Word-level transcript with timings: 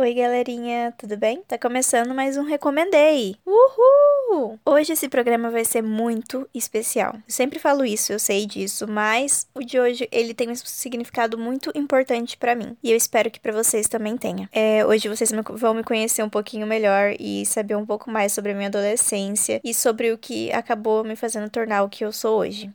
Oi, 0.00 0.14
galerinha, 0.14 0.94
tudo 0.96 1.14
bem? 1.14 1.42
Tá 1.46 1.58
começando 1.58 2.14
mais 2.14 2.38
um 2.38 2.42
Recomendei! 2.42 3.36
Uhul! 3.44 4.58
Hoje 4.64 4.94
esse 4.94 5.10
programa 5.10 5.50
vai 5.50 5.62
ser 5.62 5.82
muito 5.82 6.48
especial. 6.54 7.16
Eu 7.16 7.20
sempre 7.26 7.58
falo 7.58 7.84
isso, 7.84 8.10
eu 8.10 8.18
sei 8.18 8.46
disso, 8.46 8.88
mas 8.88 9.46
o 9.54 9.60
de 9.62 9.78
hoje 9.78 10.08
ele 10.10 10.32
tem 10.32 10.48
um 10.48 10.54
significado 10.54 11.36
muito 11.36 11.70
importante 11.74 12.38
para 12.38 12.54
mim 12.54 12.74
e 12.82 12.90
eu 12.90 12.96
espero 12.96 13.30
que 13.30 13.38
para 13.38 13.52
vocês 13.52 13.88
também 13.88 14.16
tenha. 14.16 14.48
É, 14.54 14.86
hoje 14.86 15.06
vocês 15.06 15.30
vão 15.50 15.74
me 15.74 15.84
conhecer 15.84 16.22
um 16.22 16.30
pouquinho 16.30 16.66
melhor 16.66 17.14
e 17.20 17.44
saber 17.44 17.76
um 17.76 17.84
pouco 17.84 18.10
mais 18.10 18.32
sobre 18.32 18.52
a 18.52 18.54
minha 18.54 18.68
adolescência 18.68 19.60
e 19.62 19.74
sobre 19.74 20.12
o 20.12 20.16
que 20.16 20.50
acabou 20.50 21.04
me 21.04 21.14
fazendo 21.14 21.50
tornar 21.50 21.82
o 21.82 21.90
que 21.90 22.06
eu 22.06 22.10
sou 22.10 22.38
hoje. 22.38 22.72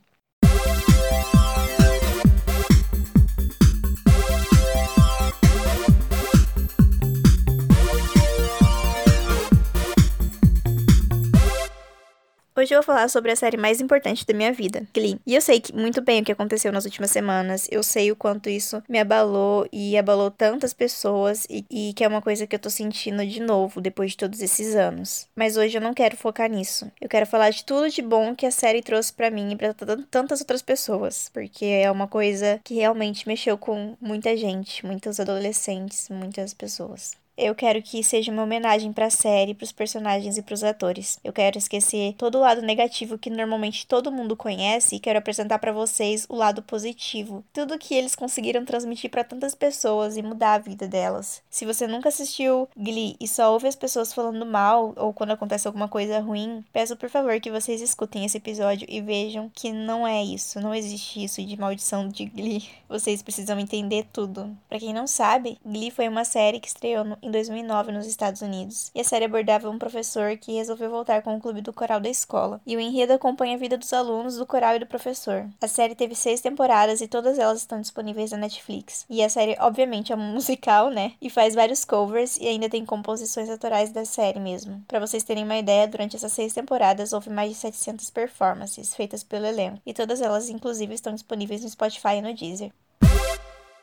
Hoje 12.57 12.73
eu 12.73 12.77
vou 12.77 12.85
falar 12.85 13.09
sobre 13.09 13.31
a 13.31 13.35
série 13.35 13.57
mais 13.57 13.81
importante 13.81 14.25
da 14.25 14.33
minha 14.33 14.53
vida, 14.53 14.87
Glee. 14.93 15.19
E 15.27 15.35
eu 15.35 15.41
sei 15.41 15.59
que 15.59 15.75
muito 15.75 16.01
bem 16.01 16.21
o 16.21 16.23
que 16.23 16.31
aconteceu 16.31 16.71
nas 16.71 16.85
últimas 16.85 17.11
semanas, 17.11 17.67
eu 17.69 17.83
sei 17.83 18.13
o 18.13 18.15
quanto 18.15 18.49
isso 18.49 18.81
me 18.87 18.97
abalou 18.97 19.67
e 19.73 19.97
abalou 19.97 20.31
tantas 20.31 20.73
pessoas 20.73 21.45
e, 21.49 21.65
e 21.69 21.93
que 21.93 22.01
é 22.01 22.07
uma 22.07 22.21
coisa 22.21 22.47
que 22.47 22.55
eu 22.55 22.59
tô 22.59 22.69
sentindo 22.69 23.25
de 23.25 23.41
novo 23.41 23.81
depois 23.81 24.11
de 24.11 24.17
todos 24.17 24.41
esses 24.41 24.73
anos. 24.73 25.27
Mas 25.35 25.57
hoje 25.57 25.77
eu 25.77 25.81
não 25.81 25.93
quero 25.93 26.15
focar 26.15 26.49
nisso. 26.49 26.89
Eu 27.01 27.09
quero 27.09 27.25
falar 27.25 27.49
de 27.49 27.65
tudo 27.65 27.89
de 27.89 28.01
bom 28.01 28.33
que 28.33 28.45
a 28.45 28.51
série 28.51 28.81
trouxe 28.81 29.11
para 29.11 29.29
mim 29.29 29.51
e 29.51 29.55
pra 29.57 29.73
tantas 30.09 30.39
outras 30.39 30.61
pessoas, 30.61 31.29
porque 31.33 31.65
é 31.65 31.91
uma 31.91 32.07
coisa 32.07 32.61
que 32.63 32.75
realmente 32.75 33.27
mexeu 33.27 33.57
com 33.57 33.97
muita 33.99 34.37
gente, 34.37 34.85
muitos 34.85 35.19
adolescentes, 35.19 36.07
muitas 36.09 36.53
pessoas. 36.53 37.17
Eu 37.37 37.53
quero 37.53 37.81
que 37.81 38.01
seja 38.01 38.31
uma 38.31 38.43
homenagem 38.43 38.93
para 38.93 39.07
a 39.07 39.09
série, 39.09 39.53
para 39.53 39.65
os 39.65 39.71
personagens 39.73 40.37
e 40.37 40.41
para 40.41 40.53
os 40.53 40.63
atores. 40.63 41.19
Eu 41.21 41.33
quero 41.33 41.57
esquecer 41.57 42.13
todo 42.13 42.37
o 42.37 42.41
lado 42.41 42.61
negativo 42.61 43.17
que 43.17 43.29
normalmente 43.29 43.85
todo 43.85 44.11
mundo 44.11 44.37
conhece 44.37 44.95
e 44.95 44.99
quero 44.99 45.19
apresentar 45.19 45.59
para 45.59 45.73
vocês 45.73 46.25
o 46.29 46.35
lado 46.35 46.61
positivo. 46.61 47.43
Tudo 47.51 47.77
que 47.77 47.93
eles 47.93 48.15
conseguiram 48.15 48.63
transmitir 48.63 49.11
para 49.11 49.23
tantas 49.23 49.53
pessoas 49.53 50.15
e 50.15 50.21
mudar 50.21 50.53
a 50.53 50.59
vida 50.59 50.87
delas. 50.87 51.43
Se 51.49 51.65
você 51.65 51.85
nunca 51.85 52.07
assistiu 52.07 52.69
Glee 52.75 53.17
e 53.19 53.27
só 53.27 53.51
ouve 53.51 53.67
as 53.67 53.75
pessoas 53.75 54.13
falando 54.13 54.45
mal 54.45 54.93
ou 54.95 55.11
quando 55.11 55.31
acontece 55.31 55.67
alguma 55.67 55.89
coisa 55.89 56.21
ruim, 56.21 56.63
peço 56.71 56.95
por 56.95 57.09
favor 57.09 57.37
que 57.41 57.51
vocês 57.51 57.81
escutem 57.81 58.23
esse 58.23 58.37
episódio 58.37 58.87
e 58.89 59.01
vejam 59.01 59.51
que 59.53 59.73
não 59.73 60.07
é 60.07 60.23
isso, 60.23 60.61
não 60.61 60.73
existe 60.73 61.21
isso 61.21 61.43
de 61.43 61.59
maldição 61.59 62.07
de 62.07 62.25
Glee. 62.25 62.63
Vocês 62.87 63.21
precisam 63.21 63.59
entender 63.59 64.05
tudo. 64.13 64.55
Para 64.69 64.79
quem 64.79 64.93
não 64.93 65.07
sabe, 65.07 65.57
Glee 65.65 65.89
foi 65.89 66.07
uma 66.07 66.23
série 66.23 66.59
que 66.59 66.67
estreou 66.67 67.03
no 67.03 67.17
em 67.25 67.31
2009 67.31 67.91
nos 67.91 68.05
Estados 68.05 68.41
Unidos, 68.41 68.91
e 68.93 69.01
a 69.01 69.03
série 69.03 69.25
abordava 69.25 69.69
um 69.69 69.79
professor 69.79 70.37
que 70.37 70.53
resolveu 70.53 70.91
voltar 70.91 71.23
com 71.23 71.35
o 71.35 71.41
clube 71.41 71.61
do 71.61 71.73
coral 71.73 71.99
da 71.99 72.07
escola, 72.07 72.61
e 72.65 72.77
o 72.77 72.79
enredo 72.79 73.13
acompanha 73.13 73.55
a 73.55 73.59
vida 73.59 73.77
dos 73.77 73.91
alunos, 73.91 74.37
do 74.37 74.45
coral 74.45 74.75
e 74.75 74.79
do 74.79 74.85
professor. 74.85 75.47
A 75.59 75.67
série 75.67 75.95
teve 75.95 76.13
seis 76.13 76.39
temporadas 76.39 77.01
e 77.01 77.07
todas 77.07 77.39
elas 77.39 77.59
estão 77.59 77.81
disponíveis 77.81 78.31
na 78.31 78.37
Netflix. 78.37 79.05
E 79.09 79.23
a 79.23 79.29
série, 79.29 79.57
obviamente, 79.59 80.13
é 80.13 80.15
um 80.15 80.19
musical, 80.33 80.89
né? 80.89 81.13
E 81.19 81.29
faz 81.29 81.55
vários 81.55 81.83
covers 81.83 82.37
e 82.37 82.47
ainda 82.47 82.69
tem 82.69 82.85
composições 82.85 83.49
autorais 83.49 83.91
da 83.91 84.05
série 84.05 84.39
mesmo. 84.39 84.83
Para 84.87 84.99
vocês 84.99 85.23
terem 85.23 85.43
uma 85.43 85.57
ideia, 85.57 85.87
durante 85.87 86.15
essas 86.15 86.31
seis 86.31 86.53
temporadas 86.53 87.11
houve 87.11 87.29
mais 87.29 87.49
de 87.49 87.55
700 87.55 88.09
performances 88.11 88.93
feitas 88.95 89.23
pelo 89.23 89.45
elenco, 89.45 89.81
e 89.85 89.93
todas 89.93 90.21
elas, 90.21 90.49
inclusive, 90.49 90.93
estão 90.93 91.13
disponíveis 91.13 91.63
no 91.63 91.69
Spotify 91.69 92.17
e 92.17 92.21
no 92.21 92.33
Deezer. 92.33 92.71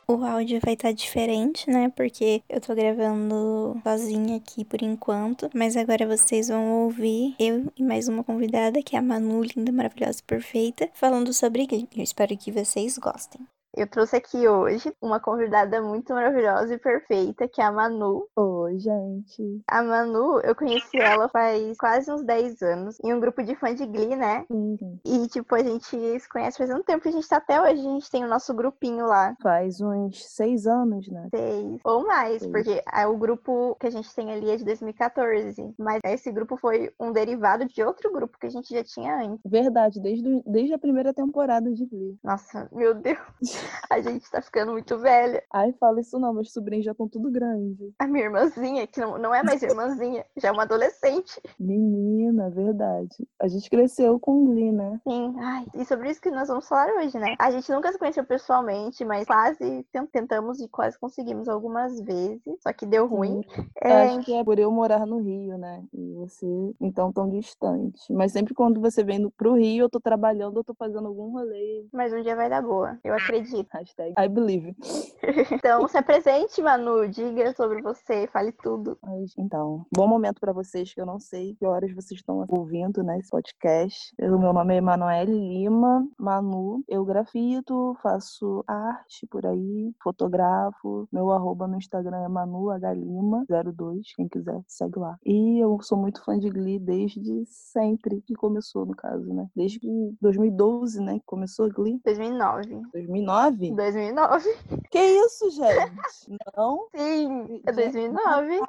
O 0.07 0.23
áudio 0.23 0.59
vai 0.63 0.73
estar 0.73 0.89
tá 0.89 0.93
diferente, 0.93 1.69
né? 1.69 1.89
Porque 1.95 2.43
eu 2.49 2.59
tô 2.59 2.75
gravando 2.75 3.79
sozinha 3.83 4.37
aqui 4.37 4.65
por 4.65 4.81
enquanto. 4.81 5.49
Mas 5.53 5.77
agora 5.77 6.05
vocês 6.05 6.49
vão 6.49 6.83
ouvir 6.83 7.35
eu 7.39 7.71
e 7.77 7.83
mais 7.83 8.07
uma 8.07 8.23
convidada, 8.23 8.81
que 8.83 8.95
é 8.95 8.99
a 8.99 9.01
Manu, 9.01 9.41
linda, 9.43 9.71
maravilhosa, 9.71 10.21
perfeita, 10.25 10.89
falando 10.93 11.31
sobre 11.33 11.65
Glee. 11.65 11.87
Eu 11.95 12.03
espero 12.03 12.37
que 12.37 12.51
vocês 12.51 12.97
gostem. 12.97 13.41
Eu 13.75 13.87
trouxe 13.87 14.15
aqui 14.15 14.47
hoje 14.47 14.93
uma 15.01 15.19
convidada 15.19 15.81
muito 15.81 16.13
maravilhosa 16.13 16.75
e 16.75 16.77
perfeita, 16.77 17.47
que 17.47 17.59
é 17.59 17.65
a 17.65 17.71
Manu. 17.71 18.27
Oi, 18.35 18.77
gente. 18.77 19.61
A 19.67 19.81
Manu, 19.81 20.39
eu 20.41 20.55
conheci 20.55 20.99
ela 20.99 21.27
faz 21.27 21.75
quase 21.77 22.11
uns 22.11 22.23
10 22.23 22.61
anos, 22.61 22.99
em 23.03 23.11
um 23.11 23.19
grupo 23.19 23.41
de 23.41 23.55
fã 23.55 23.73
de 23.73 23.83
Glee, 23.87 24.15
né? 24.15 24.45
Uhum. 24.47 24.99
E, 25.03 25.27
tipo, 25.27 25.55
a 25.55 25.63
gente 25.63 25.87
se 26.19 26.29
conhece 26.29 26.59
faz 26.59 26.69
um 26.69 26.83
tempo, 26.83 27.07
a 27.07 27.11
gente 27.11 27.27
tá 27.27 27.37
até 27.37 27.59
hoje, 27.59 27.79
a 27.79 27.93
gente 27.93 28.11
tem 28.11 28.23
o 28.23 28.27
nosso 28.27 28.53
grupinho 28.53 29.07
lá. 29.07 29.35
Faz 29.41 29.81
uns 29.81 30.23
seis 30.23 30.67
anos, 30.67 31.07
né? 31.07 31.29
Seis. 31.33 31.81
Ou 31.83 32.05
mais, 32.05 32.43
seis. 32.43 32.51
porque 32.51 32.83
o 33.07 33.17
grupo 33.17 33.75
que 33.79 33.87
a 33.87 33.91
gente 33.91 34.13
tem 34.13 34.31
ali 34.31 34.51
é 34.51 34.55
de 34.55 34.65
2014. 34.65 35.73
Mas 35.79 35.99
esse 36.05 36.31
grupo 36.31 36.57
foi 36.57 36.93
um 36.99 37.11
derivado 37.11 37.65
de 37.65 37.81
outro 37.81 38.11
grupo 38.11 38.37
que 38.37 38.45
a 38.45 38.51
gente 38.51 38.71
já 38.71 38.83
tinha 38.83 39.17
antes. 39.17 39.39
Verdade, 39.43 39.99
desde, 39.99 40.43
desde 40.45 40.75
a 40.75 40.79
primeira 40.79 41.11
temporada 41.11 41.71
de 41.71 41.87
Glee. 41.87 42.19
Nossa, 42.23 42.69
meu 42.71 42.93
Deus. 42.93 43.17
A 43.89 44.01
gente 44.01 44.29
tá 44.29 44.41
ficando 44.41 44.71
muito 44.71 44.97
velha. 44.97 45.43
Ai, 45.53 45.73
fala 45.79 45.99
isso 45.99 46.19
não, 46.19 46.33
meus 46.33 46.51
sobrinhos 46.51 46.85
já 46.85 46.91
estão 46.91 47.07
tudo 47.07 47.31
grandes. 47.31 47.93
A 47.99 48.07
minha 48.07 48.25
irmãzinha, 48.25 48.87
que 48.87 48.99
não, 48.99 49.17
não 49.17 49.33
é 49.33 49.43
mais 49.43 49.61
irmãzinha, 49.61 50.25
já 50.37 50.49
é 50.49 50.51
uma 50.51 50.63
adolescente. 50.63 51.41
Menina, 51.59 52.49
verdade. 52.49 53.27
A 53.41 53.47
gente 53.47 53.69
cresceu 53.69 54.19
com 54.19 54.45
Glee, 54.45 54.71
né? 54.71 54.99
Sim, 55.07 55.35
ai, 55.39 55.65
e 55.75 55.85
sobre 55.85 56.09
isso 56.09 56.21
que 56.21 56.31
nós 56.31 56.47
vamos 56.47 56.67
falar 56.67 56.87
hoje, 56.95 57.17
né? 57.17 57.35
A 57.39 57.51
gente 57.51 57.71
nunca 57.71 57.91
se 57.91 57.99
conheceu 57.99 58.23
pessoalmente, 58.23 59.05
mas 59.05 59.25
quase 59.25 59.85
tentamos 60.11 60.59
e 60.59 60.67
quase 60.67 60.97
conseguimos 60.99 61.47
algumas 61.47 61.99
vezes, 62.01 62.41
só 62.61 62.73
que 62.73 62.85
deu 62.85 63.07
ruim. 63.07 63.41
É... 63.81 64.03
Acho 64.03 64.21
que 64.21 64.33
é 64.33 64.43
por 64.43 64.57
eu 64.59 64.71
morar 64.71 65.05
no 65.05 65.19
Rio, 65.19 65.57
né? 65.57 65.83
E 65.93 66.13
você, 66.13 66.45
então, 66.81 67.11
tão 67.11 67.29
distante. 67.29 68.11
Mas 68.11 68.31
sempre 68.31 68.53
quando 68.53 68.81
você 68.81 69.03
vem 69.03 69.29
pro 69.31 69.55
Rio, 69.55 69.85
eu 69.85 69.89
tô 69.89 69.99
trabalhando, 69.99 70.59
eu 70.59 70.63
tô 70.63 70.73
fazendo 70.73 71.07
algum 71.07 71.31
rolê. 71.31 71.85
Mas 71.91 72.13
um 72.13 72.21
dia 72.21 72.35
vai 72.35 72.49
dar 72.49 72.61
boa, 72.61 72.97
eu 73.03 73.13
acredito. 73.13 73.52
Hashtag 73.71 74.13
I 74.17 74.27
believe. 74.27 74.75
então, 75.51 75.87
se 75.87 75.97
apresente, 75.97 76.61
Manu. 76.61 77.07
Diga 77.07 77.53
sobre 77.55 77.81
você, 77.81 78.27
fale 78.27 78.51
tudo. 78.51 78.97
Então, 79.37 79.85
bom 79.93 80.07
momento 80.07 80.39
para 80.39 80.53
vocês, 80.53 80.93
que 80.93 81.01
eu 81.01 81.05
não 81.05 81.19
sei 81.19 81.55
que 81.55 81.65
horas 81.65 81.93
vocês 81.93 82.19
estão 82.19 82.45
ouvindo, 82.49 83.03
né, 83.03 83.19
esse 83.19 83.29
podcast. 83.29 84.13
O 84.19 84.37
meu 84.37 84.53
nome 84.53 84.73
é 84.73 84.77
Emanuele 84.77 85.31
Lima, 85.33 86.07
Manu. 86.17 86.83
Eu 86.87 87.05
grafito, 87.05 87.95
faço 88.01 88.63
arte 88.67 89.27
por 89.27 89.45
aí, 89.45 89.93
fotografo. 90.01 91.07
Meu 91.11 91.31
arroba 91.31 91.67
no 91.67 91.77
Instagram 91.77 92.23
é 92.23 92.29
manuhlima02, 92.29 94.01
quem 94.15 94.27
quiser, 94.27 94.61
segue 94.67 94.99
lá. 94.99 95.17
E 95.25 95.59
eu 95.59 95.79
sou 95.81 95.97
muito 95.97 96.23
fã 96.23 96.37
de 96.37 96.49
Glee 96.49 96.79
desde 96.79 97.45
sempre, 97.45 98.21
que 98.21 98.33
começou, 98.33 98.85
no 98.85 98.95
caso, 98.95 99.33
né? 99.33 99.47
Desde 99.55 99.79
2012, 100.21 101.01
né, 101.01 101.19
que 101.19 101.25
começou 101.25 101.69
Glee. 101.69 101.99
2009. 102.03 102.81
2009? 102.93 103.42
2009. 103.51 104.49
Que 104.89 104.99
isso, 104.99 105.49
gente? 105.51 105.93
Não? 106.55 106.87
Sim, 106.95 107.61
é 107.65 107.71
2009. 107.71 108.59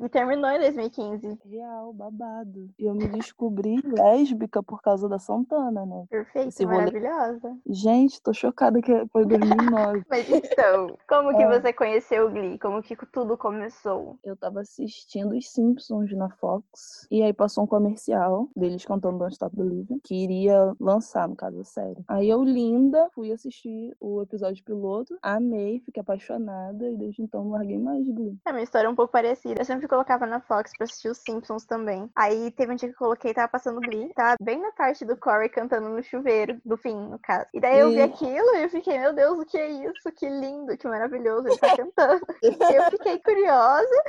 E 0.00 0.08
terminou 0.08 0.50
em 0.50 0.58
2015. 0.58 1.38
Real, 1.44 1.92
babado. 1.92 2.70
E 2.78 2.84
eu 2.84 2.94
me 2.94 3.08
descobri 3.08 3.80
lésbica 3.82 4.62
por 4.62 4.82
causa 4.82 5.08
da 5.08 5.18
Santana, 5.18 5.86
né? 5.86 6.04
Perfeito, 6.08 6.66
maravilhosa. 6.66 7.56
Gente, 7.66 8.22
tô 8.22 8.32
chocada 8.32 8.80
que 8.80 9.06
foi 9.12 9.24
2009. 9.24 10.04
Mas 10.08 10.28
então, 10.30 10.96
como 11.08 11.36
que 11.36 11.42
é. 11.42 11.48
você 11.48 11.72
conheceu 11.72 12.26
o 12.26 12.30
Glee? 12.30 12.58
Como 12.58 12.82
que 12.82 12.96
tudo 13.06 13.36
começou? 13.36 14.18
Eu 14.24 14.36
tava 14.36 14.60
assistindo 14.60 15.36
os 15.36 15.50
Simpsons 15.50 16.12
na 16.12 16.30
Fox. 16.30 17.06
E 17.10 17.22
aí 17.22 17.32
passou 17.32 17.64
um 17.64 17.66
comercial 17.66 18.48
deles 18.56 18.84
cantando 18.84 19.18
Don't 19.18 19.32
Stop 19.32 19.54
Believing, 19.54 20.00
que 20.02 20.14
iria 20.14 20.74
lançar, 20.80 21.28
no 21.28 21.36
caso, 21.36 21.60
a 21.60 21.64
série. 21.64 22.02
Aí 22.08 22.28
eu, 22.28 22.42
linda, 22.42 23.08
fui 23.14 23.32
assistir 23.32 23.94
o 24.00 24.09
episódio 24.22 24.64
piloto, 24.64 25.18
amei, 25.22 25.80
fiquei 25.80 26.00
apaixonada 26.00 26.88
e 26.88 26.96
desde 26.96 27.22
então 27.22 27.44
não 27.44 27.52
larguei 27.52 27.78
mais 27.78 28.06
Glee. 28.08 28.38
É 28.46 28.50
uma 28.50 28.62
história 28.62 28.88
um 28.88 28.94
pouco 28.94 29.12
parecida. 29.12 29.60
Eu 29.60 29.64
sempre 29.64 29.88
colocava 29.88 30.26
na 30.26 30.40
Fox 30.40 30.72
pra 30.76 30.84
assistir 30.84 31.08
os 31.08 31.18
Simpsons 31.18 31.64
também. 31.64 32.10
Aí 32.16 32.50
teve 32.52 32.72
um 32.72 32.76
dia 32.76 32.88
que 32.88 32.94
eu 32.94 32.98
coloquei, 32.98 33.34
tava 33.34 33.48
passando 33.48 33.80
Glee, 33.80 34.12
tava 34.14 34.36
bem 34.40 34.60
na 34.60 34.72
parte 34.72 35.04
do 35.04 35.16
Corey 35.16 35.48
cantando 35.48 35.88
no 35.88 36.02
chuveiro, 36.02 36.60
do 36.64 36.76
fim, 36.76 36.96
no 36.96 37.18
caso. 37.18 37.46
E 37.54 37.60
daí 37.60 37.78
eu 37.78 37.90
vi 37.90 38.00
aquilo 38.00 38.56
e 38.56 38.62
eu 38.62 38.70
fiquei, 38.70 38.98
meu 38.98 39.12
Deus, 39.12 39.38
o 39.38 39.44
que 39.44 39.58
é 39.58 39.68
isso? 39.68 40.10
Que 40.16 40.28
lindo, 40.28 40.76
que 40.76 40.88
maravilhoso, 40.88 41.48
ele 41.48 41.58
tá 41.58 41.76
cantando. 41.76 42.24
eu 42.42 42.90
fiquei 42.90 43.18
curiosa 43.18 44.02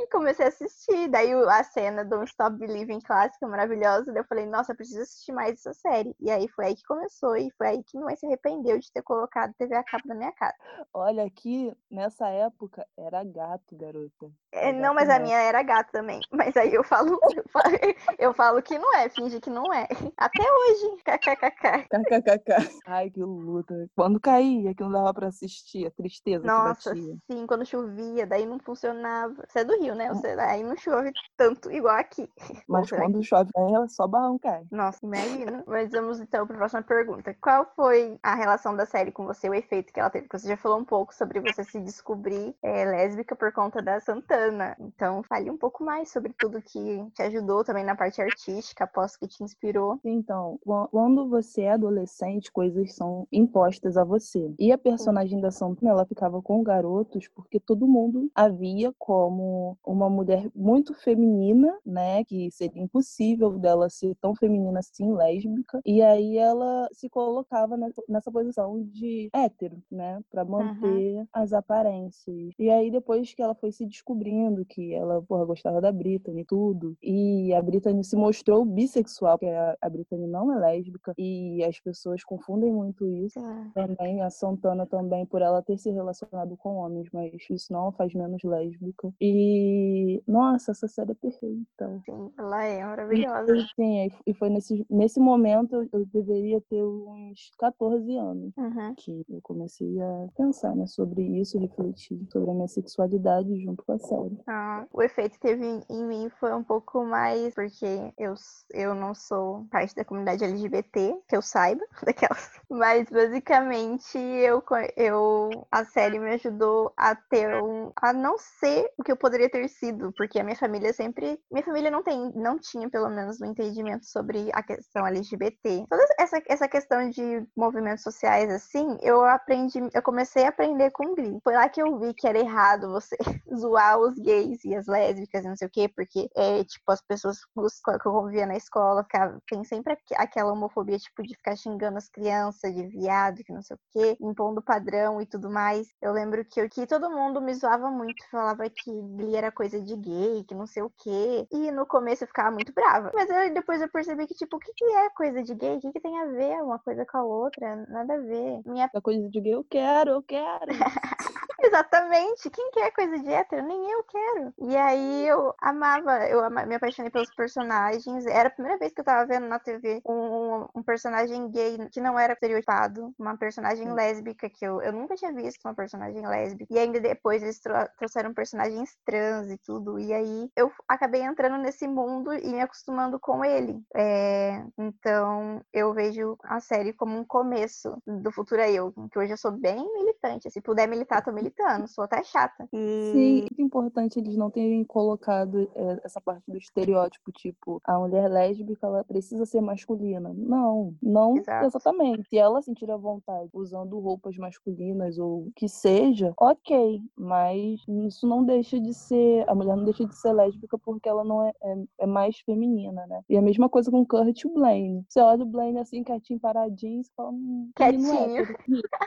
e 0.00 0.06
comecei 0.08 0.46
a 0.46 0.48
assistir. 0.48 1.08
Daí 1.08 1.32
a 1.32 1.64
cena 1.64 2.04
do 2.04 2.22
Stop 2.24 2.56
Believing 2.58 3.00
clássica, 3.00 3.46
maravilhosa. 3.46 4.12
Daí 4.12 4.22
eu 4.22 4.26
falei, 4.26 4.46
nossa, 4.46 4.72
eu 4.72 4.76
preciso 4.76 5.02
assistir 5.02 5.32
mais 5.32 5.52
essa 5.52 5.72
série. 5.74 6.14
E 6.20 6.30
aí 6.30 6.48
foi 6.48 6.66
aí 6.66 6.76
que 6.76 6.84
começou. 6.84 7.36
E 7.36 7.50
foi 7.52 7.68
aí 7.68 7.82
que 7.84 7.98
não 7.98 8.14
se 8.16 8.26
arrependeu 8.26 8.78
de 8.78 8.90
ter 8.90 9.02
colocado 9.02 9.35
TV 9.58 9.74
a 9.74 9.84
cabo 9.84 10.04
na 10.06 10.14
minha 10.14 10.32
casa. 10.32 10.54
Olha, 10.92 11.24
aqui 11.24 11.72
nessa 11.90 12.28
época 12.28 12.86
era 12.96 13.22
gato, 13.24 13.76
garota. 13.76 14.30
É, 14.52 14.72
não, 14.72 14.94
mas 14.94 15.08
a 15.10 15.18
minha 15.18 15.38
era 15.38 15.62
gato 15.62 15.92
também. 15.92 16.20
Mas 16.32 16.56
aí 16.56 16.72
eu 16.72 16.82
falo, 16.82 17.18
eu 17.36 17.44
falo, 17.48 17.76
eu 18.18 18.34
falo 18.34 18.62
que 18.62 18.78
não 18.78 18.94
é, 18.94 19.08
finge 19.08 19.40
que 19.40 19.50
não 19.50 19.72
é. 19.72 19.86
Até 20.16 20.42
hoje. 20.42 20.96
KKKK. 21.04 21.88
KKKK. 21.88 22.80
Ai, 22.86 23.10
que 23.10 23.22
luta. 23.22 23.88
Quando 23.94 24.20
caía, 24.20 24.74
que 24.74 24.82
não 24.82 24.90
dava 24.90 25.12
pra 25.12 25.28
assistir, 25.28 25.86
a 25.86 25.90
tristeza 25.90 26.46
Nossa, 26.46 26.94
que 26.94 27.00
batia. 27.00 27.16
sim, 27.30 27.46
quando 27.46 27.66
chovia, 27.66 28.26
daí 28.26 28.46
não 28.46 28.58
funcionava. 28.58 29.44
Você 29.46 29.60
é 29.60 29.64
do 29.64 29.78
Rio, 29.80 29.94
né? 29.94 30.08
Você, 30.08 30.28
aí 30.28 30.62
não 30.62 30.76
chove 30.76 31.12
tanto 31.36 31.70
igual 31.70 31.96
aqui. 31.96 32.28
Mas 32.68 32.90
quando 32.90 33.22
chove, 33.22 33.50
é 33.56 33.88
só 33.88 34.06
barrão 34.06 34.38
cai. 34.38 34.64
Nossa, 34.70 34.98
imagina. 35.02 35.64
Mas 35.66 35.90
vamos 35.90 36.20
então 36.20 36.46
para 36.46 36.56
a 36.56 36.58
próxima 36.58 36.82
pergunta. 36.82 37.34
Qual 37.40 37.66
foi 37.74 38.18
a 38.22 38.34
relação 38.34 38.74
da 38.74 38.86
série 38.86 39.12
com 39.12 39.25
você, 39.26 39.48
o 39.48 39.54
efeito 39.54 39.92
que 39.92 40.00
ela 40.00 40.10
teve? 40.10 40.24
Porque 40.24 40.38
você 40.38 40.48
já 40.48 40.56
falou 40.56 40.78
um 40.78 40.84
pouco 40.84 41.14
sobre 41.14 41.40
você 41.40 41.64
se 41.64 41.80
descobrir 41.80 42.54
é, 42.62 42.84
lésbica 42.84 43.34
por 43.36 43.52
conta 43.52 43.82
da 43.82 44.00
Santana. 44.00 44.76
Então, 44.78 45.22
fale 45.24 45.50
um 45.50 45.56
pouco 45.56 45.84
mais 45.84 46.10
sobre 46.10 46.32
tudo 46.38 46.62
que 46.62 47.04
te 47.14 47.22
ajudou 47.22 47.64
também 47.64 47.84
na 47.84 47.94
parte 47.94 48.20
artística, 48.20 48.84
após 48.84 49.16
que 49.16 49.26
te 49.26 49.42
inspirou. 49.42 49.98
Então, 50.04 50.58
quando 50.90 51.28
você 51.28 51.62
é 51.62 51.72
adolescente, 51.72 52.52
coisas 52.52 52.94
são 52.94 53.26
impostas 53.30 53.96
a 53.96 54.04
você. 54.04 54.54
E 54.58 54.72
a 54.72 54.78
personagem 54.78 55.40
da 55.40 55.50
Santana, 55.50 55.90
ela 55.90 56.06
ficava 56.06 56.40
com 56.40 56.62
garotos 56.62 57.28
porque 57.28 57.60
todo 57.60 57.86
mundo 57.86 58.30
a 58.34 58.48
via 58.48 58.92
como 58.98 59.76
uma 59.84 60.08
mulher 60.08 60.48
muito 60.54 60.94
feminina, 60.94 61.76
né? 61.84 62.24
Que 62.24 62.50
seria 62.50 62.82
impossível 62.82 63.58
dela 63.58 63.88
ser 63.88 64.14
tão 64.20 64.34
feminina 64.34 64.78
assim, 64.78 65.12
lésbica. 65.12 65.80
E 65.84 66.02
aí 66.02 66.36
ela 66.36 66.88
se 66.92 67.08
colocava 67.08 67.76
nessa, 67.76 68.30
posição 68.30 68.82
de 68.82 69.15
hétero, 69.32 69.78
né? 69.90 70.20
Pra 70.30 70.44
manter 70.44 71.16
uhum. 71.16 71.26
as 71.32 71.52
aparências. 71.52 72.52
E 72.58 72.70
aí 72.70 72.90
depois 72.90 73.32
que 73.32 73.42
ela 73.42 73.54
foi 73.54 73.72
se 73.72 73.86
descobrindo 73.86 74.64
que 74.64 74.94
ela, 74.94 75.22
porra, 75.22 75.44
gostava 75.44 75.80
da 75.80 75.92
Britney 75.92 76.42
e 76.42 76.44
tudo, 76.44 76.96
e 77.02 77.52
a 77.54 77.62
Britney 77.62 78.02
se 78.04 78.16
mostrou 78.16 78.64
bissexual, 78.64 79.38
porque 79.38 79.52
a, 79.52 79.76
a 79.80 79.88
Britney 79.88 80.26
não 80.26 80.52
é 80.52 80.58
lésbica, 80.58 81.12
e 81.18 81.62
as 81.64 81.78
pessoas 81.80 82.24
confundem 82.24 82.72
muito 82.72 83.06
isso. 83.06 83.40
Também 83.74 84.22
a 84.22 84.30
Santana 84.30 84.86
também, 84.86 85.26
por 85.26 85.42
ela 85.42 85.62
ter 85.62 85.78
se 85.78 85.90
relacionado 85.90 86.56
com 86.56 86.76
homens, 86.76 87.08
mas 87.12 87.32
isso 87.50 87.72
não 87.72 87.88
a 87.88 87.92
faz 87.92 88.12
menos 88.14 88.42
lésbica. 88.42 89.12
E, 89.20 89.95
nossa, 90.26 90.72
essa 90.72 90.88
série 90.88 91.12
é 91.12 91.14
perfeita. 91.14 92.02
Sim, 92.04 92.32
ela 92.38 92.64
é 92.64 92.84
maravilhosa. 92.84 93.56
E, 93.56 93.66
sim, 93.74 94.10
e 94.26 94.34
foi 94.34 94.48
nesse, 94.48 94.86
nesse 94.88 95.20
momento 95.20 95.88
eu 95.92 96.06
deveria 96.06 96.60
ter 96.62 96.82
uns 96.82 97.52
14 97.58 98.16
anos 98.16 98.52
uhum. 98.56 98.94
que 98.96 99.24
eu 99.28 99.40
comecei 99.42 100.00
a 100.00 100.26
pensar 100.36 100.74
né, 100.74 100.86
sobre 100.86 101.22
isso, 101.22 101.58
refletir 101.58 102.26
sobre 102.30 102.50
a 102.50 102.54
minha 102.54 102.68
sexualidade 102.68 103.60
junto 103.62 103.84
com 103.84 103.92
a 103.92 103.98
série. 103.98 104.40
Ah, 104.46 104.86
o 104.92 105.02
efeito 105.02 105.32
que 105.32 105.40
teve 105.40 105.64
em 105.88 106.04
mim 106.04 106.28
foi 106.38 106.52
um 106.54 106.62
pouco 106.62 107.04
mais 107.04 107.54
porque 107.54 108.12
eu, 108.18 108.34
eu 108.72 108.94
não 108.94 109.14
sou 109.14 109.66
parte 109.70 109.94
da 109.94 110.04
comunidade 110.04 110.44
LGBT, 110.44 111.18
que 111.28 111.36
eu 111.36 111.42
saiba, 111.42 111.84
daquelas. 112.04 112.50
Mas 112.70 113.08
basicamente 113.08 114.18
eu, 114.18 114.62
eu 114.96 115.50
a 115.70 115.84
série 115.84 116.18
me 116.18 116.30
ajudou 116.34 116.92
a 116.96 117.14
ter 117.14 117.62
um. 117.62 117.90
a 117.96 118.12
não 118.12 118.36
ser 118.38 118.90
o 118.98 119.02
que 119.02 119.12
eu 119.12 119.16
poderia 119.16 119.48
ter 119.48 119.68
sido, 119.68 120.05
porque 120.12 120.38
a 120.38 120.44
minha 120.44 120.56
família 120.56 120.92
sempre. 120.92 121.38
Minha 121.50 121.64
família 121.64 121.90
não 121.90 122.02
tem, 122.02 122.32
não 122.34 122.58
tinha, 122.58 122.88
pelo 122.90 123.08
menos, 123.08 123.40
um 123.40 123.46
entendimento 123.46 124.06
sobre 124.06 124.50
a 124.52 124.62
questão 124.62 125.06
LGBT. 125.06 125.86
Toda 125.88 126.06
essa, 126.18 126.42
essa 126.48 126.68
questão 126.68 127.08
de 127.10 127.46
movimentos 127.56 128.02
sociais, 128.02 128.50
assim, 128.50 128.98
eu 129.02 129.24
aprendi, 129.24 129.78
eu 129.94 130.02
comecei 130.02 130.44
a 130.44 130.48
aprender 130.48 130.90
com 130.90 131.14
Glee. 131.14 131.38
Foi 131.42 131.54
lá 131.54 131.68
que 131.68 131.80
eu 131.80 131.98
vi 131.98 132.14
que 132.14 132.26
era 132.26 132.38
errado 132.38 132.90
você 132.90 133.16
zoar 133.56 133.98
os 133.98 134.18
gays 134.18 134.64
e 134.64 134.74
as 134.74 134.86
lésbicas 134.86 135.44
e 135.44 135.48
não 135.48 135.56
sei 135.56 135.68
o 135.68 135.70
quê, 135.70 135.88
porque 135.88 136.28
é 136.36 136.64
tipo, 136.64 136.90
as 136.90 137.02
pessoas 137.02 137.38
que 137.44 137.90
eu 137.90 138.12
convivia 138.12 138.46
na 138.46 138.56
escola, 138.56 139.06
tem 139.48 139.64
sempre 139.64 139.96
aquela 140.16 140.52
homofobia, 140.52 140.98
tipo, 140.98 141.22
de 141.22 141.34
ficar 141.34 141.56
xingando 141.56 141.98
as 141.98 142.08
crianças 142.08 142.74
de 142.74 142.86
viado, 142.86 143.42
que 143.44 143.52
não 143.52 143.62
sei 143.62 143.76
o 143.76 143.80
quê, 143.92 144.16
impondo 144.20 144.62
padrão 144.62 145.20
e 145.20 145.26
tudo 145.26 145.50
mais. 145.50 145.86
Eu 146.00 146.12
lembro 146.12 146.44
que, 146.44 146.60
eu, 146.60 146.68
que 146.68 146.86
todo 146.86 147.10
mundo 147.10 147.40
me 147.40 147.54
zoava 147.54 147.90
muito, 147.90 148.24
falava 148.30 148.68
que 148.68 148.90
Glee 149.16 149.36
era 149.36 149.52
coisa 149.52 149.80
de 149.80 149.95
gay, 149.96 150.44
que 150.44 150.54
não 150.54 150.66
sei 150.66 150.82
o 150.82 150.90
quê. 150.90 151.46
E 151.50 151.70
no 151.70 151.86
começo 151.86 152.24
eu 152.24 152.28
ficava 152.28 152.50
muito 152.50 152.72
brava. 152.72 153.10
Mas 153.14 153.28
eu, 153.30 153.54
depois 153.54 153.80
eu 153.80 153.88
percebi 153.88 154.26
que, 154.26 154.34
tipo, 154.34 154.56
o 154.56 154.60
que, 154.60 154.72
que 154.74 154.84
é 154.84 155.10
coisa 155.10 155.42
de 155.42 155.54
gay? 155.54 155.76
O 155.76 155.80
que, 155.80 155.92
que 155.92 156.00
tem 156.00 156.18
a 156.18 156.26
ver 156.26 156.62
uma 156.62 156.78
coisa 156.78 157.04
com 157.06 157.18
a 157.18 157.24
outra? 157.24 157.86
Nada 157.88 158.14
a 158.14 158.18
ver. 158.18 158.62
Minha... 158.66 158.90
A 158.94 159.00
coisa 159.00 159.28
de 159.28 159.40
gay, 159.40 159.54
eu 159.54 159.64
quero, 159.64 160.10
eu 160.10 160.22
quero. 160.22 160.72
Exatamente. 161.58 162.50
Quem 162.50 162.70
quer 162.70 162.90
coisa 162.92 163.18
de 163.18 163.28
hétero? 163.32 163.66
Nem 163.66 163.90
eu 163.90 164.04
quero. 164.04 164.54
E 164.58 164.76
aí 164.76 165.26
eu 165.26 165.54
amava, 165.60 166.26
eu 166.28 166.48
me 166.50 166.74
apaixonei 166.74 167.10
pelos 167.10 167.30
personagens. 167.34 168.26
Era 168.26 168.48
a 168.48 168.50
primeira 168.52 168.78
vez 168.78 168.92
que 168.92 169.00
eu 169.00 169.04
tava 169.04 169.26
vendo 169.26 169.46
na 169.46 169.58
TV 169.58 170.00
um, 170.06 170.66
um 170.74 170.82
personagem 170.82 171.50
gay 171.50 171.78
que 171.90 172.00
não 172.00 172.18
era 172.18 172.34
estereotipado, 172.34 173.12
uma 173.18 173.36
personagem 173.36 173.92
lésbica 173.92 174.50
que 174.50 174.66
eu, 174.66 174.82
eu 174.82 174.92
nunca 174.92 175.14
tinha 175.16 175.32
visto 175.32 175.64
uma 175.64 175.74
personagem 175.74 176.26
lésbica. 176.26 176.72
E 176.72 176.78
ainda 176.78 177.00
depois 177.00 177.42
eles 177.42 177.60
trouxeram 177.96 178.34
personagens 178.34 178.96
trans 179.04 179.50
e 179.50 179.58
tudo. 179.58 179.98
E 179.98 180.12
aí 180.12 180.50
eu 180.56 180.70
acabei 180.86 181.22
entrando 181.22 181.56
nesse 181.58 181.88
mundo 181.88 182.32
e 182.34 182.52
me 182.52 182.60
acostumando 182.60 183.18
com 183.18 183.44
ele. 183.44 183.82
É, 183.94 184.62
então 184.78 185.62
eu 185.72 185.92
vejo 185.94 186.36
a 186.44 186.60
série 186.60 186.92
como 186.92 187.18
um 187.18 187.24
começo 187.24 187.96
do 188.06 188.30
futuro 188.30 188.60
eu, 188.62 188.92
que 189.10 189.18
hoje 189.18 189.32
eu 189.32 189.36
sou 189.36 189.52
bem 189.52 189.76
militante. 189.94 190.50
Se 190.50 190.60
puder 190.60 190.86
militar, 190.88 191.22
tô 191.22 191.32
militando, 191.32 191.45
sou 191.86 192.04
até 192.04 192.22
chata. 192.22 192.68
E... 192.72 193.12
Sim, 193.12 193.46
é 193.58 193.62
importante 193.62 194.18
eles 194.18 194.36
não 194.36 194.50
terem 194.50 194.84
colocado 194.84 195.70
é, 195.74 196.00
essa 196.04 196.20
parte 196.20 196.42
do 196.50 196.56
estereótipo, 196.56 197.32
tipo, 197.32 197.80
a 197.84 197.98
mulher 197.98 198.28
lésbica 198.28 198.86
ela 198.86 199.04
precisa 199.04 199.44
ser 199.44 199.60
masculina. 199.60 200.32
Não, 200.34 200.94
não 201.02 201.36
Exato. 201.36 201.66
exatamente. 201.66 202.28
Se 202.28 202.38
ela 202.38 202.62
sentir 202.62 202.90
a 202.90 202.96
vontade 202.96 203.50
usando 203.52 203.98
roupas 203.98 204.36
masculinas 204.36 205.18
ou 205.18 205.50
que 205.54 205.68
seja, 205.68 206.32
ok, 206.38 207.00
mas 207.16 207.80
isso 208.06 208.26
não 208.26 208.44
deixa 208.44 208.80
de 208.80 208.94
ser, 208.94 209.48
a 209.48 209.54
mulher 209.54 209.76
não 209.76 209.84
deixa 209.84 210.06
de 210.06 210.14
ser 210.14 210.32
lésbica 210.32 210.78
porque 210.78 211.08
ela 211.08 211.24
não 211.24 211.46
é, 211.46 211.52
é, 211.62 211.76
é 212.00 212.06
mais 212.06 212.38
feminina, 212.40 213.06
né? 213.06 213.22
E 213.28 213.36
a 213.36 213.42
mesma 213.42 213.68
coisa 213.68 213.90
com 213.90 214.04
Kurt 214.04 214.40
e 214.40 214.46
o 214.46 214.54
Blaine. 214.54 215.04
Você 215.08 215.20
olha 215.20 215.42
o 215.42 215.46
Blaine 215.46 215.78
assim, 215.78 216.02
quietinho, 216.02 216.40
paradinho, 216.40 217.02
você 217.02 217.10
fala, 217.16 217.30
hum, 217.30 217.70
quietinho. 217.74 218.46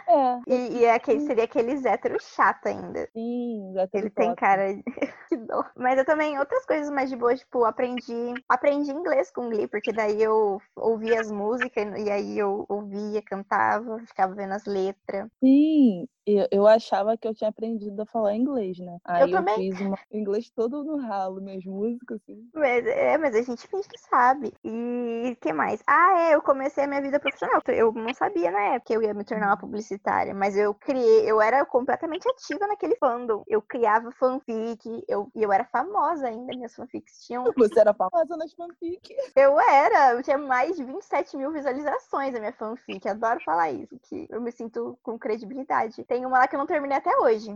É, 0.07 0.13
é. 0.13 0.39
E, 0.49 0.77
e 0.79 0.85
é 0.85 0.93
aquele, 0.93 1.19
seria 1.21 1.43
aqueles 1.43 1.85
héteros 1.85 2.28
chato 2.35 2.67
ainda. 2.67 3.07
Sim, 3.13 3.73
hétero 3.77 4.05
Ele 4.05 4.09
tem 4.09 4.35
cara 4.35 4.73
de... 4.73 4.83
que 5.29 5.37
dó. 5.37 5.63
Mas 5.75 5.97
eu 5.97 6.05
também, 6.05 6.37
outras 6.39 6.65
coisas 6.65 6.89
mais 6.89 7.09
de 7.09 7.15
boa, 7.15 7.35
tipo, 7.35 7.63
aprendi, 7.63 8.33
aprendi 8.47 8.91
inglês 8.91 9.31
com 9.31 9.49
Glee, 9.49 9.67
porque 9.67 9.91
daí 9.91 10.21
eu 10.21 10.61
ouvia 10.75 11.19
as 11.19 11.31
músicas 11.31 11.85
e 11.99 12.09
aí 12.09 12.37
eu 12.37 12.65
ouvia, 12.67 13.21
cantava, 13.21 13.99
ficava 13.99 14.33
vendo 14.33 14.53
as 14.53 14.65
letras. 14.65 15.27
Sim, 15.43 16.07
eu, 16.25 16.47
eu 16.51 16.67
achava 16.67 17.17
que 17.17 17.27
eu 17.27 17.33
tinha 17.33 17.49
aprendido 17.49 17.99
a 18.01 18.05
falar 18.05 18.35
inglês, 18.35 18.77
né? 18.77 18.97
Aí 19.03 19.21
eu, 19.23 19.27
eu 19.27 19.33
também. 19.33 19.55
fiz 19.55 19.81
uma, 19.81 19.97
inglês 20.11 20.49
todo 20.51 20.83
no 20.83 20.97
ralo, 20.97 21.41
minhas 21.41 21.65
músicas, 21.65 22.19
assim. 22.21 22.47
Mas, 22.53 22.85
é, 22.85 23.17
mas 23.17 23.35
a 23.35 23.41
gente 23.41 23.67
finge 23.67 23.87
que 23.87 23.97
sabe. 23.97 24.53
E 24.63 25.35
que 25.41 25.51
mais? 25.51 25.81
Ah, 25.87 26.29
é, 26.29 26.35
eu 26.35 26.41
comecei 26.41 26.83
a 26.83 26.87
minha 26.87 27.01
vida 27.01 27.19
profissional. 27.19 27.61
Eu 27.67 27.91
não 27.91 28.13
sabia 28.13 28.51
na 28.51 28.75
época 28.75 28.85
que 28.85 28.93
eu 28.93 29.01
ia 29.01 29.13
me 29.13 29.23
tornar 29.23 29.47
uma 29.47 29.57
publicitária, 29.57 30.33
mas 30.33 30.55
eu 30.55 30.73
criei, 30.73 31.29
eu 31.29 31.41
era 31.41 31.65
completamente 31.65 32.18
ativa 32.27 32.67
naquele 32.67 32.95
fandom. 32.95 33.43
Eu 33.47 33.61
criava 33.61 34.11
fanfic, 34.11 35.03
eu, 35.07 35.31
e 35.35 35.43
eu 35.43 35.51
era 35.51 35.63
famosa 35.65 36.27
ainda, 36.27 36.55
minhas 36.55 36.75
fanfics 36.75 37.25
tinham. 37.25 37.43
Você 37.57 37.79
era 37.79 37.93
famosa 37.93 38.35
nas 38.35 38.53
fanfics? 38.53 39.31
Eu 39.35 39.59
era, 39.59 40.13
eu 40.13 40.23
tinha 40.23 40.37
mais 40.37 40.75
de 40.75 40.83
27 40.83 41.37
mil 41.37 41.51
visualizações 41.51 42.35
a 42.35 42.39
minha 42.39 42.53
fanfic. 42.53 43.07
Adoro 43.07 43.39
falar 43.43 43.71
isso, 43.71 43.97
que 44.03 44.27
eu 44.29 44.41
me 44.41 44.51
sinto 44.51 44.97
com 45.03 45.17
credibilidade. 45.17 46.03
Tem 46.03 46.25
uma 46.25 46.39
lá 46.39 46.47
que 46.47 46.55
eu 46.55 46.59
não 46.59 46.67
terminei 46.67 46.97
até 46.97 47.15
hoje. 47.17 47.55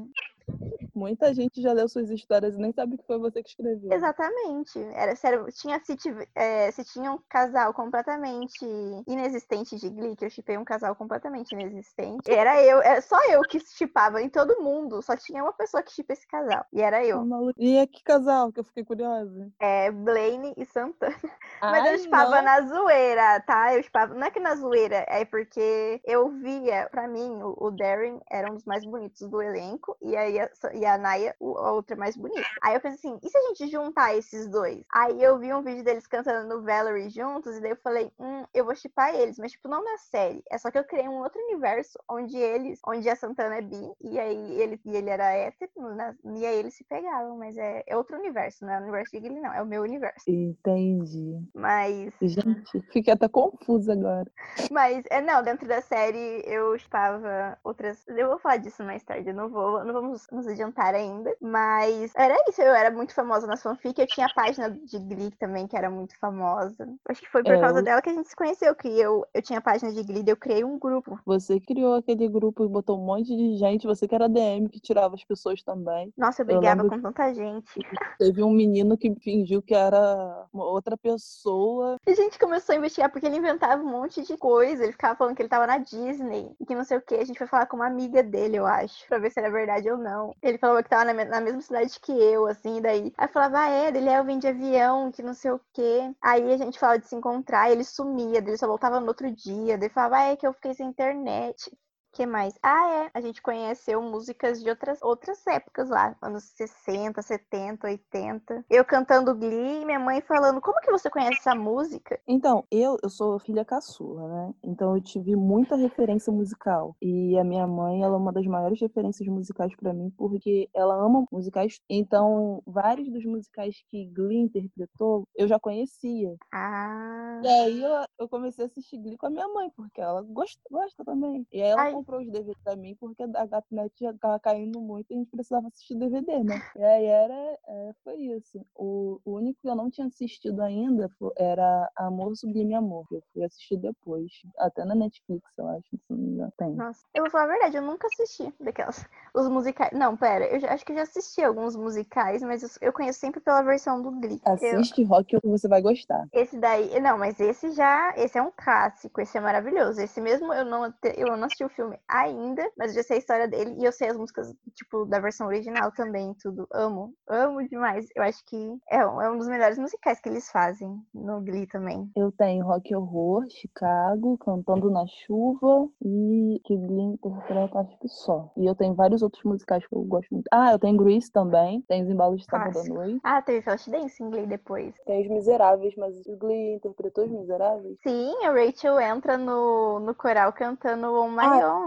Muita 0.95 1.33
gente 1.33 1.61
já 1.61 1.73
leu 1.73 1.87
suas 1.87 2.09
histórias 2.09 2.55
e 2.55 2.59
nem 2.59 2.71
sabe 2.71 2.97
que 2.97 3.05
foi 3.05 3.17
você 3.17 3.41
que 3.41 3.49
escreveu. 3.49 3.91
Exatamente. 3.91 4.79
Era 4.93 5.15
sério, 5.15 5.45
tinha 5.51 5.79
se, 5.83 5.95
é, 6.35 6.71
se 6.71 6.83
tinha 6.85 7.11
um 7.11 7.19
casal 7.27 7.73
completamente 7.73 8.63
inexistente 9.07 9.75
de 9.77 9.89
Glee, 9.89 10.15
que 10.15 10.25
eu 10.25 10.29
chipei 10.29 10.57
um 10.57 10.63
casal 10.63 10.95
completamente 10.95 11.51
inexistente. 11.53 12.29
Era 12.29 12.61
eu, 12.61 12.79
era 12.81 12.97
é 12.97 13.01
só 13.01 13.17
eu 13.29 13.41
que 13.41 13.59
chipava 13.59 14.21
em 14.21 14.29
todo 14.29 14.61
mundo, 14.61 15.01
só 15.01 15.17
tinha 15.17 15.43
uma 15.43 15.53
pessoa 15.53 15.81
que 15.81 15.91
chipa 15.91 16.13
esse 16.13 16.27
casal. 16.27 16.63
E 16.71 16.81
era 16.81 17.03
eu. 17.03 17.25
E 17.57 17.77
é 17.77 17.87
que 17.87 18.03
casal 18.03 18.51
que 18.51 18.59
eu 18.59 18.63
fiquei 18.63 18.85
curiosa? 18.85 19.51
É 19.59 19.89
Blaine 19.89 20.53
e 20.55 20.65
Santana. 20.65 21.15
Ai, 21.59 21.71
Mas 21.81 21.91
eu 21.91 21.97
chipava 21.99 22.41
na 22.41 22.61
zoeira, 22.61 23.39
tá? 23.41 23.73
Eu 23.73 23.81
chipava. 23.81 24.13
Não 24.13 24.27
é 24.27 24.31
que 24.31 24.39
na 24.39 24.55
zoeira, 24.55 25.05
é 25.07 25.25
porque 25.25 25.99
eu 26.05 26.29
via, 26.29 26.87
pra 26.91 27.07
mim, 27.07 27.41
o, 27.41 27.55
o 27.59 27.71
Darren 27.71 28.19
era 28.29 28.51
um 28.51 28.55
dos 28.55 28.65
mais 28.65 28.85
bonitos 28.85 29.27
do 29.27 29.41
elenco, 29.41 29.97
e 30.01 30.15
aí 30.15 30.37
e 30.73 30.82
e 30.83 30.85
a 30.85 30.97
Naya, 30.97 31.35
a 31.39 31.71
outra 31.71 31.95
mais 31.95 32.15
bonita. 32.15 32.45
Aí 32.61 32.75
eu 32.75 32.81
pensei 32.81 33.11
assim, 33.11 33.19
e 33.23 33.29
se 33.29 33.37
a 33.37 33.41
gente 33.47 33.67
juntar 33.71 34.15
esses 34.15 34.47
dois? 34.49 34.83
Aí 34.91 35.21
eu 35.23 35.39
vi 35.39 35.53
um 35.53 35.61
vídeo 35.61 35.83
deles 35.83 36.05
cantando 36.05 36.47
no 36.47 36.61
Valerie 36.61 37.09
juntos, 37.09 37.55
e 37.55 37.61
daí 37.61 37.71
eu 37.71 37.77
falei, 37.77 38.11
hum, 38.19 38.43
eu 38.53 38.65
vou 38.65 38.75
chipar 38.75 39.15
eles, 39.15 39.37
mas 39.37 39.53
tipo, 39.53 39.67
não 39.67 39.83
na 39.83 39.97
série. 39.97 40.43
É 40.49 40.57
só 40.57 40.69
que 40.69 40.77
eu 40.77 40.83
criei 40.83 41.07
um 41.07 41.19
outro 41.19 41.41
universo 41.41 41.97
onde 42.09 42.37
eles, 42.37 42.79
onde 42.85 43.09
a 43.09 43.15
Santana 43.15 43.55
é 43.55 43.61
bi, 43.61 43.91
e 44.01 44.19
aí 44.19 44.61
ele, 44.61 44.79
e 44.85 44.95
ele 44.95 45.09
era 45.09 45.31
hétero, 45.31 45.95
né? 45.95 46.15
e 46.25 46.45
aí 46.45 46.57
eles 46.57 46.73
se 46.73 46.83
pegavam, 46.83 47.37
mas 47.37 47.57
é, 47.57 47.83
é 47.87 47.95
outro 47.95 48.17
universo, 48.17 48.65
não 48.65 48.73
é 48.73 48.79
o 48.79 48.83
universo 48.83 49.11
de 49.11 49.19
Glee, 49.19 49.39
não, 49.39 49.53
é 49.53 49.61
o 49.61 49.65
meu 49.65 49.83
universo. 49.83 50.29
Entendi. 50.29 51.39
Mas. 51.53 52.13
Gente, 52.21 52.81
fiquei 52.91 53.13
até 53.13 53.27
confusa 53.27 53.93
agora. 53.93 54.29
Mas, 54.69 55.03
é, 55.09 55.21
não, 55.21 55.41
dentro 55.43 55.67
da 55.67 55.81
série 55.81 56.43
eu 56.45 56.75
estava 56.75 57.57
outras. 57.63 58.05
Eu 58.07 58.29
vou 58.29 58.39
falar 58.39 58.57
disso 58.57 58.83
mais 58.83 59.03
tarde, 59.03 59.29
eu 59.29 59.35
não 59.35 59.49
vou, 59.49 59.83
não 59.85 59.93
vamos 59.93 60.27
nos 60.31 60.47
adiantar 60.47 60.72
ainda. 60.81 61.35
Mas 61.41 62.11
era 62.15 62.35
isso, 62.49 62.61
eu 62.61 62.73
era 62.73 62.89
muito 62.91 63.13
famosa 63.13 63.45
na 63.47 63.57
fanfic, 63.57 63.99
eu 63.99 64.07
tinha 64.07 64.27
a 64.27 64.33
página 64.33 64.69
de 64.69 64.97
Glee 64.99 65.31
também, 65.31 65.67
que 65.67 65.75
era 65.77 65.89
muito 65.89 66.17
famosa. 66.19 66.87
Acho 67.07 67.21
que 67.21 67.29
foi 67.29 67.43
por 67.43 67.53
É, 67.53 67.59
causa 67.59 67.79
eu- 67.79 67.83
dela 67.83 68.01
que 68.01 68.09
a 68.09 68.13
gente 68.13 68.29
se 68.29 68.35
conheceu, 68.35 68.75
que 68.75 68.87
eu, 68.87 69.25
eu 69.33 69.41
tinha 69.41 69.59
a 69.59 69.61
página 69.61 69.91
de 69.91 70.03
Glee, 70.03 70.23
eu 70.27 70.37
criei 70.37 70.63
um 70.63 70.77
grupo. 70.79 71.19
Você 71.25 71.59
criou 71.59 71.95
aquele 71.95 72.27
grupo 72.27 72.63
e 72.63 72.67
botou 72.67 72.99
um 72.99 73.05
monte 73.05 73.35
de 73.35 73.57
gente. 73.57 73.85
Você 73.87 74.07
que 74.07 74.15
era 74.15 74.27
DM, 74.29 74.69
que 74.69 74.79
tirava 74.79 75.15
as 75.15 75.23
pessoas 75.23 75.61
também. 75.63 76.13
Nossa, 76.17 76.41
eu 76.41 76.47
Eu 76.49 76.57
brigava 76.59 76.81
lembro 76.83 76.97
com 76.97 77.01
tanta 77.03 77.33
gente. 77.33 77.79
Teve 78.17 78.43
um 78.43 78.51
menino 78.51 78.97
que 78.97 79.13
fingiu 79.15 79.61
que 79.61 79.73
era 79.73 80.45
outra 80.53 80.97
pessoa. 80.97 81.97
E 82.07 82.11
a 82.11 82.15
gente 82.15 82.37
começou 82.39 82.73
a 82.73 82.77
investigar 82.77 83.11
porque 83.11 83.25
ele 83.25 83.37
inventava 83.37 83.81
um 83.81 83.89
monte 83.89 84.23
de 84.23 84.37
coisa. 84.37 84.83
Ele 84.83 84.91
ficava 84.91 85.15
falando 85.15 85.35
que 85.35 85.41
ele 85.41 85.49
tava 85.49 85.67
na 85.67 85.77
Disney 85.77 86.55
e 86.59 86.65
que 86.65 86.75
não 86.75 86.83
sei 86.83 86.97
o 86.97 87.01
que. 87.01 87.15
A 87.15 87.25
gente 87.25 87.37
foi 87.37 87.47
falar 87.47 87.65
com 87.65 87.77
uma 87.77 87.87
amiga 87.87 88.21
dele, 88.23 88.57
eu 88.57 88.65
acho, 88.65 89.07
pra 89.07 89.17
ver 89.17 89.31
se 89.31 89.39
era 89.39 89.49
verdade 89.51 89.89
ou 89.89 89.97
não. 89.97 90.33
Ele 90.41 90.57
falava 90.63 90.81
que 90.83 90.89
tava 90.89 91.03
na, 91.05 91.25
na 91.25 91.41
mesma 91.41 91.61
cidade 91.61 91.99
que 91.99 92.11
eu, 92.11 92.47
assim, 92.47 92.81
daí. 92.81 93.13
Aí 93.17 93.25
eu 93.27 93.29
falava, 93.29 93.59
ah, 93.59 93.69
é, 93.69 93.87
ele 93.89 94.07
é, 94.09 94.17
eu 94.19 94.23
vim 94.25 94.39
de 94.39 94.47
avião, 94.47 95.11
que 95.11 95.21
não 95.21 95.33
sei 95.33 95.51
o 95.51 95.59
que. 95.73 95.81
Aí 96.21 96.53
a 96.53 96.57
gente 96.57 96.79
falava 96.79 96.99
de 96.99 97.07
se 97.07 97.15
encontrar, 97.15 97.69
ele 97.71 97.83
sumia, 97.83 98.37
ele 98.37 98.57
só 98.57 98.67
voltava 98.67 98.99
no 98.99 99.07
outro 99.07 99.29
dia. 99.31 99.77
Daí 99.77 99.89
falava, 99.89 100.17
ah, 100.19 100.23
é 100.31 100.35
que 100.37 100.47
eu 100.47 100.53
fiquei 100.53 100.73
sem 100.73 100.87
internet. 100.87 101.69
Que 102.13 102.25
mais? 102.25 102.53
Ah, 102.61 103.05
é. 103.05 103.11
A 103.13 103.19
gente 103.19 103.41
conheceu 103.41 104.01
músicas 104.01 104.61
de 104.61 104.69
outras, 104.69 105.01
outras 105.01 105.45
épocas 105.47 105.89
lá, 105.89 106.15
anos 106.21 106.43
60, 106.55 107.21
70, 107.21 107.87
80. 107.87 108.65
Eu 108.69 108.85
cantando 108.85 109.35
Glee 109.35 109.81
e 109.81 109.85
minha 109.85 109.99
mãe 109.99 110.21
falando: 110.21 110.61
Como 110.61 110.79
que 110.79 110.91
você 110.91 111.09
conhece 111.09 111.39
essa 111.39 111.55
música? 111.55 112.19
Então, 112.27 112.63
eu, 112.71 112.97
eu 113.01 113.09
sou 113.09 113.39
filha 113.39 113.65
caçula, 113.65 114.27
né? 114.27 114.53
Então 114.63 114.95
eu 114.95 115.01
tive 115.01 115.35
muita 115.35 115.75
referência 115.75 116.31
musical. 116.31 116.95
E 117.01 117.37
a 117.37 117.43
minha 117.43 117.65
mãe, 117.65 118.03
ela 118.03 118.15
é 118.15 118.17
uma 118.17 118.31
das 118.31 118.45
maiores 118.45 118.79
referências 118.79 119.27
musicais 119.27 119.75
pra 119.75 119.91
mim, 119.91 120.11
porque 120.15 120.69
ela 120.73 120.95
ama 120.95 121.25
musicais. 121.31 121.79
Então, 121.89 122.61
vários 122.65 123.11
dos 123.11 123.25
musicais 123.25 123.83
que 123.89 124.05
Glee 124.13 124.37
interpretou, 124.37 125.27
eu 125.35 125.47
já 125.47 125.59
conhecia. 125.59 126.35
Ah. 126.53 127.41
E 127.43 127.47
aí 127.47 127.81
eu, 127.81 128.05
eu 128.19 128.29
comecei 128.29 128.65
a 128.65 128.67
assistir 128.67 128.99
Glee 128.99 129.17
com 129.17 129.25
a 129.25 129.31
minha 129.31 129.47
mãe, 129.47 129.71
porque 129.75 129.99
ela 129.99 130.21
gosta, 130.21 130.61
gosta 130.69 131.03
também. 131.03 131.47
E 131.51 131.61
aí 131.61 131.69
ela 131.69 131.81
Ai. 131.81 132.02
Comprou 132.03 132.21
os 132.21 132.29
DVDs 132.29 132.57
pra 132.63 132.75
mim, 132.75 132.95
porque 132.99 133.23
a 133.23 133.45
Gatnet 133.45 133.93
já 133.99 134.13
tava 134.13 134.39
caindo 134.39 134.81
muito 134.81 135.09
e 135.09 135.15
a 135.15 135.17
gente 135.17 135.31
precisava 135.31 135.67
assistir 135.67 135.95
DVD, 135.95 136.43
né? 136.43 136.61
E 136.75 136.83
aí 136.83 137.05
era, 137.05 137.33
é, 137.67 137.91
foi 138.03 138.15
isso. 138.17 138.59
O, 138.75 139.19
o 139.23 139.35
único 139.37 139.59
que 139.61 139.69
eu 139.69 139.75
não 139.75 139.89
tinha 139.89 140.07
assistido 140.07 140.61
ainda 140.61 141.09
era 141.37 141.89
Amor 141.95 142.35
Sublime 142.35 142.75
Amor, 142.75 143.07
que 143.07 143.15
eu 143.15 143.23
fui 143.31 143.43
assistir 143.43 143.77
depois. 143.77 144.31
Até 144.57 144.83
na 144.83 144.95
Netflix, 144.95 145.49
eu 145.57 145.67
acho, 145.67 145.87
se 145.91 146.13
não. 146.13 146.51
Tem. 146.57 146.73
Nossa, 146.75 147.05
eu 147.13 147.23
vou 147.23 147.31
falar 147.31 147.45
a 147.45 147.47
verdade, 147.47 147.77
eu 147.77 147.81
nunca 147.81 148.07
assisti 148.07 148.53
daquelas. 148.59 149.05
Os 149.33 149.47
musicais. 149.47 149.91
Não, 149.97 150.15
pera, 150.17 150.45
eu 150.45 150.59
já- 150.59 150.73
acho 150.73 150.85
que 150.85 150.91
eu 150.91 150.97
já 150.97 151.03
assisti 151.03 151.41
alguns 151.41 151.75
musicais, 151.75 152.43
mas 152.43 152.61
eu, 152.63 152.69
eu 152.81 152.93
conheço 152.93 153.19
sempre 153.19 153.39
pela 153.39 153.61
versão 153.61 154.01
do 154.01 154.11
Glee. 154.11 154.41
Eu- 154.45 154.53
Assiste 154.53 155.03
rock 155.03 155.39
que 155.39 155.47
você 155.47 155.67
vai 155.67 155.81
gostar. 155.81 156.27
esse 156.33 156.57
daí, 156.57 156.99
não, 156.99 157.17
mas 157.17 157.39
esse 157.39 157.71
já, 157.71 158.13
esse 158.17 158.37
é 158.37 158.41
um 158.41 158.51
clássico, 158.55 159.21
esse 159.21 159.37
é 159.37 159.41
maravilhoso. 159.41 160.01
Esse 160.01 160.19
mesmo 160.21 160.53
eu 160.53 160.65
não, 160.65 160.93
eu 161.15 161.37
não 161.37 161.45
assisti 161.45 161.63
o 161.63 161.69
filme 161.69 161.92
ainda, 162.07 162.69
mas 162.77 162.91
eu 162.91 162.97
já 162.97 163.03
sei 163.03 163.17
a 163.17 163.19
história 163.19 163.47
dele 163.47 163.75
e 163.79 163.85
eu 163.85 163.91
sei 163.91 164.09
as 164.09 164.17
músicas, 164.17 164.53
tipo, 164.75 165.05
da 165.05 165.19
versão 165.19 165.47
original 165.47 165.91
também, 165.91 166.33
tudo. 166.41 166.67
Amo, 166.73 167.13
amo 167.27 167.67
demais. 167.67 168.07
Eu 168.15 168.23
acho 168.23 168.43
que 168.45 168.77
é, 168.89 169.05
um- 169.05 169.21
é 169.21 169.29
um 169.31 169.37
dos 169.37 169.47
melhores 169.47 169.77
musicais 169.77 170.19
que 170.19 170.29
eles 170.29 170.49
fazem 170.51 170.95
no 171.13 171.41
Glee 171.41 171.67
também. 171.67 172.09
Eu 172.15 172.31
tenho 172.31 172.65
Rock 172.65 172.95
Horror, 172.95 173.45
Chicago, 173.49 174.37
Cantando 174.37 174.89
na 174.91 175.05
Chuva 175.07 175.87
e 176.01 176.59
que 176.65 176.75
Glee 176.77 177.01
interpreta, 177.13 177.79
acho 177.79 177.97
que 177.99 178.07
só. 178.07 178.51
E 178.57 178.65
eu 178.65 178.75
tenho 178.75 178.93
vários 178.93 179.21
outros 179.21 179.43
musicais 179.43 179.85
que 179.87 179.95
eu 179.95 180.01
gosto 180.03 180.29
muito. 180.31 180.47
Ah, 180.51 180.71
eu 180.71 180.79
tenho 180.79 180.97
Grease 180.97 181.31
também, 181.31 181.81
tem 181.87 182.03
Os 182.03 182.09
Embalos 182.09 182.41
de 182.41 182.45
Sábado 182.45 182.69
à 182.69 182.71
Clássico. 182.73 182.95
Noite. 182.95 183.19
Ah, 183.23 183.41
teve 183.41 183.61
Flashdance 183.61 184.21
em 184.23 184.29
Glee 184.29 184.45
depois. 184.45 184.93
Tem 185.05 185.21
Os 185.23 185.27
Miseráveis, 185.29 185.93
mas 185.97 186.15
o 186.27 186.37
Glee 186.37 186.75
interpretou 186.75 187.25
Os 187.25 187.31
Miseráveis? 187.31 187.97
Sim, 188.03 188.33
a 188.45 188.51
Rachel 188.51 188.99
entra 188.99 189.37
no, 189.37 189.99
no 189.99 190.13
coral 190.15 190.51
cantando 190.53 191.13
On 191.13 191.29
My 191.29 191.45
Ah. 191.45 191.73
Own. 191.75 191.82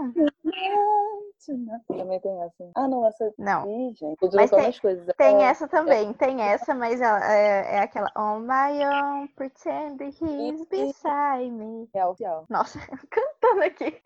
Também 1.87 2.19
tem 2.19 2.41
essa. 2.43 2.71
Ah, 2.75 2.87
não, 2.87 3.05
essa. 3.07 3.33
Não. 3.37 3.65
Ih, 3.69 3.93
gente, 3.95 4.17
Mas 4.33 4.49
tem- 4.49 4.65
as 4.67 4.79
coisas. 4.79 5.05
Tem 5.17 5.43
É, 5.43 5.47
essa 5.47 5.67
também, 5.67 6.11
tem 6.13 6.41
essa, 6.41 6.73
mas 6.75 6.99
ela 6.99 7.23
é, 7.33 7.75
é 7.75 7.79
aquela 7.79 8.11
On 8.17 8.39
my 8.39 8.85
own, 8.85 9.27
pretend 9.35 10.03
he's 10.03 10.65
beside 10.67 11.49
me. 11.51 11.87
Real, 11.93 12.15
real. 12.19 12.45
Nossa, 12.49 12.79
cantando 13.09 13.63
aqui. 13.63 14.01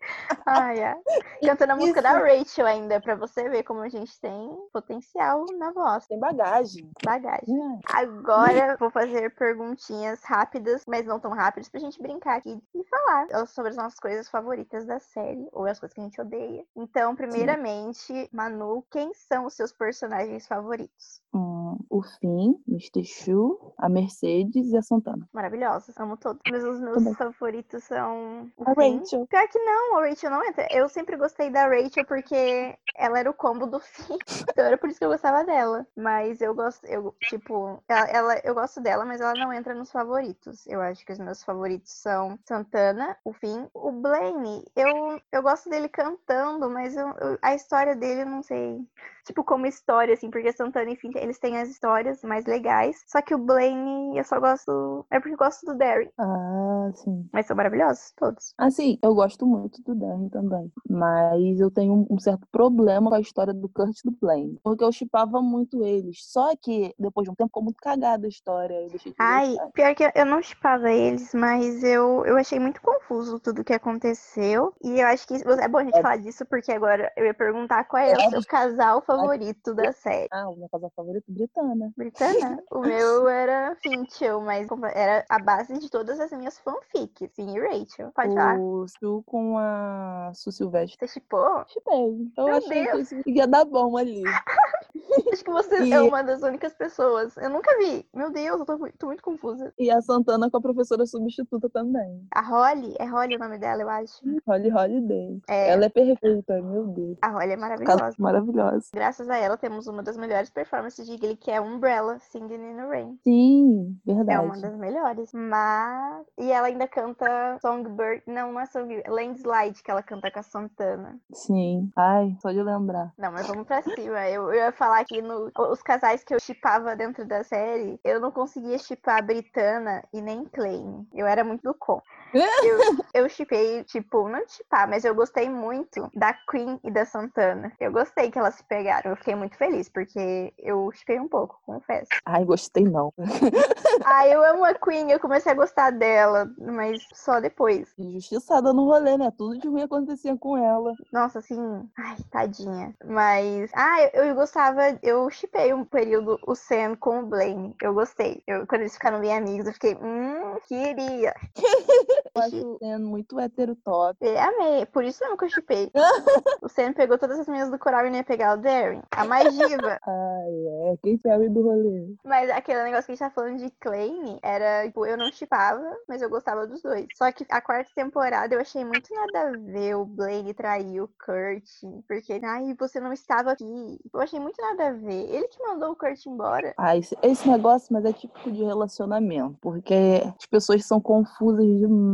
Ai, 0.46 0.82
ai. 0.84 1.00
Cantando 1.42 1.72
a 1.72 1.76
música 1.76 2.00
da 2.02 2.12
Rachel 2.12 2.66
ainda, 2.66 3.00
pra 3.00 3.16
você 3.16 3.48
ver 3.48 3.64
como 3.64 3.80
a 3.80 3.88
gente 3.88 4.18
tem 4.20 4.56
potencial 4.72 5.44
na 5.58 5.72
voz, 5.72 6.06
Tem 6.06 6.18
bagagem. 6.20 6.88
bagagem. 7.04 7.42
Hum, 7.48 7.80
Agora 7.92 8.76
vou 8.78 8.90
fazer 8.90 9.34
perguntinhas 9.34 10.22
rápidas, 10.22 10.84
mas 10.86 11.06
não 11.06 11.18
tão 11.18 11.32
rápidas, 11.32 11.68
pra 11.68 11.80
gente 11.80 12.00
brincar 12.00 12.36
aqui 12.38 12.62
e 12.74 12.84
falar 12.84 13.46
sobre 13.46 13.70
as 13.70 13.76
nossas 13.76 13.98
coisas 13.98 14.28
favoritas 14.28 14.84
da 14.86 14.98
série, 15.00 15.48
ou 15.52 15.66
as 15.66 15.80
coisas 15.82 15.94
que 15.94 16.00
a 16.00 16.04
gente 16.04 16.20
odeia. 16.20 16.64
Então, 16.76 17.14
primeiramente, 17.16 18.28
Manu, 18.32 18.84
quem 18.90 19.12
são 19.14 19.46
os 19.46 19.54
seus 19.54 19.72
personagens 19.72 20.46
favoritos? 20.46 21.20
hum, 21.34 21.78
o 21.90 22.02
Finn, 22.02 22.54
Mr. 22.68 23.04
Shu, 23.04 23.72
a 23.78 23.88
Mercedes 23.88 24.70
e 24.70 24.76
a 24.76 24.82
Santana. 24.82 25.26
Maravilhosos, 25.32 25.96
amo 25.98 26.16
todos. 26.16 26.40
Mas 26.50 26.62
os 26.62 26.78
meus 26.80 26.96
Também. 26.98 27.14
favoritos 27.14 27.84
são 27.84 28.50
o 28.56 28.62
A 28.70 28.74
Finn. 28.74 28.98
Rachel. 28.98 29.26
Pior 29.26 29.48
que 29.48 29.58
não, 29.58 29.96
a 29.98 30.06
Rachel 30.08 30.30
não 30.30 30.44
entra. 30.44 30.66
Eu 30.70 30.88
sempre 30.88 31.16
gostei 31.16 31.50
da 31.50 31.66
Rachel 31.66 32.04
porque 32.06 32.76
ela 32.94 33.18
era 33.18 33.30
o 33.30 33.34
combo 33.34 33.66
do 33.66 33.80
Finn. 33.80 34.18
Então 34.50 34.64
era 34.64 34.76
por 34.78 34.88
isso 34.90 34.98
que 34.98 35.04
eu 35.04 35.10
gostava 35.10 35.44
dela. 35.44 35.86
Mas 35.96 36.40
eu 36.40 36.54
gosto, 36.54 36.84
eu, 36.86 37.14
tipo, 37.20 37.82
ela, 37.88 38.06
ela- 38.08 38.40
eu 38.44 38.54
gosto 38.54 38.80
dela, 38.80 39.04
mas 39.04 39.20
ela 39.20 39.34
não 39.34 39.52
entra 39.52 39.74
nos 39.74 39.90
favoritos. 39.90 40.66
Eu 40.66 40.80
acho 40.82 41.04
que 41.04 41.12
os 41.12 41.18
meus 41.18 41.42
favoritos 41.42 41.92
são 41.92 42.38
Santana, 42.46 43.16
o 43.24 43.32
Finn, 43.32 43.66
o 43.74 43.90
Blaine. 43.90 44.64
Eu, 44.76 45.18
eu 45.32 45.42
gosto 45.42 45.61
dele 45.70 45.88
cantando, 45.88 46.68
mas 46.70 46.96
eu- 46.96 47.08
eu- 47.20 47.38
a 47.42 47.54
história 47.54 47.94
dele 47.96 48.22
eu 48.22 48.26
não 48.26 48.42
sei. 48.42 48.78
Tipo, 49.24 49.44
como 49.44 49.66
história, 49.66 50.14
assim, 50.14 50.30
porque 50.30 50.52
Santana 50.52 50.90
e 50.90 50.96
Finn, 50.96 51.12
eles 51.14 51.38
têm 51.38 51.56
as 51.56 51.68
histórias 51.68 52.22
mais 52.24 52.44
legais. 52.44 53.04
Só 53.06 53.22
que 53.22 53.32
o 53.34 53.38
Blaine, 53.38 54.18
eu 54.18 54.24
só 54.24 54.40
gosto. 54.40 55.06
É 55.10 55.20
porque 55.20 55.34
eu 55.34 55.38
gosto 55.38 55.64
do 55.64 55.74
Derry. 55.78 56.10
Ah, 56.18 56.90
sim. 56.94 57.28
Mas 57.32 57.46
são 57.46 57.56
maravilhosos, 57.56 58.12
todos. 58.16 58.52
Assim, 58.58 58.98
eu 59.00 59.14
gosto 59.14 59.46
muito 59.46 59.80
do 59.84 59.94
Darren 59.94 60.28
também. 60.28 60.72
Mas 60.88 61.60
eu 61.60 61.70
tenho 61.70 62.04
um, 62.10 62.18
certo 62.18 62.46
problema 62.50 63.10
com 63.10 63.16
a 63.16 63.20
história 63.20 63.54
do 63.54 63.68
Kurt 63.68 63.96
e 64.00 64.10
do 64.10 64.16
Blaine. 64.20 64.58
Porque 64.62 64.82
eu 64.82 64.90
chipava 64.90 65.40
muito 65.40 65.84
eles. 65.84 66.24
Só 66.26 66.54
que, 66.60 66.92
depois 66.98 67.24
de 67.24 67.30
um 67.30 67.34
tempo, 67.36 67.48
ficou 67.48 67.62
muito 67.62 67.76
cagada 67.80 68.26
a 68.26 68.28
história. 68.28 68.74
Eu 68.74 68.88
deixei 68.88 69.12
de 69.12 69.16
Ai, 69.20 69.50
gostar. 69.50 69.70
pior 69.72 69.94
que 69.94 70.04
eu- 70.14 70.26
não 70.26 70.42
chipava 70.42 70.90
eles, 70.90 71.32
mas 71.34 71.84
eu, 71.84 72.24
eu 72.26 72.36
achei 72.36 72.58
muito 72.58 72.80
confuso 72.82 73.38
tudo 73.38 73.62
que 73.64 73.72
aconteceu. 73.72 74.74
E 74.82 75.00
eu 75.00 75.06
acho 75.06 75.26
que 75.28 75.34
é 75.60 75.68
bom 75.68 75.78
a 75.78 75.84
gente 75.84 75.96
É. 75.96 76.02
falar 76.02 76.16
disso, 76.16 76.44
porque 76.46 76.72
agora 76.72 77.12
eu 77.16 77.24
ia 77.26 77.34
perguntar 77.34 77.84
qual 77.84 78.02
é 78.02 78.14
o 78.14 78.30
seu 78.30 78.44
casal 78.44 79.00
favorito 79.02 79.74
da 79.74 79.92
série. 79.92 80.28
Ah, 80.32 80.48
o 80.48 80.56
meu 80.56 80.68
casal 80.68 80.90
favorito, 80.94 81.24
Britana. 81.28 81.92
Britana? 81.96 82.62
O 82.70 82.80
meu 82.80 83.28
era 83.28 83.76
Finchel, 83.82 84.40
mas 84.40 84.66
era 84.94 85.24
a 85.28 85.38
base 85.38 85.78
de 85.78 85.90
todas 85.90 86.18
as 86.20 86.30
minhas 86.32 86.58
fanfics. 86.58 87.30
Finn 87.34 87.54
e 87.56 87.60
Rachel. 87.60 88.10
Pode 88.14 88.34
falar. 88.34 88.58
O 88.58 88.86
Stu 88.88 89.22
com 89.26 89.56
a 89.58 90.30
Su 90.34 90.50
Silvestre. 90.52 90.96
Você 90.98 91.14
chipou? 91.14 91.64
Chipei. 91.68 92.30
Eu 92.36 92.44
Meu 92.46 92.56
achei 92.56 92.84
Deus. 92.84 93.08
que 93.08 93.14
isso 93.16 93.28
ia 93.28 93.46
dar 93.46 93.64
bom 93.64 93.96
ali. 93.96 94.22
Acho 95.32 95.44
que 95.44 95.50
você 95.50 95.82
E- 95.84 95.92
é 95.92 96.00
uma 96.00 96.22
das 96.22 96.42
únicas 96.42 96.74
pessoas. 96.74 97.36
Eu 97.36 97.50
nunca 97.50 97.76
vi. 97.78 98.06
Meu 98.14 98.30
Deus, 98.30 98.60
eu 98.60 98.66
tô, 98.66 98.78
tô 98.98 99.06
muito 99.06 99.22
confusa. 99.22 99.72
E 99.78 99.90
a 99.90 100.00
Santana 100.00 100.50
com 100.50 100.56
a 100.56 100.60
professora 100.60 101.04
substituta 101.06 101.68
também. 101.68 102.26
A 102.34 102.40
Holly? 102.40 102.94
É 102.98 103.04
Holly 103.04 103.36
o 103.36 103.38
nome 103.38 103.58
dela, 103.58 103.82
eu 103.82 103.88
acho. 103.90 104.20
Holly 104.46 104.70
Holiday. 104.72 105.41
É, 105.48 105.70
Ela 105.70 105.86
é 105.86 105.88
perfeita, 105.88 106.60
meu 106.62 106.86
Deus. 106.88 107.18
a 107.22 107.28
Holly 107.28 107.52
é 107.52 107.56
Casa 107.56 107.60
maravilhosa. 107.60 108.16
maravilhosa. 108.18 108.88
Graças 108.94 109.28
a 109.28 109.36
ela, 109.36 109.56
temos 109.56 109.86
uma 109.86 110.02
das 110.02 110.16
melhores 110.16 110.50
performances 110.50 111.06
de 111.06 111.16
Glee, 111.16 111.36
que 111.36 111.50
é 111.50 111.60
Umbrella, 111.60 112.18
Singing 112.18 112.54
in 112.54 112.76
the 112.76 112.86
Rain. 112.86 113.18
Sim, 113.24 113.96
É 114.06 114.12
uma 114.12 114.24
verdade. 114.24 114.60
das 114.62 114.76
melhores. 114.76 115.32
Mas. 115.32 116.26
E 116.38 116.50
ela 116.50 116.66
ainda 116.68 116.86
canta 116.88 117.58
Songbird. 117.60 118.22
Não, 118.26 118.52
não 118.52 118.60
é 118.60 118.66
Songbird. 118.66 119.08
Landslide, 119.08 119.82
que 119.82 119.90
ela 119.90 120.02
canta 120.02 120.30
com 120.30 120.38
a 120.38 120.42
Santana. 120.42 121.18
Sim. 121.32 121.90
Ai, 121.96 122.36
só 122.40 122.50
de 122.50 122.62
lembrar. 122.62 123.12
Não, 123.18 123.32
mas 123.32 123.46
vamos 123.46 123.66
pra 123.66 123.82
cima. 123.82 124.28
Eu, 124.28 124.44
eu 124.52 124.54
ia 124.54 124.72
falar 124.72 125.00
aqui 125.00 125.20
no. 125.22 125.50
Os 125.70 125.82
casais 125.82 126.22
que 126.24 126.34
eu 126.34 126.40
chipava 126.40 126.96
dentro 126.96 127.24
da 127.26 127.42
série, 127.44 127.98
eu 128.04 128.20
não 128.20 128.30
conseguia 128.30 128.78
chipar 128.78 129.18
a 129.18 129.22
Britana 129.22 130.02
e 130.12 130.20
nem 130.20 130.44
Clay. 130.44 130.82
Eu 131.14 131.26
era 131.26 131.44
muito 131.44 131.62
do 131.62 131.74
com. 131.74 132.00
Eu, 133.14 133.28
chipei, 133.28 133.84
tipo, 133.84 134.28
não 134.28 134.42
chipar, 134.48 134.88
mas 134.88 135.04
eu 135.04 135.14
gostei 135.14 135.48
muito 135.48 136.10
da 136.14 136.32
Queen 136.32 136.80
e 136.82 136.90
da 136.90 137.04
Santana. 137.04 137.72
Eu 137.78 137.92
gostei 137.92 138.30
que 138.30 138.38
elas 138.38 138.54
se 138.54 138.64
pegaram. 138.64 139.10
Eu 139.10 139.16
fiquei 139.16 139.34
muito 139.34 139.56
feliz, 139.56 139.88
porque 139.88 140.52
eu 140.58 140.90
chipei 140.92 141.20
um 141.20 141.28
pouco, 141.28 141.60
confesso. 141.64 142.08
Ai, 142.24 142.44
gostei 142.44 142.84
não. 142.84 143.12
Ah, 144.04 144.26
eu 144.26 144.42
amo 144.42 144.64
a 144.64 144.74
Queen, 144.74 145.10
eu 145.10 145.20
comecei 145.20 145.52
a 145.52 145.54
gostar 145.54 145.90
dela, 145.90 146.50
mas 146.58 146.98
só 147.12 147.40
depois. 147.40 147.92
Injustiçada 147.98 148.72
no 148.72 148.86
rolê, 148.86 149.16
né? 149.18 149.30
Tudo 149.36 149.58
de 149.58 149.68
ruim 149.68 149.82
acontecia 149.82 150.36
com 150.36 150.56
ela. 150.56 150.94
Nossa, 151.12 151.38
assim, 151.38 151.88
ai, 151.96 152.16
tadinha. 152.30 152.94
Mas, 153.04 153.70
ah, 153.74 154.02
eu, 154.14 154.24
eu 154.24 154.34
gostava, 154.34 154.98
eu 155.02 155.28
chipei 155.30 155.72
um 155.72 155.84
período 155.84 156.38
o 156.46 156.54
Sam 156.54 156.96
com 156.96 157.20
o 157.20 157.26
Blaine. 157.26 157.76
Eu 157.80 157.94
gostei. 157.94 158.42
Eu, 158.46 158.66
quando 158.66 158.80
eles 158.82 158.94
ficaram 158.94 159.20
bem 159.20 159.36
amigos, 159.36 159.66
eu 159.66 159.72
fiquei, 159.74 159.94
hum, 159.94 160.58
queria. 160.66 161.34
Eu 162.34 162.42
acho 162.42 162.78
sendo 162.78 163.06
muito 163.06 163.38
hétero 163.38 163.76
top. 163.76 164.16
Eu 164.20 164.38
amei, 164.38 164.86
por 164.86 165.04
isso 165.04 165.22
mesmo 165.22 165.36
que 165.36 165.44
eu 165.44 165.50
chipei. 165.50 165.90
o 166.62 166.68
Sam 166.68 166.92
pegou 166.92 167.18
todas 167.18 167.38
as 167.38 167.46
meninas 167.46 167.70
do 167.70 167.78
coral 167.78 168.06
e 168.06 168.10
não 168.10 168.16
ia 168.16 168.24
pegar 168.24 168.56
o 168.56 168.60
Darren, 168.60 169.02
a 169.10 169.24
mais 169.24 169.52
diva. 169.56 169.98
Ai, 170.06 170.92
é. 170.92 170.96
Quem 171.02 171.18
sabe 171.18 171.48
do 171.48 171.62
rolê? 171.62 172.14
Mas 172.24 172.50
aquele 172.50 172.82
negócio 172.84 173.06
que 173.06 173.12
a 173.12 173.14
gente 173.14 173.18
tá 173.18 173.30
falando 173.30 173.58
de 173.58 173.70
Clane 173.80 174.38
era, 174.42 174.86
tipo, 174.86 175.04
eu 175.06 175.16
não 175.16 175.32
chipava, 175.32 175.96
mas 176.08 176.22
eu 176.22 176.30
gostava 176.30 176.66
dos 176.66 176.82
dois. 176.82 177.06
Só 177.14 177.30
que 177.32 177.46
a 177.50 177.60
quarta 177.60 177.90
temporada 177.94 178.54
eu 178.54 178.60
achei 178.60 178.84
muito 178.84 179.12
nada 179.12 179.48
a 179.48 179.50
ver 179.58 179.96
o 179.96 180.04
Blaine 180.04 180.54
trair 180.54 181.00
o 181.00 181.08
Kurt, 181.24 181.64
porque, 182.06 182.40
ai, 182.42 182.74
você 182.78 183.00
não 183.00 183.12
estava 183.12 183.52
aqui. 183.52 183.98
Eu 184.12 184.20
achei 184.20 184.38
muito 184.38 184.60
nada 184.60 184.88
a 184.88 184.92
ver. 184.92 185.28
Ele 185.30 185.48
que 185.48 185.62
mandou 185.62 185.92
o 185.92 185.96
Kurt 185.96 186.24
embora. 186.26 186.74
Ah, 186.76 186.96
esse, 186.96 187.16
esse 187.22 187.48
negócio, 187.48 187.92
mas 187.92 188.04
é 188.04 188.12
típico 188.12 188.50
de 188.50 188.62
relacionamento. 188.62 189.56
Porque 189.60 190.22
as 190.38 190.46
pessoas 190.46 190.84
são 190.84 191.00
confusas 191.00 191.64
demais, 191.64 192.11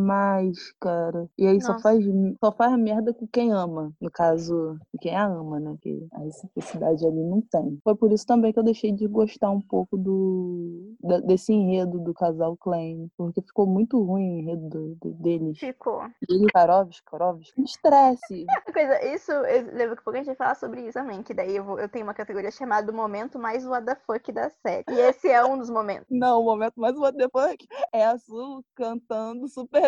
cara. 0.81 1.29
E 1.39 1.47
aí 1.47 1.61
só 1.61 1.79
faz, 1.81 2.05
só 2.43 2.53
faz 2.53 2.79
merda 2.79 3.13
com 3.13 3.27
quem 3.27 3.53
ama. 3.53 3.93
No 4.01 4.11
caso, 4.11 4.79
quem 5.01 5.15
a 5.15 5.27
ama, 5.27 5.59
né? 5.61 5.77
Que 5.81 6.07
a 6.13 6.31
simplicidade 6.31 7.07
ali 7.07 7.23
não 7.25 7.41
tem. 7.43 7.79
Foi 7.85 7.95
por 7.95 8.13
isso 8.13 8.27
também 8.27 8.53
que 8.53 8.59
eu 8.59 8.63
deixei 8.65 8.93
de 8.93 9.07
gostar 9.07 9.51
um 9.51 9.61
pouco 9.61 9.97
do 9.97 10.95
da- 11.03 11.21
desse 11.21 11.53
enredo 11.53 11.99
do 11.99 12.13
casal 12.15 12.57
Klein. 12.57 13.09
Porque 13.17 13.41
ficou 13.43 13.67
muito 13.67 14.03
ruim 14.03 14.29
o 14.37 14.39
enredo 14.41 14.69
do- 14.69 14.95
do- 15.01 15.15
deles. 15.15 15.59
Ficou. 15.59 16.03
E 16.29 16.35
ele, 16.35 16.47
Karovski, 16.53 17.05
Karovski, 17.11 17.63
estresse. 17.63 18.45
Uma 18.49 18.73
coisa, 18.73 19.05
isso, 19.15 19.33
eu 19.33 19.75
lembro 19.75 19.97
que 19.97 20.03
pouco 20.03 20.17
a 20.17 20.23
gente 20.23 20.27
vai 20.27 20.37
falar 20.37 20.55
sobre 20.55 20.83
isso 20.83 20.93
também, 20.95 21.23
que 21.23 21.35
daí 21.35 21.57
eu, 21.57 21.65
vou- 21.65 21.79
eu 21.79 21.89
tenho 21.89 22.05
uma 22.05 22.15
categoria 22.15 22.51
chamada 22.51 22.91
momento 22.93 23.39
mais 23.39 23.67
what 23.67 23.85
the 23.87 23.95
fuck 24.07 24.33
da 24.33 24.51
série. 24.51 24.85
E 24.89 25.01
esse 25.01 25.29
é 25.29 25.45
um 25.45 25.59
dos 25.59 25.71
momentos. 25.71 26.07
Não, 26.11 26.41
o 26.41 26.45
momento 26.45 26.75
mais 26.77 26.97
what 26.97 27.17
the 27.17 27.29
fuck 27.29 27.67
é 27.93 28.05
a 28.05 28.19
Su 28.19 28.65
cantando 28.75 29.49
Super 29.49 29.88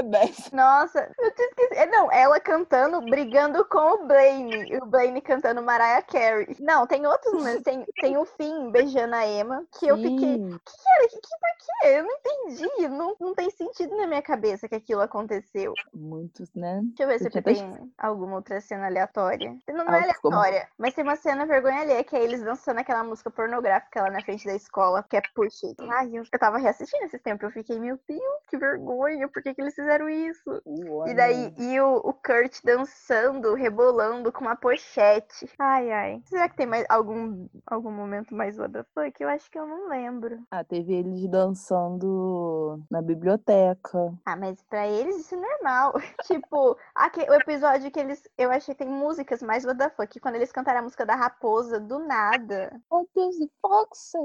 Nossa, 0.53 1.11
eu 1.19 1.35
tinha 1.35 1.49
esquecido. 1.49 1.79
É, 1.79 1.87
Não, 1.87 2.11
ela 2.13 2.41
cantando, 2.41 3.01
brigando 3.03 3.65
com 3.65 3.79
o 3.79 4.07
Blaine. 4.07 4.71
E 4.71 4.77
o 4.79 4.87
Blaine 4.87 5.21
cantando 5.21 5.63
Mariah 5.63 6.03
Carey. 6.03 6.57
Não, 6.61 6.87
tem 6.87 7.07
outros 7.07 7.33
momentos. 7.33 7.63
Tem, 7.63 7.85
tem 8.01 8.17
o 8.17 8.25
Finn 8.25 8.71
beijando 8.71 9.15
a 9.15 9.27
Emma, 9.27 9.65
que 9.79 9.87
eu 9.87 9.97
fiquei. 9.97 10.37
Sim. 10.37 10.51
Cara, 10.51 11.09
que, 11.09 11.21
que, 11.21 11.39
por 11.41 11.57
quê? 11.59 11.89
Eu 11.89 12.05
não 12.05 12.13
entendi. 12.13 12.89
Não, 12.89 13.17
não 13.21 13.35
tem 13.35 13.51
sentido 13.51 13.97
na 13.97 14.07
minha 14.07 14.23
cabeça 14.23 14.69
que 14.69 14.75
aquilo 14.75 15.01
aconteceu. 15.01 15.75
Muitos, 15.95 16.53
né? 16.55 16.81
Deixa 16.83 17.03
eu 17.03 17.09
ver 17.09 17.19
se 17.19 17.25
Eu 17.25 17.31
eu 17.35 17.43
tinha 17.43 17.43
tem 17.43 17.93
alguma 17.99 18.37
outra 18.37 18.61
cena 18.61 18.87
aleatória. 18.87 19.57
Não, 19.69 19.85
não 19.85 19.95
é 19.95 20.03
aleatória, 20.03 20.69
mas 20.79 20.95
tem 20.95 21.05
uma 21.05 21.17
cena 21.17 21.47
vergonha 21.47 21.81
alheia, 21.81 22.05
que 22.05 22.17
é 22.17 22.23
eles 22.23 22.43
dançando 22.43 22.79
aquela 22.81 23.05
música 23.05 23.31
pornográfica 23.31 24.03
lá 24.03 24.11
na 24.11 24.23
frente 24.23 24.47
da 24.47 24.55
escola, 24.55 25.03
que 25.03 25.17
é 25.17 25.23
Push 25.35 25.65
It. 25.65 25.77
Ai, 25.91 26.11
eu, 26.13 26.23
eu 26.31 26.39
tava 26.39 26.59
reassistindo 26.59 27.05
esse 27.05 27.19
tempo, 27.19 27.45
eu 27.45 27.51
fiquei, 27.51 27.79
meu 27.79 27.99
Deus, 28.09 28.47
que 28.49 28.57
vergonha, 28.57 29.29
por 29.29 29.43
que, 29.43 29.55
que 29.55 29.61
eles 29.61 29.75
fizeram 29.75 29.90
isso? 30.09 30.63
E 31.07 31.15
daí, 31.15 31.53
e 31.59 31.81
o, 31.81 31.97
o 31.97 32.13
Kurt 32.13 32.61
dançando, 32.65 33.55
rebolando 33.55 34.31
com 34.33 34.43
uma 34.43 34.57
pochete. 34.57 35.51
Ai, 35.59 35.91
ai. 35.91 36.23
Será 36.27 36.49
que 36.49 36.57
tem 36.57 36.67
mais 36.67 36.85
algum, 36.89 37.47
algum 37.67 37.91
momento 37.91 38.35
mais 38.35 38.59
what 38.59 38.73
the 38.73 38.85
fuck? 38.95 39.21
Eu 39.21 39.29
acho 39.29 39.51
que 39.51 39.59
eu 39.59 39.67
não 39.67 39.89
lembro. 39.89 40.39
Ah, 40.51 40.63
teve 40.65 40.95
eles 40.95 41.27
dançando 41.29 42.81
na 42.91 43.03
biblioteca. 43.03 44.13
Ah, 44.25 44.37
mas 44.37 44.63
pra 44.65 44.87
eles 44.87 45.17
isso 45.17 45.35
é 45.35 45.39
normal. 45.39 45.95
tipo, 46.25 46.77
aque- 46.95 47.29
o 47.29 47.35
episódio 47.35 47.91
que 47.91 48.01
eles. 48.01 48.29
Eu 48.39 48.51
achei 48.51 48.75
que 48.75 48.85
tem 48.85 48.93
músicas 48.93 49.43
mais 49.43 49.65
what 49.65 49.79
the 49.79 49.91
fuck. 49.91 50.21
Quando 50.21 50.37
eles 50.37 50.53
cantaram 50.53 50.81
a 50.81 50.83
música 50.83 51.05
da 51.07 51.15
raposa, 51.15 51.81
do 51.81 51.99
nada. 51.99 52.81
Oh, 52.91 53.07
Deus, 53.15 53.37
e 53.41 53.51
Foxy. 53.61 54.19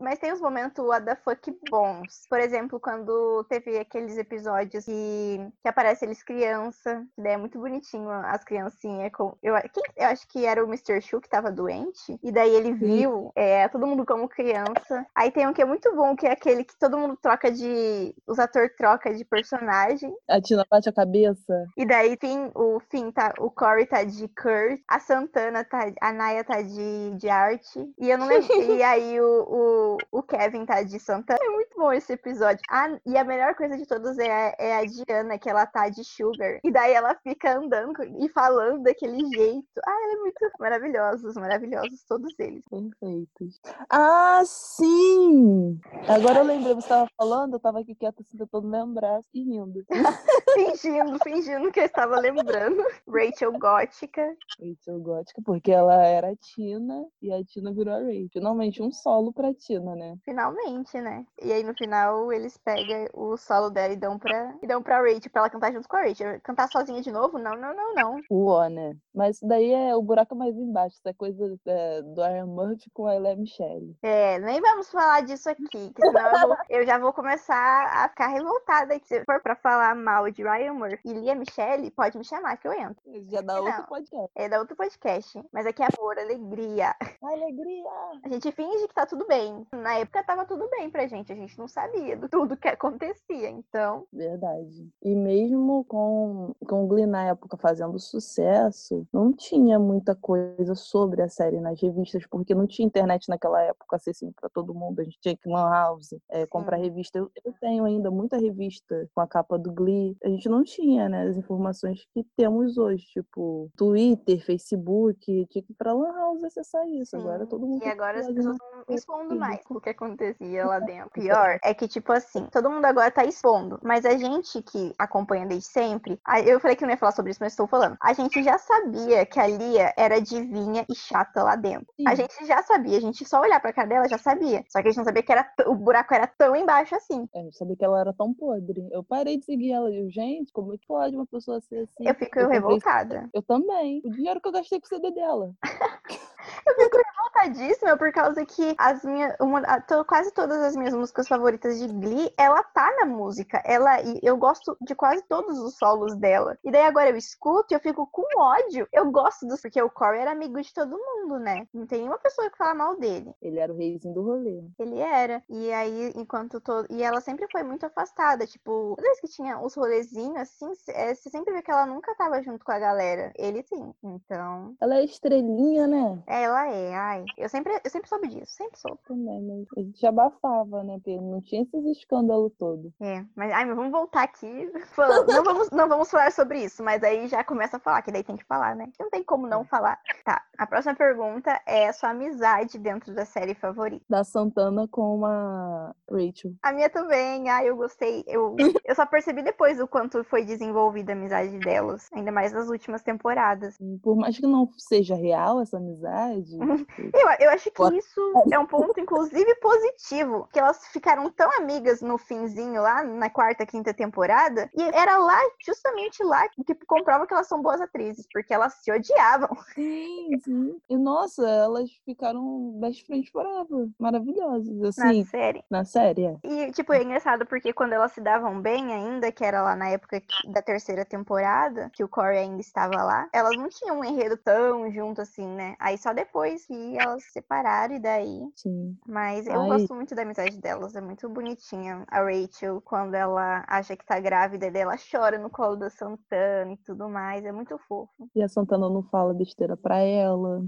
Mas 0.00 0.18
tem 0.18 0.32
os 0.32 0.40
momentos 0.40 0.84
what 0.84 1.04
the 1.04 1.16
fuck 1.16 1.50
bons. 1.70 2.26
Por 2.28 2.40
exemplo, 2.40 2.80
quando 2.80 3.35
teve 3.44 3.78
aqueles 3.78 4.16
episódios 4.18 4.84
que, 4.84 5.40
que 5.62 5.68
aparece 5.68 6.04
eles 6.04 6.22
criança, 6.22 7.04
que 7.14 7.22
daí 7.22 7.32
é 7.32 7.36
muito 7.36 7.58
bonitinho 7.58 8.08
as 8.10 8.44
criancinhas. 8.44 9.10
Com, 9.12 9.36
eu, 9.42 9.54
quem- 9.72 9.82
eu 9.96 10.06
acho 10.08 10.26
que 10.28 10.44
era 10.44 10.62
o 10.64 10.68
Mr. 10.68 11.00
Shu 11.00 11.20
que 11.20 11.28
tava 11.28 11.50
doente. 11.50 12.18
E 12.22 12.32
daí 12.32 12.54
ele 12.54 12.72
viu 12.72 13.32
é, 13.34 13.68
todo 13.68 13.86
mundo 13.86 14.04
como 14.04 14.28
criança. 14.28 15.06
Aí 15.14 15.30
tem 15.30 15.46
um 15.46 15.52
que 15.52 15.62
é 15.62 15.64
muito 15.64 15.94
bom, 15.94 16.16
que 16.16 16.26
é 16.26 16.32
aquele 16.32 16.64
que 16.64 16.76
todo 16.78 16.98
mundo 16.98 17.16
troca 17.20 17.50
de. 17.50 18.14
Os 18.26 18.38
atores 18.38 18.74
trocam 18.76 19.12
de 19.14 19.24
personagem. 19.24 20.14
A 20.28 20.40
Tina 20.40 20.64
bate 20.70 20.88
a 20.88 20.92
cabeça. 20.92 21.66
E 21.76 21.84
daí, 21.84 22.16
Finn, 22.20 22.50
o 22.54 22.80
Finn 22.90 23.10
tá. 23.10 23.32
O 23.38 23.50
Corey 23.50 23.86
tá 23.86 24.04
de 24.04 24.28
Kurt, 24.28 24.80
a 24.88 24.98
Santana 24.98 25.64
tá. 25.64 25.90
A 26.00 26.12
Naya 26.12 26.44
tá 26.44 26.62
de, 26.62 27.14
de 27.16 27.28
arte. 27.28 27.92
E 27.98 28.10
eu 28.10 28.18
não 28.18 28.26
lembro. 28.26 28.46
e 28.72 28.82
aí 28.82 29.20
o, 29.20 29.96
o, 30.10 30.18
o 30.18 30.22
Kevin 30.22 30.64
tá 30.66 30.82
de 30.82 30.98
Santana. 30.98 31.38
É 31.42 31.48
muito 31.50 31.76
bom 31.76 31.92
esse 31.92 32.12
episódio. 32.12 32.60
Ah, 32.70 32.98
e 33.04 33.16
a 33.16 33.24
melhor 33.26 33.54
coisa 33.54 33.76
de 33.76 33.86
todos 33.86 34.18
é, 34.18 34.30
a- 34.30 34.54
é 34.58 34.76
a 34.76 34.84
Diana, 34.84 35.38
que 35.38 35.48
ela 35.48 35.66
tá 35.66 35.88
de 35.88 36.04
Sugar. 36.04 36.60
E 36.62 36.70
daí 36.70 36.92
ela 36.92 37.14
fica 37.22 37.58
andando 37.58 37.92
e 38.20 38.28
falando 38.30 38.82
daquele 38.82 39.24
jeito. 39.34 39.66
Ah, 39.86 40.02
ela 40.04 40.12
é 40.12 40.16
muito 40.16 40.50
maravilhosos, 40.58 41.34
maravilhosos, 41.36 42.04
todos 42.08 42.32
eles. 42.38 42.64
Perfeitos. 42.68 43.60
Ah, 43.90 44.42
sim! 44.44 45.78
Agora 46.08 46.38
eu 46.40 46.44
lembrei, 46.44 46.74
você 46.74 46.88
tava 46.88 47.08
falando, 47.16 47.54
eu 47.54 47.60
tava 47.60 47.80
aqui 47.80 47.94
quieta, 47.94 48.22
assim, 48.22 48.36
tentando 48.38 48.68
lembrar 48.68 49.20
e 49.34 49.42
rindo. 49.42 49.84
Fingindo, 50.54 51.18
fingindo 51.22 51.70
que 51.70 51.80
eu 51.80 51.84
estava 51.84 52.18
lembrando. 52.18 52.82
Rachel 53.08 53.52
Gótica. 53.58 54.34
Rachel 54.58 55.00
Gótica, 55.00 55.42
porque 55.44 55.70
ela 55.70 56.02
era 56.06 56.30
a 56.30 56.36
Tina 56.36 57.04
e 57.20 57.32
a 57.32 57.44
Tina 57.44 57.72
virou 57.72 57.94
a 57.94 57.98
Rachel. 57.98 58.28
Finalmente 58.32 58.82
um 58.82 58.90
solo 58.90 59.32
pra 59.32 59.52
Tina, 59.52 59.94
né? 59.94 60.16
Finalmente, 60.24 60.98
né? 61.00 61.26
E 61.42 61.52
aí 61.52 61.62
no 61.62 61.74
final 61.74 62.32
eles 62.32 62.56
pegam 62.56 63.06
o 63.16 63.36
solo 63.36 63.70
dela 63.70 63.94
e 63.94 63.96
dão 63.96 64.18
pra, 64.18 64.54
e 64.62 64.66
dão 64.66 64.82
pra 64.82 65.00
Rachel 65.00 65.30
pra 65.32 65.40
ela 65.42 65.50
cantar 65.50 65.72
junto 65.72 65.88
com 65.88 65.96
a 65.96 66.02
Rachel. 66.02 66.38
Cantar 66.42 66.68
sozinha 66.68 67.00
de 67.00 67.10
novo? 67.10 67.38
Não, 67.38 67.56
não, 67.56 67.74
não, 67.74 67.94
não. 67.94 68.22
Né? 68.68 68.96
Mas 69.16 69.36
isso 69.36 69.48
daí 69.48 69.72
é 69.72 69.96
o 69.96 70.02
buraco 70.02 70.36
mais 70.36 70.54
embaixo. 70.56 70.96
Isso 70.96 71.08
é 71.08 71.12
coisa 71.14 71.58
é, 71.66 72.02
do 72.02 72.20
Iron 72.26 72.46
Murphy 72.48 72.90
com 72.92 73.06
a 73.06 73.14
Ella 73.14 73.34
Michelle. 73.34 73.96
É, 74.02 74.38
nem 74.38 74.60
vamos 74.60 74.90
falar 74.90 75.22
disso 75.22 75.48
aqui, 75.48 75.64
que 75.92 76.00
senão 76.02 76.32
eu, 76.42 76.48
vou- 76.48 76.56
eu 76.68 76.86
já 76.86 76.98
vou 76.98 77.12
começar 77.12 78.04
a 78.04 78.08
ficar 78.10 78.28
revoltada. 78.28 78.94
aqui. 78.94 79.06
Se 79.08 79.24
for 79.24 79.40
pra 79.42 79.56
falar 79.56 79.94
mal 79.96 80.30
de 80.30 80.42
Ryan 80.42 80.74
Murphy 80.74 81.08
e 81.08 81.12
Lia 81.14 81.34
Michelle, 81.34 81.90
pode 81.92 82.18
me 82.18 82.24
chamar 82.24 82.56
que 82.58 82.68
eu 82.68 82.72
entro. 82.74 82.96
Já 83.30 83.40
dá 83.40 83.60
outro 83.60 83.86
podcast. 83.88 84.30
É 84.34 84.48
da 84.48 84.58
outro 84.58 84.76
podcast. 84.76 85.42
Mas 85.52 85.66
aqui 85.66 85.82
é 85.82 85.86
amor, 85.98 86.18
alegria. 86.18 86.94
Alegria! 87.22 87.90
A 88.22 88.28
gente 88.28 88.52
finge 88.52 88.86
que 88.88 88.94
tá 88.94 89.06
tudo 89.06 89.26
bem. 89.26 89.66
Na 89.72 89.94
época 89.98 90.22
tava 90.24 90.44
tudo 90.44 90.68
bem 90.70 90.90
pra 90.90 91.06
gente. 91.06 91.32
A 91.32 91.36
gente 91.36 91.58
não 91.58 91.66
sabia 91.68 92.16
de 92.16 92.28
tudo 92.28 92.56
que 92.56 92.68
acontecia. 92.68 93.48
Então, 93.48 94.04
Verdade. 94.12 94.88
E 95.02 95.14
mesmo 95.14 95.84
com, 95.84 96.52
com 96.68 96.84
o 96.84 96.86
Glee 96.86 97.06
na 97.06 97.24
época 97.28 97.56
fazendo 97.56 97.98
sucesso, 97.98 99.05
não 99.12 99.32
tinha 99.32 99.78
muita 99.78 100.14
coisa 100.14 100.74
sobre 100.74 101.22
a 101.22 101.28
série 101.28 101.60
nas 101.60 101.80
revistas, 101.80 102.26
porque 102.26 102.54
não 102.54 102.66
tinha 102.66 102.86
internet 102.86 103.28
naquela 103.28 103.62
época 103.62 103.96
acessível 103.96 104.34
para 104.38 104.50
todo 104.50 104.74
mundo. 104.74 105.00
A 105.00 105.04
gente 105.04 105.18
tinha 105.20 105.36
que 105.36 105.48
ir 105.48 105.52
lan 105.52 105.70
house, 105.70 106.14
é, 106.30 106.46
comprar 106.46 106.76
revista. 106.76 107.18
Eu, 107.18 107.30
eu, 107.44 107.52
tenho 107.60 107.84
ainda 107.84 108.10
muita 108.10 108.36
revista 108.36 109.08
com 109.14 109.20
a 109.20 109.26
capa 109.26 109.58
do 109.58 109.72
Glee. 109.72 110.16
A 110.24 110.28
gente 110.28 110.48
não 110.48 110.62
tinha, 110.62 111.08
né, 111.08 111.28
as 111.28 111.36
informações 111.36 112.06
que 112.12 112.24
temos 112.36 112.76
hoje, 112.78 113.04
tipo 113.06 113.70
Twitter, 113.76 114.44
Facebook, 114.44 115.18
tinha 115.24 115.46
que 115.46 115.72
ir 115.72 115.76
pra 115.76 115.92
lan 115.92 116.12
house 116.12 116.44
acessar 116.44 116.86
isso. 116.88 117.10
Sim. 117.10 117.22
Agora 117.22 117.46
todo 117.46 117.66
mundo. 117.66 117.84
E 117.84 117.88
agora 117.88 118.20
as 118.20 118.26
pessoas 118.26 118.56
estão 118.56 118.94
expondo 118.94 119.36
mais 119.36 119.60
o 119.68 119.80
que 119.80 119.90
acontecia 119.90 120.66
lá 120.66 120.78
dentro. 120.80 121.10
Pior 121.10 121.58
é 121.62 121.74
que, 121.74 121.88
tipo 121.88 122.12
assim, 122.12 122.46
todo 122.46 122.70
mundo 122.70 122.84
agora 122.84 123.10
tá 123.10 123.24
expondo, 123.24 123.78
mas 123.82 124.04
a 124.04 124.16
gente 124.16 124.62
que 124.62 124.94
acompanha 124.98 125.46
desde 125.46 125.68
sempre, 125.68 126.20
eu 126.44 126.60
falei 126.60 126.76
que 126.76 126.84
não 126.84 126.90
ia 126.90 126.96
falar 126.96 127.12
sobre 127.12 127.30
isso, 127.30 127.40
mas 127.40 127.52
estou 127.52 127.66
falando. 127.66 127.96
A 128.00 128.12
gente 128.12 128.42
já 128.42 128.58
sabia 128.58 128.95
que 129.26 129.40
a 129.40 129.46
Lia 129.46 129.92
era 129.96 130.20
divinha 130.20 130.84
e 130.88 130.94
chata 130.94 131.42
lá 131.42 131.56
dentro. 131.56 131.86
Sim. 131.96 132.04
A 132.06 132.14
gente 132.14 132.46
já 132.46 132.62
sabia, 132.62 132.96
a 132.96 133.00
gente 133.00 133.24
só 133.24 133.40
olhar 133.40 133.60
pra 133.60 133.72
cara 133.72 133.88
dela 133.88 134.08
já 134.08 134.18
sabia. 134.18 134.64
Só 134.68 134.80
que 134.80 134.88
a 134.88 134.90
gente 134.90 134.98
não 134.98 135.04
sabia 135.04 135.22
que 135.22 135.32
era 135.32 135.48
o 135.66 135.74
buraco 135.74 136.14
era 136.14 136.26
tão 136.26 136.54
embaixo 136.54 136.94
assim. 136.94 137.28
É, 137.34 137.46
eu 137.46 137.52
sabia 137.52 137.76
que 137.76 137.84
ela 137.84 138.00
era 138.00 138.12
tão 138.12 138.32
podre. 138.32 138.88
Eu 138.90 139.02
parei 139.02 139.38
de 139.38 139.44
seguir 139.44 139.72
ela 139.72 139.90
e 139.90 140.08
gente, 140.10 140.52
como 140.52 140.74
é 140.74 140.78
que 140.78 140.86
pode 140.86 141.16
uma 141.16 141.26
pessoa 141.26 141.60
ser 141.60 141.80
assim? 141.80 142.08
Eu 142.08 142.14
fico 142.14 142.38
eu 142.38 142.48
revoltada. 142.48 143.28
Eu 143.32 143.42
também. 143.42 144.00
O 144.04 144.10
dinheiro 144.10 144.40
que 144.40 144.48
eu 144.48 144.52
gastei 144.52 144.80
com 144.80 144.86
o 144.86 144.88
CD 144.88 145.10
dela. 145.12 145.52
eu 146.66 146.74
fico 146.74 146.96
revoltadíssima 146.96 147.96
por 147.96 148.12
causa 148.12 148.44
que 148.44 148.74
as 148.78 149.04
minhas, 149.04 149.34
uma, 149.40 149.62
quase 150.06 150.32
todas 150.32 150.58
as 150.62 150.76
minhas 150.76 150.94
músicas 150.94 151.28
favoritas 151.28 151.78
de 151.78 151.88
Glee, 151.88 152.32
ela 152.36 152.62
tá 152.62 152.94
na 152.98 153.06
música. 153.06 153.62
Ela 153.64 153.96
eu 154.22 154.36
gosto 154.36 154.76
de 154.80 154.94
quase 154.94 155.22
todos 155.28 155.58
os 155.58 155.76
solos 155.76 156.16
dela. 156.16 156.58
E 156.64 156.70
daí 156.70 156.82
agora 156.82 157.10
eu 157.10 157.16
escuto 157.16 157.72
e 157.72 157.74
eu 157.74 157.80
fico 157.80 158.06
com 158.10 158.22
ódio. 158.40 158.85
Eu 158.92 159.10
gosto 159.10 159.46
dos 159.46 159.60
porque 159.60 159.80
o 159.80 159.90
Corey 159.90 160.20
era 160.20 160.32
amigo 160.32 160.60
de 160.60 160.72
todo 160.72 160.96
mundo, 160.96 161.38
né? 161.38 161.66
Não 161.72 161.86
tem 161.86 162.00
nenhuma 162.00 162.18
pessoa 162.18 162.50
que 162.50 162.56
fala 162.56 162.74
mal 162.74 162.96
dele. 162.96 163.34
Ele 163.40 163.58
era 163.58 163.72
o 163.72 163.76
reizinho 163.76 164.14
do 164.14 164.22
rolê. 164.22 164.62
Ele 164.78 164.98
era. 164.98 165.42
E 165.48 165.72
aí, 165.72 166.12
enquanto 166.16 166.60
todo. 166.60 166.86
E 166.90 167.02
ela 167.02 167.20
sempre 167.20 167.46
foi 167.50 167.62
muito 167.62 167.84
afastada. 167.84 168.46
Tipo, 168.46 168.94
toda 168.96 169.08
vez 169.08 169.20
que 169.20 169.28
tinha 169.28 169.60
os 169.60 169.74
rolezinhos, 169.74 170.36
assim, 170.36 170.72
é, 170.88 171.14
você 171.14 171.30
sempre 171.30 171.52
vê 171.52 171.62
que 171.62 171.70
ela 171.70 171.86
nunca 171.86 172.14
tava 172.14 172.42
junto 172.42 172.64
com 172.64 172.72
a 172.72 172.78
galera. 172.78 173.32
Ele 173.36 173.62
sim. 173.62 173.92
Então. 174.02 174.74
Ela 174.80 174.96
é 174.96 175.04
estrelinha, 175.04 175.86
né? 175.86 176.22
É, 176.26 176.42
ela 176.42 176.68
é. 176.68 176.94
Ai. 176.94 177.24
Eu 177.36 177.48
sempre, 177.48 177.80
eu 177.82 177.90
sempre 177.90 178.08
soube 178.08 178.28
disso. 178.28 178.52
Sempre 178.52 178.78
soube. 178.78 178.98
Também, 179.06 179.42
mas 179.42 179.66
a 179.76 179.80
gente 179.80 180.06
abafava, 180.06 180.82
né? 180.84 180.94
Porque 180.94 181.20
não 181.20 181.40
tinha 181.40 181.62
esses 181.62 181.84
escândalos 181.98 182.52
todos. 182.58 182.92
É. 183.00 183.24
Mas, 183.34 183.52
ai, 183.52 183.64
mas 183.64 183.76
vamos 183.76 183.92
voltar 183.92 184.22
aqui. 184.22 184.70
Falando. 184.94 185.26
não, 185.26 185.44
vamos, 185.44 185.70
não 185.70 185.88
vamos 185.88 186.10
falar 186.10 186.30
sobre 186.32 186.64
isso, 186.64 186.82
mas 186.82 187.02
aí 187.02 187.26
já 187.28 187.42
começa 187.42 187.76
a 187.76 187.80
falar, 187.80 188.02
que 188.02 188.12
daí 188.12 188.22
tem 188.22 188.36
que 188.36 188.44
falar, 188.44 188.75
né? 188.76 188.90
Não 188.98 189.10
tem 189.10 189.22
como 189.22 189.46
não 189.46 189.64
falar. 189.64 189.98
Tá. 190.24 190.42
A 190.58 190.66
próxima 190.66 190.94
pergunta 190.94 191.60
é 191.66 191.88
a 191.88 191.92
sua 191.92 192.10
amizade 192.10 192.78
dentro 192.78 193.14
da 193.14 193.24
série 193.24 193.54
favorita. 193.54 194.04
Da 194.08 194.24
Santana 194.24 194.86
com 194.88 195.16
uma 195.16 195.94
Rachel. 196.10 196.52
A 196.62 196.72
minha 196.72 196.88
também. 196.88 197.48
Ah, 197.48 197.64
eu 197.64 197.76
gostei. 197.76 198.24
Eu, 198.26 198.56
eu 198.84 198.94
só 198.94 199.06
percebi 199.06 199.42
depois 199.42 199.80
o 199.80 199.88
quanto 199.88 200.22
foi 200.24 200.44
desenvolvida 200.44 201.12
a 201.12 201.16
amizade 201.16 201.58
delas. 201.58 202.08
Ainda 202.12 202.32
mais 202.32 202.52
nas 202.52 202.68
últimas 202.68 203.02
temporadas. 203.02 203.76
Por 204.02 204.16
mais 204.16 204.38
que 204.38 204.46
não 204.46 204.68
seja 204.76 205.14
real 205.14 205.60
essa 205.60 205.76
amizade. 205.76 206.56
eu, 206.58 207.28
eu 207.40 207.50
acho 207.50 207.70
que 207.70 207.96
isso 207.96 208.44
é 208.50 208.58
um 208.58 208.66
ponto, 208.66 208.98
inclusive, 208.98 209.54
positivo. 209.56 210.48
Que 210.52 210.58
elas 210.58 210.86
ficaram 210.88 211.30
tão 211.30 211.50
amigas 211.58 212.00
no 212.00 212.18
finzinho 212.18 212.80
lá, 212.82 213.02
na 213.04 213.30
quarta, 213.30 213.66
quinta 213.66 213.92
temporada. 213.92 214.70
E 214.74 214.82
era 214.82 215.18
lá, 215.18 215.38
justamente 215.64 216.22
lá, 216.22 216.48
que 216.48 216.74
comprova 216.86 217.26
que 217.26 217.34
elas 217.34 217.46
são 217.46 217.62
boas 217.62 217.80
atrizes. 217.80 218.26
Porque 218.32 218.55
elas 218.56 218.74
se 218.74 218.90
odiavam. 218.90 219.48
Sim, 219.74 220.38
sim. 220.42 220.80
E 220.88 220.96
nossa, 220.96 221.48
elas 221.48 221.90
ficaram 222.04 222.78
best 222.80 223.04
friends 223.06 223.28
forever. 223.30 223.88
Maravilhosas. 223.98 224.82
Assim, 224.82 225.20
na 225.20 225.24
série. 225.24 225.64
Na 225.70 225.84
série, 225.84 226.24
é. 226.24 226.36
E, 226.42 226.72
tipo, 226.72 226.92
é 226.92 227.02
engraçado 227.02 227.46
porque 227.46 227.72
quando 227.72 227.92
elas 227.92 228.12
se 228.12 228.20
davam 228.20 228.60
bem 228.60 228.92
ainda, 228.92 229.30
que 229.30 229.44
era 229.44 229.62
lá 229.62 229.76
na 229.76 229.88
época 229.88 230.22
da 230.52 230.62
terceira 230.62 231.04
temporada, 231.04 231.90
que 231.92 232.02
o 232.02 232.08
Corey 232.08 232.38
ainda 232.38 232.60
estava 232.60 233.02
lá, 233.02 233.28
elas 233.32 233.56
não 233.56 233.68
tinham 233.68 234.00
um 234.00 234.04
enredo 234.04 234.36
tão 234.36 234.90
junto 234.90 235.20
assim, 235.20 235.46
né? 235.46 235.76
Aí 235.78 235.98
só 235.98 236.12
depois 236.12 236.66
que 236.66 236.98
elas 236.98 237.22
se 237.24 237.32
separaram 237.32 237.94
e 237.94 237.98
daí. 237.98 238.40
Sim. 238.54 238.96
Mas 239.06 239.46
eu 239.46 239.60
Ai. 239.60 239.68
gosto 239.68 239.94
muito 239.94 240.14
da 240.14 240.22
amizade 240.22 240.58
delas, 240.60 240.96
é 240.96 241.00
muito 241.00 241.28
bonitinha. 241.28 242.04
A 242.08 242.22
Rachel, 242.22 242.80
quando 242.82 243.14
ela 243.14 243.64
acha 243.68 243.96
que 243.96 244.06
tá 244.06 244.18
grávida, 244.18 244.66
ela 244.66 244.96
chora 244.96 245.38
no 245.38 245.50
colo 245.50 245.76
da 245.76 245.90
Santana 245.90 246.72
e 246.72 246.76
tudo 246.78 247.08
mais, 247.08 247.44
é 247.44 247.52
muito 247.52 247.78
fofo. 247.88 248.28
E 248.34 248.42
a 248.46 248.48
Santana 248.48 248.88
não 248.88 249.02
fala 249.02 249.34
besteira 249.34 249.76
pra 249.76 249.98
ela. 249.98 250.64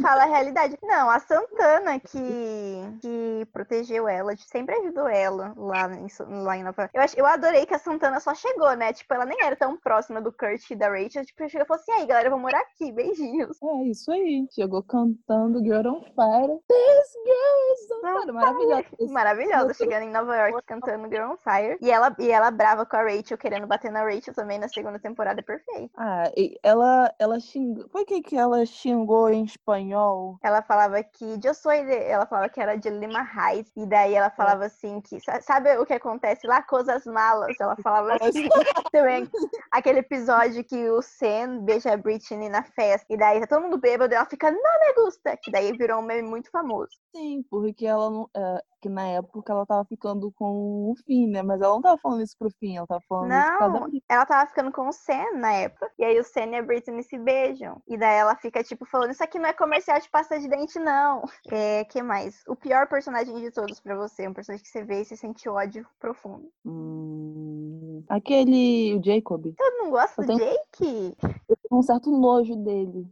Fala 0.00 0.24
a 0.24 0.26
realidade. 0.26 0.78
Não, 0.82 1.10
a 1.10 1.18
Santana 1.18 1.98
que, 1.98 2.98
que 3.00 3.46
protegeu 3.52 4.08
ela, 4.08 4.36
sempre 4.36 4.74
ajudou 4.76 5.08
ela 5.08 5.52
lá 5.56 5.90
em, 5.94 6.06
lá 6.42 6.56
em 6.56 6.62
Nova 6.62 6.90
eu, 6.92 7.02
eu 7.16 7.26
adorei 7.26 7.66
que 7.66 7.74
a 7.74 7.78
Santana 7.78 8.20
só 8.20 8.34
chegou, 8.34 8.74
né? 8.76 8.92
Tipo, 8.92 9.14
ela 9.14 9.24
nem 9.24 9.38
era 9.42 9.56
tão 9.56 9.76
próxima 9.76 10.20
do 10.20 10.32
Kurt 10.32 10.70
e 10.70 10.76
da 10.76 10.88
Rachel. 10.88 11.24
Tipo, 11.24 11.48
chegou 11.48 11.64
e 11.64 11.68
falou 11.68 11.82
assim: 11.82 11.92
aí, 11.92 12.06
galera, 12.06 12.26
eu 12.26 12.30
vou 12.30 12.40
morar 12.40 12.60
aqui, 12.60 12.92
beijinhos. 12.92 13.56
É, 13.62 13.82
isso 13.84 14.10
aí. 14.12 14.46
Chegou 14.50 14.82
cantando 14.82 15.62
Girl 15.62 15.88
on 15.88 16.02
Fire. 16.02 16.58
This 16.68 17.12
girl 17.24 17.72
is 17.72 17.90
on 17.90 18.20
fire. 18.20 18.32
Maravilhosa. 18.32 19.12
Maravilhosa, 19.12 19.74
chegando 19.74 20.02
em 20.04 20.10
Nova 20.10 20.36
York 20.36 20.66
cantando 20.66 21.08
Girl 21.08 21.32
on 21.32 21.36
Fire. 21.38 21.78
E 21.80 21.90
ela, 21.90 22.14
e 22.18 22.30
ela 22.30 22.50
brava 22.50 22.84
com 22.84 22.96
a 22.96 23.02
Rachel, 23.02 23.38
querendo 23.38 23.66
bater 23.66 23.90
na 23.90 24.04
Rachel 24.04 24.34
também 24.34 24.58
na 24.58 24.68
segunda 24.68 24.98
temporada, 24.98 25.42
perfeito. 25.42 25.90
Ah, 25.96 26.30
e 26.36 26.58
ela, 27.06 27.14
ela 27.18 27.40
xingou. 27.40 27.88
Foi 27.90 28.02
o 28.02 28.06
que, 28.06 28.22
que 28.22 28.36
ela 28.36 28.64
xingou 28.66 29.30
em 29.30 29.44
espanhol? 29.44 30.38
Ela 30.42 30.62
falava 30.62 31.02
que 31.02 31.38
eu 31.42 31.54
sou 31.54 31.72
ela 31.72 32.26
falava 32.26 32.48
que 32.48 32.60
era 32.60 32.76
de 32.76 32.88
Lima 32.88 33.20
Heights. 33.20 33.72
E 33.76 33.86
daí 33.86 34.14
ela 34.14 34.30
falava 34.30 34.66
assim 34.66 35.00
que. 35.00 35.18
Sabe 35.42 35.76
o 35.78 35.86
que 35.86 35.94
acontece 35.94 36.46
lá? 36.46 36.62
Coisas 36.62 37.04
malas. 37.04 37.54
Ela 37.60 37.76
falava 37.76 38.14
assim. 38.20 38.48
também 38.90 39.28
aquele 39.70 40.00
episódio 40.00 40.64
que 40.64 40.88
o 40.88 41.02
Sam 41.02 41.64
beija 41.64 41.92
a 41.92 41.96
Britney 41.96 42.48
na 42.48 42.62
festa. 42.62 43.06
E 43.10 43.16
daí 43.16 43.40
tá 43.40 43.46
todo 43.46 43.62
mundo 43.62 43.78
bêbado 43.78 44.12
e 44.12 44.16
ela 44.16 44.26
fica, 44.26 44.50
não 44.50 44.80
me 44.80 45.04
gusta. 45.04 45.36
Que 45.42 45.50
daí 45.50 45.72
virou 45.76 46.00
um 46.00 46.02
meme 46.02 46.28
muito 46.28 46.50
famoso. 46.50 46.90
Sim, 47.14 47.44
porque 47.50 47.86
ela 47.86 48.10
não. 48.10 48.30
É, 48.36 48.62
que 48.86 48.88
na 48.88 49.06
época 49.08 49.52
ela 49.52 49.66
tava 49.66 49.84
ficando 49.84 50.30
com 50.32 50.90
o 50.90 50.94
Finn, 51.04 51.30
né? 51.30 51.42
Mas 51.42 51.60
ela 51.60 51.74
não 51.74 51.82
tava 51.82 51.98
falando 51.98 52.22
isso 52.22 52.36
pro 52.38 52.50
Finn, 52.50 52.76
ela 52.76 52.86
tava 52.86 53.02
falando 53.08 53.30
não, 53.30 53.38
isso 53.38 53.58
cada... 53.58 53.90
ela 54.08 54.26
tava 54.26 54.46
ficando 54.48 54.70
com 54.70 54.88
o 54.88 54.92
Sam 54.92 55.38
na 55.38 55.52
época. 55.52 55.90
E 55.98 56.04
aí 56.04 56.18
o 56.18 56.24
Sam 56.24 56.46
e 56.52 56.56
a 56.56 56.62
Britney 56.62 57.02
se 57.02 57.18
beijam. 57.18 57.82
E 57.88 57.98
daí 57.98 58.16
ela 58.16 58.36
fica, 58.36 58.62
tipo, 58.62 58.84
falando, 58.86 59.10
isso 59.10 59.24
aqui 59.24 59.38
não 59.38 59.48
é 59.48 59.52
comercial 59.52 59.98
de 60.00 60.08
pasta 60.08 60.38
de 60.38 60.48
dente, 60.48 60.78
não. 60.78 61.22
É, 61.56 61.84
que 61.84 62.02
mais? 62.02 62.42
O 62.48 62.54
pior 62.54 62.86
personagem 62.86 63.34
de 63.36 63.50
todos 63.50 63.80
pra 63.80 63.96
você, 63.96 64.28
um 64.28 64.34
personagem 64.34 64.62
que 64.62 64.70
você 64.70 64.84
vê 64.84 65.00
e 65.00 65.04
você 65.04 65.16
sente 65.16 65.48
ódio 65.48 65.86
profundo. 65.98 66.50
Hum, 66.66 68.04
aquele, 68.08 68.94
o 68.94 69.02
Jacob. 69.02 69.46
Eu 69.58 69.78
não 69.78 69.90
gosto 69.90 70.20
do 70.20 70.26
tenho... 70.26 70.38
Jake? 70.38 71.16
Eu 71.48 71.56
um 71.70 71.82
certo 71.82 72.10
nojo 72.10 72.56
dele. 72.56 73.06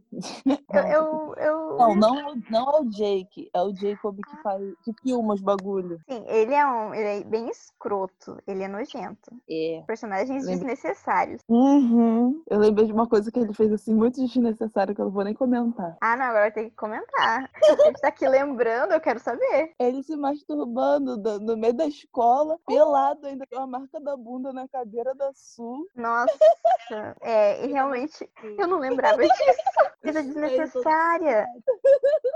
Eu, 0.69 1.33
eu, 1.35 1.35
eu... 1.37 1.77
Não, 1.77 1.95
não 1.95 2.19
é, 2.19 2.33
não 2.49 2.69
é 2.71 2.79
o 2.81 2.85
Jake, 2.85 3.49
é 3.53 3.61
o 3.61 3.75
Jacob 3.75 4.17
que 4.17 4.41
faz, 4.41 4.61
que 4.83 4.93
filma 5.01 5.33
os 5.33 5.41
bagulho. 5.41 5.99
Sim, 6.09 6.23
ele 6.27 6.53
é 6.53 6.65
um, 6.65 6.93
ele 6.93 7.21
é 7.21 7.23
bem 7.23 7.49
escroto, 7.49 8.37
ele 8.47 8.63
é 8.63 8.67
nojento. 8.67 9.31
É. 9.49 9.83
Personagens 9.85 10.45
desnecessários. 10.45 11.41
Uhum. 11.49 12.41
Eu 12.49 12.59
lembrei 12.59 12.85
de 12.85 12.93
uma 12.93 13.07
coisa 13.07 13.31
que 13.31 13.39
ele 13.39 13.53
fez 13.53 13.71
assim 13.71 13.93
muito 13.93 14.21
desnecessária 14.21 14.93
que 14.93 15.01
eu 15.01 15.05
não 15.05 15.11
vou 15.11 15.23
nem 15.23 15.33
comentar. 15.33 15.97
Ah, 16.01 16.15
não, 16.15 16.25
agora 16.25 16.51
tem 16.51 16.69
que 16.69 16.75
comentar. 16.75 17.49
Gente 17.85 18.01
tá 18.01 18.07
aqui 18.07 18.27
lembrando, 18.27 18.93
eu 18.93 19.01
quero 19.01 19.19
saber. 19.19 19.73
Ele 19.79 20.01
se 20.03 20.15
masturbando 20.15 21.17
no 21.39 21.57
meio 21.57 21.73
da 21.73 21.85
escola, 21.85 22.57
pelado 22.65 23.27
ainda 23.27 23.45
com 23.45 23.59
a 23.59 23.67
marca 23.67 23.99
da 23.99 24.15
bunda 24.15 24.53
na 24.53 24.67
cadeira 24.67 25.13
da 25.15 25.31
Sul. 25.33 25.87
Nossa, 25.95 26.37
é, 27.21 27.65
e 27.65 27.71
realmente 27.71 28.29
eu 28.57 28.67
não 28.67 28.79
lembrava 28.79 29.21
disso. 29.21 29.85
Coisa 30.01 30.21
desnecessária. 30.23 31.47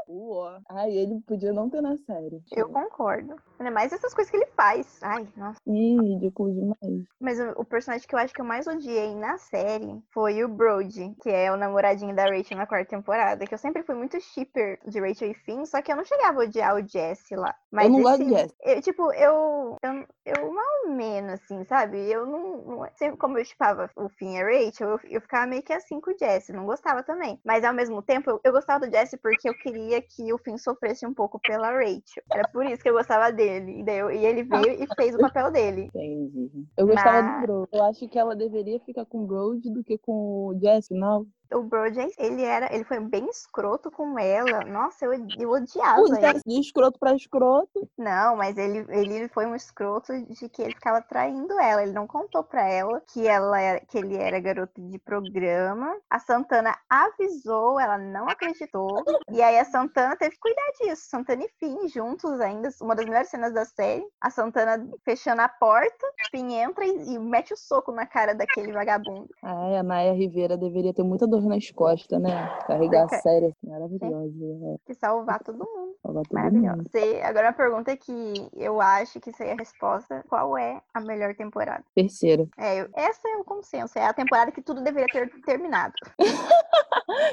Uó. 0.08 0.60
Ai, 0.70 0.92
ele 0.92 1.22
podia 1.28 1.54
não 1.54 1.70
ter 1.70 1.82
na 1.82 1.96
série. 1.98 2.42
Eu 2.52 2.70
concordo. 2.70 3.36
Ainda 3.60 3.72
mais 3.72 3.94
essas 3.94 4.14
coisas 4.14 4.32
que 4.32 4.38
ele 4.38 4.48
faz. 4.48 5.00
Ai, 5.04 5.28
nossa. 5.38 5.60
Ih, 5.68 5.98
ridículo 6.02 6.52
demais. 6.54 7.06
Mas 7.20 7.40
o, 7.40 7.62
o, 7.62 7.66
personagem 7.66 8.08
que 8.08 8.16
eu 8.16 8.20
acho 8.20 8.34
que 8.34 8.42
eu 8.42 8.46
mais 8.46 8.66
odiei 8.66 9.14
na 9.16 9.38
série 9.38 10.02
foi 10.12 10.44
o 10.44 10.48
Brody, 10.48 11.16
que 11.22 11.30
é 11.30 11.52
o 11.52 11.58
namoradinho 11.58 12.16
da 12.16 12.24
Rachel 12.24 12.58
na 12.58 12.66
quarta 12.66 12.90
temporada. 12.90 13.46
Que 13.46 13.54
eu 13.54 13.58
sempre 13.58 13.84
fui 13.84 13.96
muito 13.96 14.20
shipper 14.20 14.80
de 14.88 15.00
Rachel 15.00 15.32
e 15.32 15.34
Finn, 15.34 15.66
só 15.66 15.82
que 15.82 15.92
eu 15.92 15.96
não 15.96 16.06
chegava 16.06 16.42
a 16.42 16.46
odiar 16.46 16.76
o 16.76 16.88
Jesse 16.88 17.36
lá. 17.36 17.54
Mas 17.72 17.86
eu 17.86 17.92
não 17.92 18.02
gosto 18.02 18.24
de 18.24 18.30
Jesse. 18.30 18.56
Eu, 18.62 18.82
tipo, 18.82 19.14
eu, 19.14 19.78
eu, 19.84 20.08
eu 20.26 20.52
mal 20.52 20.96
menos, 20.96 21.34
assim, 21.34 21.64
sabe? 21.66 21.98
Eu 22.10 22.26
não, 22.26 22.58
não. 22.64 22.90
Sempre 22.96 23.18
como 23.18 23.38
eu 23.38 23.46
chipava 23.46 23.90
o 23.96 24.10
Finn 24.10 24.38
e 24.38 24.42
a 24.42 24.46
Rachel, 24.46 24.90
eu, 24.90 25.00
eu 25.04 25.22
ficava 25.22 25.46
meio 25.46 25.62
que 25.62 25.74
assim 25.74 25.99
com 26.02 26.12
o 26.12 26.18
Jesse. 26.18 26.52
Não 26.54 26.66
gostava 26.66 27.04
também. 27.04 27.40
Mas 27.44 27.64
ao 27.64 27.74
mesmo 27.74 28.02
tempo, 28.02 28.30
eu, 28.30 28.42
eu 28.44 28.52
gostava 28.52 28.86
do 28.86 28.92
Jesse 28.92 29.18
porque 29.18 29.50
eu 29.50 29.54
queria 29.54 30.02
que 30.02 30.32
o 30.34 30.38
Finn 30.38 30.58
sofresse 30.58 31.06
um 31.06 31.14
pouco 31.14 31.40
pela 31.40 31.72
Rachel. 31.72 32.24
Era 32.32 32.48
por 32.50 32.66
isso 32.66 32.82
que 32.82 32.90
eu 32.90 32.94
gostava 32.94 33.32
dele. 33.32 33.84
E, 33.84 33.92
eu, 33.92 34.12
e 34.12 34.26
ele 34.26 34.44
veio 34.44 34.84
e 34.84 34.88
fez 34.96 35.16
o 35.16 35.20
papel 35.20 35.52
dele. 35.52 35.90
Entendi. 35.94 36.50
Eu 36.78 36.88
gostava 36.88 37.22
Mas... 37.22 37.42
do 37.42 37.48
Bro. 37.48 37.70
Eu 37.72 37.84
acho 37.86 38.08
que 38.08 38.20
ela 38.20 38.36
deveria 38.36 38.80
ficar 38.82 39.06
com 39.06 39.24
o 39.24 39.28
Brody 39.28 39.72
do 39.72 39.84
que 39.84 39.98
com 39.98 40.48
o 40.48 40.60
Jesse, 40.60 40.94
não? 40.94 41.28
O 41.52 41.64
Brojack, 41.64 42.14
ele 42.18 42.44
era, 42.44 42.74
ele 42.74 42.84
foi 42.84 43.00
bem 43.00 43.28
escroto 43.30 43.90
com 43.90 44.20
ela. 44.20 44.62
Nossa, 44.66 45.06
eu, 45.06 45.14
eu 45.38 45.50
odiava 45.52 46.02
Puta, 46.02 46.30
ele. 46.30 46.42
de 46.46 46.60
escroto 46.60 47.00
pra 47.00 47.16
escroto. 47.16 47.90
Não, 47.98 48.36
mas 48.36 48.58
ele, 48.58 48.86
ele 48.90 49.28
foi 49.30 49.46
um 49.46 49.56
escroto 49.56 50.14
de 50.26 50.48
que 50.48 50.62
ele 50.62 50.74
ficava 50.76 51.02
traindo 51.02 51.60
ela. 51.60 51.82
Ele 51.82 51.92
não 51.92 52.06
contou 52.06 52.44
pra 52.44 52.68
ela 52.68 53.02
que 53.08 53.28
ela 53.28 53.60
era, 53.60 53.80
que 53.80 53.98
ele 53.98 54.16
era 54.16 54.40
garoto 54.40 54.80
de 54.80 55.00
programa. 55.00 55.96
A 56.10 56.20
Santana 56.20 56.78
avisou, 56.88 57.80
ela 57.80 57.98
não 57.98 58.30
acreditou. 58.30 59.04
E 59.32 59.42
aí 59.42 59.58
a 59.58 59.66
Santana 59.66 60.16
teve 60.16 60.36
que 60.36 60.42
cuidar 60.42 60.72
disso. 60.82 61.10
Santana 61.10 61.44
e 61.44 61.50
Finn 61.60 61.88
juntos 61.88 62.40
ainda, 62.40 62.70
uma 62.82 62.96
das 62.96 63.06
melhores 63.06 63.30
cenas 63.30 63.54
da 63.54 63.66
série. 63.66 64.06
A 64.22 64.30
Santana 64.30 64.88
fechando 65.04 65.42
a 65.42 65.50
porta, 65.50 66.06
Finn 66.30 66.52
entra 66.52 66.86
e, 66.86 67.16
e 67.16 67.20
mete 67.20 67.54
o 67.54 67.58
soco 67.58 67.92
na 67.92 68.06
cara 68.06 68.36
daquele 68.36 68.72
vagabundo. 68.72 69.30
Ai, 69.42 69.78
a 69.78 69.84
Naya 69.84 70.14
Rivera 70.14 70.56
deveria 70.56 70.94
ter 70.94 71.04
muita 71.04 71.28
dor 71.28 71.39
nas 71.48 71.70
costas, 71.72 72.22
né? 72.22 72.48
Carregar 72.68 73.04
a 73.04 73.08
Porque- 73.08 73.22
série 73.22 73.46
assim, 73.48 73.70
maravilhosa. 73.70 74.34
É, 74.74 74.78
Que 74.86 74.94
salvar 74.94 75.40
todo 75.44 75.60
mundo. 75.60 75.96
salvar 76.02 76.24
todo 76.24 76.34
Maravilhosa. 76.36 76.78
mundo. 76.78 76.90
Você- 76.92 77.22
Agora 77.24 77.48
uma 77.48 77.54
pergunta 77.54 77.96
que 77.98 78.34
eu 78.56 78.82
acho 78.82 79.20
que 79.20 79.32
seria 79.34 79.54
a 79.54 79.58
resposta. 79.58 80.24
Qual 80.30 80.58
é 80.58 80.82
a 80.94 81.00
melhor 81.02 81.36
temporada? 81.36 81.84
Terceira. 81.96 82.48
É, 82.58 82.82
eu- 82.82 82.90
essa 82.96 83.28
é 83.28 83.38
o 83.38 83.44
consenso. 83.44 83.98
É 84.00 84.06
a 84.06 84.14
temporada 84.14 84.52
que 84.52 84.62
tudo 84.62 84.82
deveria 84.82 85.08
ter 85.08 85.30
terminado. 85.42 85.94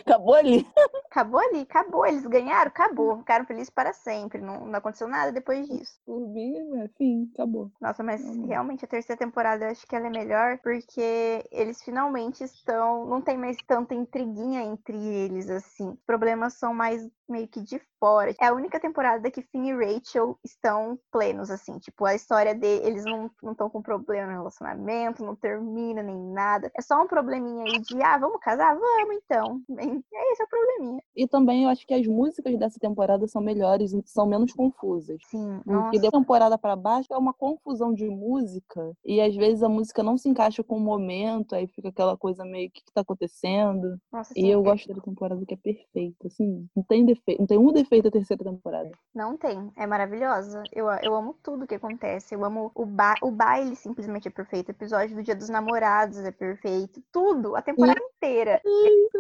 Acabou 0.07 0.35
ali. 0.35 0.67
Acabou 1.11 1.41
ali, 1.41 1.61
acabou. 1.63 2.07
Eles 2.07 2.27
ganharam, 2.27 2.69
acabou. 2.69 3.19
Ficaram 3.19 3.45
felizes 3.47 3.71
para 3.71 3.93
sempre. 3.93 4.41
Não, 4.41 4.67
não 4.67 4.79
aconteceu 4.79 5.09
nada 5.09 5.33
depois 5.33 5.67
disso. 5.69 5.99
Por 6.05 6.21
mim, 6.29 6.79
é, 6.83 6.89
fim, 6.97 7.31
acabou. 7.35 7.71
Nossa, 7.81 8.03
mas 8.03 8.23
Realmente. 8.23 8.47
realmente 8.49 8.85
a 8.85 8.89
terceira 8.89 9.19
temporada 9.19 9.65
eu 9.65 9.71
acho 9.71 9.87
que 9.87 9.95
ela 9.95 10.07
é 10.07 10.11
melhor 10.11 10.59
porque 10.59 11.45
eles 11.51 11.83
finalmente 11.83 12.43
estão. 12.45 13.07
Não 13.07 13.21
tem 13.21 13.37
mais 13.37 13.57
tanta 13.67 13.95
intriguinha 13.97 14.63
entre 14.63 14.97
eles, 14.97 15.51
assim. 15.51 15.91
Os 15.91 16.01
problemas 16.07 16.55
são 16.55 16.75
mais 16.75 17.03
meio 17.29 17.49
que 17.49 17.61
de 17.61 17.81
fora. 18.01 18.35
É 18.41 18.47
a 18.47 18.55
única 18.55 18.79
temporada 18.81 19.31
que 19.31 19.43
Finn 19.43 19.65
e 19.67 19.73
Rachel 19.73 20.39
estão 20.45 20.99
plenos, 21.11 21.51
assim. 21.51 21.79
Tipo, 21.79 22.05
a 22.05 22.15
história 22.15 22.55
deles, 22.55 22.87
eles 22.87 23.07
não 23.07 23.31
estão 23.51 23.69
com 23.71 23.81
problema 23.83 24.27
no 24.33 24.39
relacionamento, 24.39 25.25
não 25.25 25.35
termina 25.37 26.03
nem 26.03 26.17
nada. 26.33 26.71
É 26.77 26.83
só 26.83 27.03
um 27.03 27.07
probleminha 27.07 27.65
aí 27.65 27.81
de, 27.81 28.03
ah, 28.03 28.19
vamos 28.19 28.41
casar? 28.41 28.75
Vamos 28.79 29.17
então. 29.25 29.61
É 29.79 30.33
esse 30.33 30.43
é 30.43 30.45
o 30.45 30.49
probleminha. 30.49 31.03
E 31.15 31.27
também 31.27 31.65
eu 31.65 31.71
acho 31.71 31.87
que 31.87 31.95
as 31.95 32.07
músicas 32.07 32.57
dessa 32.59 32.79
temporada 32.79 33.27
são 33.27 33.41
melhores, 33.43 33.93
são 34.05 34.27
menos 34.27 34.53
confusas. 34.53 35.19
Sim, 35.31 35.61
Porque 35.65 35.99
da 35.99 36.11
temporada 36.11 36.57
pra 36.59 36.77
baixo 36.77 37.13
é 37.13 37.17
uma 37.17 37.33
confusão 37.35 37.93
de 37.93 38.09
música 38.09 38.93
e 39.05 39.21
às 39.21 39.35
vezes 39.35 39.63
a 39.63 39.69
música 39.69 40.03
não 40.03 40.17
se 40.19 40.29
encaixa 40.29 40.63
com 40.63 40.77
o 40.77 40.81
momento, 40.81 41.55
aí 41.55 41.67
fica 41.67 41.89
aquela 41.89 42.17
coisa 42.17 42.45
meio 42.45 42.71
que 42.71 42.83
que 42.87 42.93
tá 42.93 43.01
acontecendo. 43.01 43.99
Nossa, 44.13 44.33
E 44.37 44.43
sim, 44.43 44.47
eu 44.49 44.61
é- 44.61 44.63
gosto 44.63 44.93
da 44.95 45.01
temporada 45.01 45.45
que 45.47 45.55
é 45.55 45.57
perfeita, 45.57 46.27
assim, 46.29 46.69
não 46.77 46.83
tem 46.85 47.05
defeito, 47.17 47.41
não 47.41 47.47
tem 47.47 47.59
um 47.59 47.73
defeito 47.73 48.09
a 48.09 48.11
terceira 48.11 48.45
temporada. 48.45 48.91
Não 49.15 49.37
tem, 49.37 49.73
é 49.77 49.87
maravilhosa. 49.87 50.63
Eu, 50.73 50.87
eu 51.03 51.15
amo 51.15 51.37
tudo 51.43 51.67
que 51.67 51.75
acontece. 51.75 52.35
Eu 52.35 52.45
amo 52.45 52.71
o, 52.75 52.85
ba 52.85 53.15
o 53.23 53.31
baile, 53.31 53.75
simplesmente 53.77 54.29
é 54.29 54.31
perfeito. 54.31 54.69
O 54.69 54.73
episódio 54.73 55.17
do 55.17 55.23
Dia 55.23 55.35
dos 55.35 55.49
Namorados 55.49 56.19
é 56.19 56.31
perfeito. 56.31 57.03
Tudo, 57.13 57.57
a 57.57 57.63
temporada 57.63 58.01
inteira. 58.17 58.61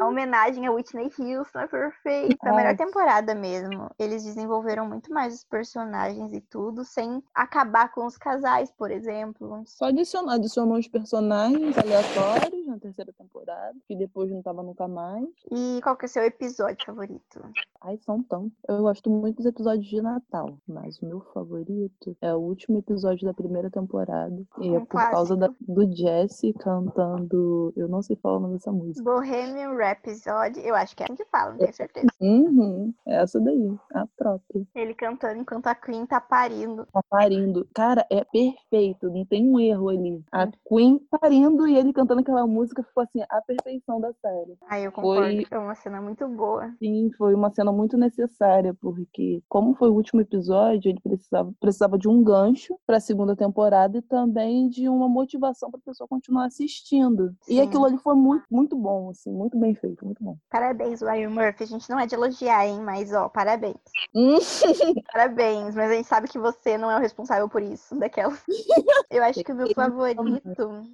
A 0.01 0.07
homenagem 0.07 0.67
a 0.67 0.73
Whitney 0.73 1.11
Houston 1.19 1.61
é 1.61 1.67
perfeita. 1.67 2.49
A 2.49 2.55
melhor 2.55 2.77
temporada 2.77 3.35
mesmo. 3.35 3.91
Eles 3.99 4.25
desenvolveram 4.25 4.87
muito 4.87 5.13
mais 5.13 5.35
os 5.35 5.45
personagens 5.45 6.33
e 6.33 6.41
tudo, 6.41 6.85
sem 6.85 7.23
acabar 7.35 7.93
com 7.93 8.07
os 8.07 8.17
casais, 8.17 8.71
por 8.71 8.91
exemplo. 8.91 9.63
Só 9.67 9.87
adicionou, 9.87 10.31
adicionou 10.31 10.79
os 10.79 10.89
personagens 10.89 11.77
aleatórios 11.79 12.56
na 12.67 12.79
terceira 12.79 13.13
temporada, 13.13 13.77
que 13.87 13.97
depois 13.97 14.31
não 14.31 14.43
tava 14.43 14.63
nunca 14.63 14.87
mais. 14.89 15.27
E 15.51 15.81
qual 15.83 15.97
que 15.97 16.05
é 16.05 16.09
o 16.09 16.11
seu 16.11 16.23
episódio 16.25 16.85
favorito? 16.85 17.41
Ai, 17.81 17.99
são 17.99 18.23
tão. 18.23 18.51
Eu 18.69 18.83
gosto 18.83 19.09
muito 19.11 19.37
dos 19.37 19.47
episódios 19.47 19.87
de 19.87 20.01
Natal, 20.01 20.59
mas 20.67 21.01
o 21.01 21.07
meu 21.07 21.21
favorito 21.33 22.17
é 22.21 22.35
o 22.35 22.39
último 22.39 22.79
episódio 22.79 23.25
da 23.27 23.35
primeira 23.35 23.71
temporada. 23.71 24.37
E 24.61 24.69
é 24.75 24.79
Um 24.79 24.85
por 24.85 25.01
causa 25.11 25.37
da- 25.37 25.51
do 25.61 25.91
Jesse 25.95 26.53
cantando. 26.55 27.73
Eu 27.77 27.89
não 27.89 28.03
sei 28.03 28.17
falar 28.17 28.39
o 28.39 28.41
nome 28.41 28.55
dessa 28.55 28.73
música. 28.73 29.03
Bohemian 29.05 29.75
Rhapsody. 29.77 30.61
Eu 30.67 30.75
acho 30.75 30.97
que 30.97 31.03
é 31.03 31.07
assim 31.07 31.15
que 31.17 31.25
fala, 31.27 31.51
não 31.53 31.59
tenho 31.59 31.73
certeza. 31.75 32.07
Uhum, 32.21 32.93
essa 33.07 33.41
daí, 33.41 33.79
a 33.93 34.07
própria. 34.17 34.67
Ele 34.75 34.95
cantando 34.95 35.41
enquanto 35.41 35.67
a 35.67 35.75
Queen 35.75 36.07
tá 36.07 36.21
parindo. 36.21 36.87
Tá 36.93 37.01
parindo. 37.09 37.67
Cara, 37.75 38.07
é 38.11 38.25
perfeito, 38.25 39.11
não 39.11 39.25
tem 39.25 39.49
um 39.49 39.61
erro 39.61 39.89
ali. 39.89 40.25
A. 40.33 40.47
Queen 40.69 40.99
parindo 41.21 41.67
e 41.69 41.77
ele 41.77 41.93
cantando 41.93 42.21
aquela 42.21 42.47
música 42.47 42.56
ficou 42.67 43.03
assim, 43.03 43.23
a 43.29 43.41
perfeição 43.43 44.01
da 44.01 44.13
série. 44.15 44.57
Aí 44.69 44.85
eu 44.85 44.93
concordo. 44.93 45.21
Foi- 45.23 45.47
É 45.51 45.59
uma 45.59 45.75
cena 45.75 46.01
muito 46.01 46.27
boa. 46.29 46.73
Sim, 46.79 47.11
foi 47.17 47.35
uma 47.35 47.51
cena 47.53 47.73
muito 47.73 47.97
necessária, 47.97 48.75
porque 48.75 49.43
como 49.49 49.75
foi 49.75 49.89
o 49.89 49.95
último 49.95 50.21
episódio, 50.21 50.89
ele 50.91 51.01
precisava, 51.01 51.53
precisava 51.61 51.99
de 51.99 52.09
um 52.09 52.23
gancho 52.23 52.79
para 52.87 52.97
a 52.97 53.01
segunda 53.01 53.35
temporada 53.37 53.99
e 53.99 54.03
também 54.03 54.69
de 54.69 54.89
uma 54.89 55.09
motivação 55.09 55.71
para 55.71 55.81
a 55.81 55.85
pessoa 55.85 56.09
continuar 56.09 56.47
assistindo. 56.47 57.35
E 57.49 57.55
Sim. 57.57 57.61
aquilo 57.61 57.85
ali 57.85 57.99
foi 57.99 58.15
muito, 58.15 58.45
muito 58.51 58.77
bom, 58.77 59.11
assim, 59.11 59.31
muito 59.33 59.59
bem 59.59 59.75
feito, 59.75 60.05
muito 60.05 60.23
bom. 60.23 60.37
Parabéns, 60.51 61.01
Ryan 61.01 61.31
Murphy. 61.31 61.65
A 61.65 61.67
gente 61.67 61.89
não 61.91 61.99
é 61.99 62.07
de 62.07 62.15
elogiar, 62.15 62.67
hein? 62.67 62.81
Mas, 62.81 63.13
ó, 63.13 63.29
parabéns. 63.29 63.77
Hum, 64.15 64.37
Parabéns. 65.13 65.75
Mas 65.75 65.91
a 65.91 65.95
gente 65.95 66.07
sabe 66.09 66.29
que 66.29 66.39
você 66.39 66.77
não 66.79 66.91
é 66.91 66.97
o 66.97 67.01
responsável 67.01 67.49
por 67.49 67.63
isso, 67.63 67.95
daquela. 67.99 68.37
Eu 69.11 69.23
acho 69.23 69.43
que 69.43 69.53
o 69.53 69.55
meu 69.55 69.73
favorito. 69.75 70.23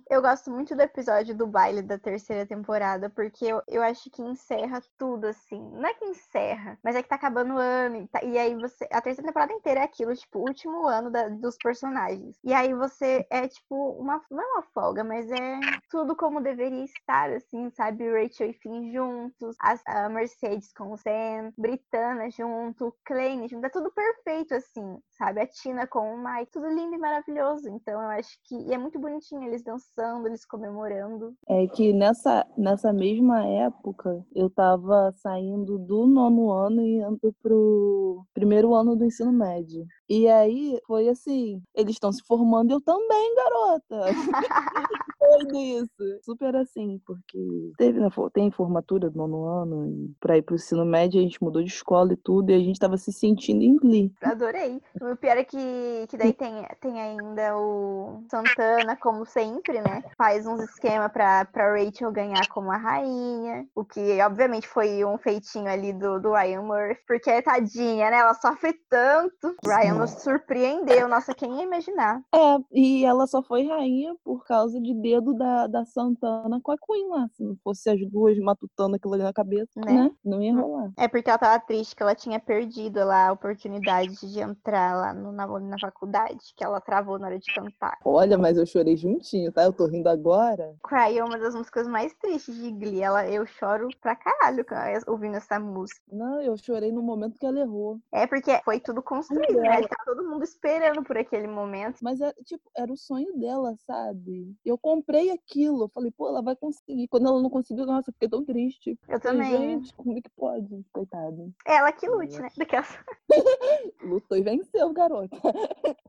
Eu 0.08 0.22
gosto 0.22 0.50
muito 0.50 0.74
do 0.74 0.80
episódio 0.82 1.34
do 1.34 1.46
baile 1.52 1.82
da 1.82 1.98
terceira 1.98 2.46
temporada, 2.46 3.10
porque 3.10 3.44
eu, 3.46 3.62
eu 3.68 3.82
acho 3.82 4.10
que 4.10 4.22
encerra 4.22 4.82
tudo, 4.98 5.26
assim. 5.26 5.60
Não 5.72 5.86
é 5.86 5.94
que 5.94 6.04
encerra, 6.06 6.78
mas 6.82 6.96
é 6.96 7.02
que 7.02 7.08
tá 7.08 7.16
acabando 7.16 7.54
o 7.54 7.58
ano. 7.58 7.96
E, 7.96 8.08
tá- 8.08 8.24
e 8.24 8.38
aí 8.38 8.54
você. 8.56 8.88
A 8.92 9.00
terceira 9.02 9.28
temporada 9.28 9.52
inteira 9.52 9.80
é 9.80 9.84
aquilo, 9.84 10.14
tipo, 10.16 10.40
último 10.40 10.86
ano 10.88 11.10
da- 11.10 11.28
dos 11.28 11.56
personagens. 11.62 12.36
E 12.44 12.52
aí 12.54 12.74
você 12.74 13.26
é, 13.30 13.46
tipo, 13.48 13.92
uma. 14.00 14.22
Não 14.30 14.42
é 14.42 14.46
uma 14.54 14.62
folga, 14.74 15.04
mas 15.04 15.30
é 15.30 15.60
tudo 15.90 16.16
como 16.16 16.40
deveria 16.40 16.84
estar, 16.84 17.30
assim, 17.32 17.70
sabe? 17.70 18.04
Rachel 18.10 18.50
e 18.50 18.52
Finn 18.54 18.92
juntos, 18.92 19.56
as- 19.60 19.82
a 19.86 20.08
Mercedes 20.08 20.72
com 20.72 20.92
o 20.92 20.96
Sam, 20.96 21.52
Britana 21.56 22.30
junto, 22.30 22.94
Kleine 23.04 23.48
junto, 23.48 23.66
é 23.66 23.70
tudo 23.70 23.90
perfeito, 23.92 24.54
assim, 24.54 24.98
sabe? 25.10 25.40
A 25.40 25.46
Tina 25.46 25.86
com 25.86 26.14
o 26.14 26.18
Mike, 26.18 26.50
tudo 26.52 26.68
lindo 26.68 26.94
e 26.94 26.98
maravilhoso. 26.98 27.68
Então 27.68 27.94
eu 28.02 28.08
acho 28.10 28.36
que 28.44 28.56
e 28.56 28.72
é 28.72 28.78
muito 28.78 28.98
bonitinho 28.98 29.44
eles 29.44 29.62
dançando, 29.62 30.26
eles 30.26 30.44
comemorando. 30.44 31.34
É 31.48 31.66
que 31.66 31.92
nessa, 31.92 32.46
nessa 32.56 32.92
mesma 32.92 33.44
época 33.44 34.24
eu 34.34 34.48
tava 34.48 35.12
saindo 35.16 35.78
do 35.78 36.06
nono 36.06 36.50
ano 36.50 36.80
e 36.82 37.02
indo 37.02 37.34
pro 37.42 38.24
primeiro 38.32 38.74
ano 38.74 38.96
do 38.96 39.04
ensino 39.04 39.32
médio. 39.32 39.86
E 40.08 40.28
aí 40.28 40.78
foi 40.86 41.08
assim, 41.08 41.60
eles 41.74 41.94
estão 41.94 42.12
se 42.12 42.22
formando 42.26 42.70
eu 42.70 42.80
também, 42.80 43.34
garota. 43.34 44.00
doido 45.22 45.58
isso. 45.58 46.20
Super 46.22 46.56
assim, 46.56 47.00
porque 47.06 47.72
teve, 47.78 48.00
né, 48.00 48.08
tem 48.32 48.50
formatura 48.50 49.08
do 49.08 49.16
nono 49.16 49.44
ano 49.44 49.86
e 49.86 50.14
pra 50.20 50.36
ir 50.36 50.42
pro 50.42 50.54
ensino 50.54 50.84
médio 50.84 51.20
a 51.20 51.22
gente 51.22 51.42
mudou 51.42 51.62
de 51.62 51.70
escola 51.70 52.12
e 52.12 52.16
tudo 52.16 52.50
e 52.50 52.54
a 52.54 52.58
gente 52.58 52.78
tava 52.78 52.96
se 52.96 53.12
sentindo 53.12 53.62
em 53.62 53.76
Glee. 53.76 54.12
Adorei. 54.22 54.80
O 55.00 55.16
pior 55.16 55.36
é 55.36 55.44
que, 55.44 56.06
que 56.08 56.16
daí 56.16 56.32
tem, 56.32 56.66
tem 56.80 57.00
ainda 57.00 57.56
o 57.56 58.22
Santana, 58.30 58.96
como 58.96 59.24
sempre, 59.24 59.80
né? 59.80 60.02
Faz 60.16 60.46
uns 60.46 60.60
esquemas 60.62 61.10
pra, 61.12 61.31
pra 61.52 61.72
Rachel 61.76 62.12
ganhar 62.12 62.46
como 62.48 62.70
a 62.70 62.76
rainha. 62.76 63.66
O 63.74 63.84
que, 63.84 64.20
obviamente, 64.22 64.66
foi 64.68 65.04
um 65.04 65.18
feitinho 65.18 65.68
ali 65.68 65.92
do, 65.92 66.20
do 66.20 66.32
Ryan 66.32 66.62
Murphy. 66.62 67.00
Porque, 67.06 67.42
tadinha, 67.42 68.10
né? 68.10 68.18
Ela 68.18 68.34
sofre 68.34 68.72
tanto. 68.88 69.54
O 69.64 69.68
Ryan 69.68 69.94
nos 69.94 70.10
surpreendeu. 70.22 71.08
Nossa, 71.08 71.34
quem 71.34 71.56
ia 71.58 71.64
imaginar? 71.64 72.20
É, 72.34 72.56
e 72.72 73.04
ela 73.04 73.26
só 73.26 73.42
foi 73.42 73.66
rainha 73.66 74.14
por 74.24 74.44
causa 74.44 74.80
de 74.80 74.94
dedo 74.94 75.34
da, 75.34 75.66
da 75.66 75.84
Santana 75.84 76.60
com 76.62 76.72
a 76.72 76.76
Queen 76.78 77.08
lá. 77.08 77.28
Se 77.32 77.42
não 77.42 77.56
fosse 77.62 77.88
as 77.90 78.00
duas 78.10 78.38
matutando 78.38 78.96
aquilo 78.96 79.14
ali 79.14 79.22
na 79.22 79.32
cabeça, 79.32 79.80
Né? 79.84 79.92
né? 79.92 80.10
Não 80.24 80.42
ia 80.42 80.54
rolar. 80.54 80.90
É 80.96 81.08
porque 81.08 81.28
ela 81.30 81.38
tava 81.38 81.60
triste 81.64 81.96
que 81.96 82.02
ela 82.02 82.14
tinha 82.14 82.38
perdido 82.40 83.04
lá 83.04 83.28
a 83.28 83.32
oportunidade 83.32 84.14
de 84.20 84.40
entrar 84.40 84.94
lá 84.96 85.14
no, 85.14 85.32
na, 85.32 85.46
na 85.46 85.78
faculdade, 85.80 86.38
que 86.56 86.64
ela 86.64 86.80
travou 86.80 87.18
na 87.18 87.26
hora 87.28 87.38
de 87.38 87.52
cantar. 87.54 87.98
Olha, 88.04 88.36
mas 88.36 88.56
eu 88.56 88.66
chorei 88.66 88.96
juntinho, 88.96 89.52
tá? 89.52 89.64
Eu 89.64 89.72
tô 89.72 89.86
rindo 89.86 90.08
agora. 90.08 90.74
Cry 90.82 91.20
é 91.22 91.24
uma 91.24 91.38
das 91.38 91.54
músicas 91.54 91.86
mais 91.86 92.12
tristes 92.14 92.56
de 92.56 92.70
Glee. 92.72 93.00
Ela, 93.00 93.28
eu 93.28 93.46
choro 93.46 93.88
pra 94.00 94.16
caralho 94.16 94.64
ouvindo 95.06 95.36
essa 95.36 95.58
música. 95.58 96.00
Não, 96.10 96.40
eu 96.42 96.56
chorei 96.56 96.90
no 96.90 97.02
momento 97.02 97.38
que 97.38 97.46
ela 97.46 97.60
errou. 97.60 98.00
É 98.12 98.26
porque 98.26 98.60
foi 98.64 98.80
tudo 98.80 99.02
construído, 99.02 99.60
né? 99.60 99.82
Tá 99.82 99.96
todo 100.04 100.28
mundo 100.28 100.42
esperando 100.42 101.02
por 101.02 101.16
aquele 101.16 101.46
momento. 101.46 101.98
Mas 102.02 102.20
é, 102.20 102.32
tipo, 102.44 102.62
era 102.76 102.92
o 102.92 102.96
sonho 102.96 103.38
dela, 103.38 103.74
sabe? 103.86 104.54
Eu 104.64 104.76
comprei 104.76 105.30
aquilo. 105.30 105.84
Eu 105.84 105.88
falei, 105.88 106.10
pô, 106.10 106.28
ela 106.28 106.42
vai 106.42 106.56
conseguir. 106.56 107.06
Quando 107.08 107.28
ela 107.28 107.40
não 107.40 107.50
conseguiu, 107.50 107.86
nossa, 107.86 108.10
eu 108.10 108.14
fiquei 108.14 108.28
tão 108.28 108.44
triste. 108.44 108.98
Eu 109.08 109.20
Falei, 109.20 109.50
também. 109.50 109.80
Gente, 109.80 109.94
como 109.94 110.18
é 110.18 110.20
que 110.20 110.30
pode? 110.30 110.84
Coitada. 110.92 111.50
Ela 111.64 111.92
que 111.92 112.08
lute, 112.08 112.40
né? 112.40 112.48
Daquelas... 112.56 112.98
Lutou 114.02 114.36
e 114.36 114.42
venceu, 114.42 114.92
garota. 114.92 115.36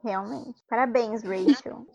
Realmente. 0.04 0.64
Parabéns, 0.68 1.22
Rachel. 1.24 1.86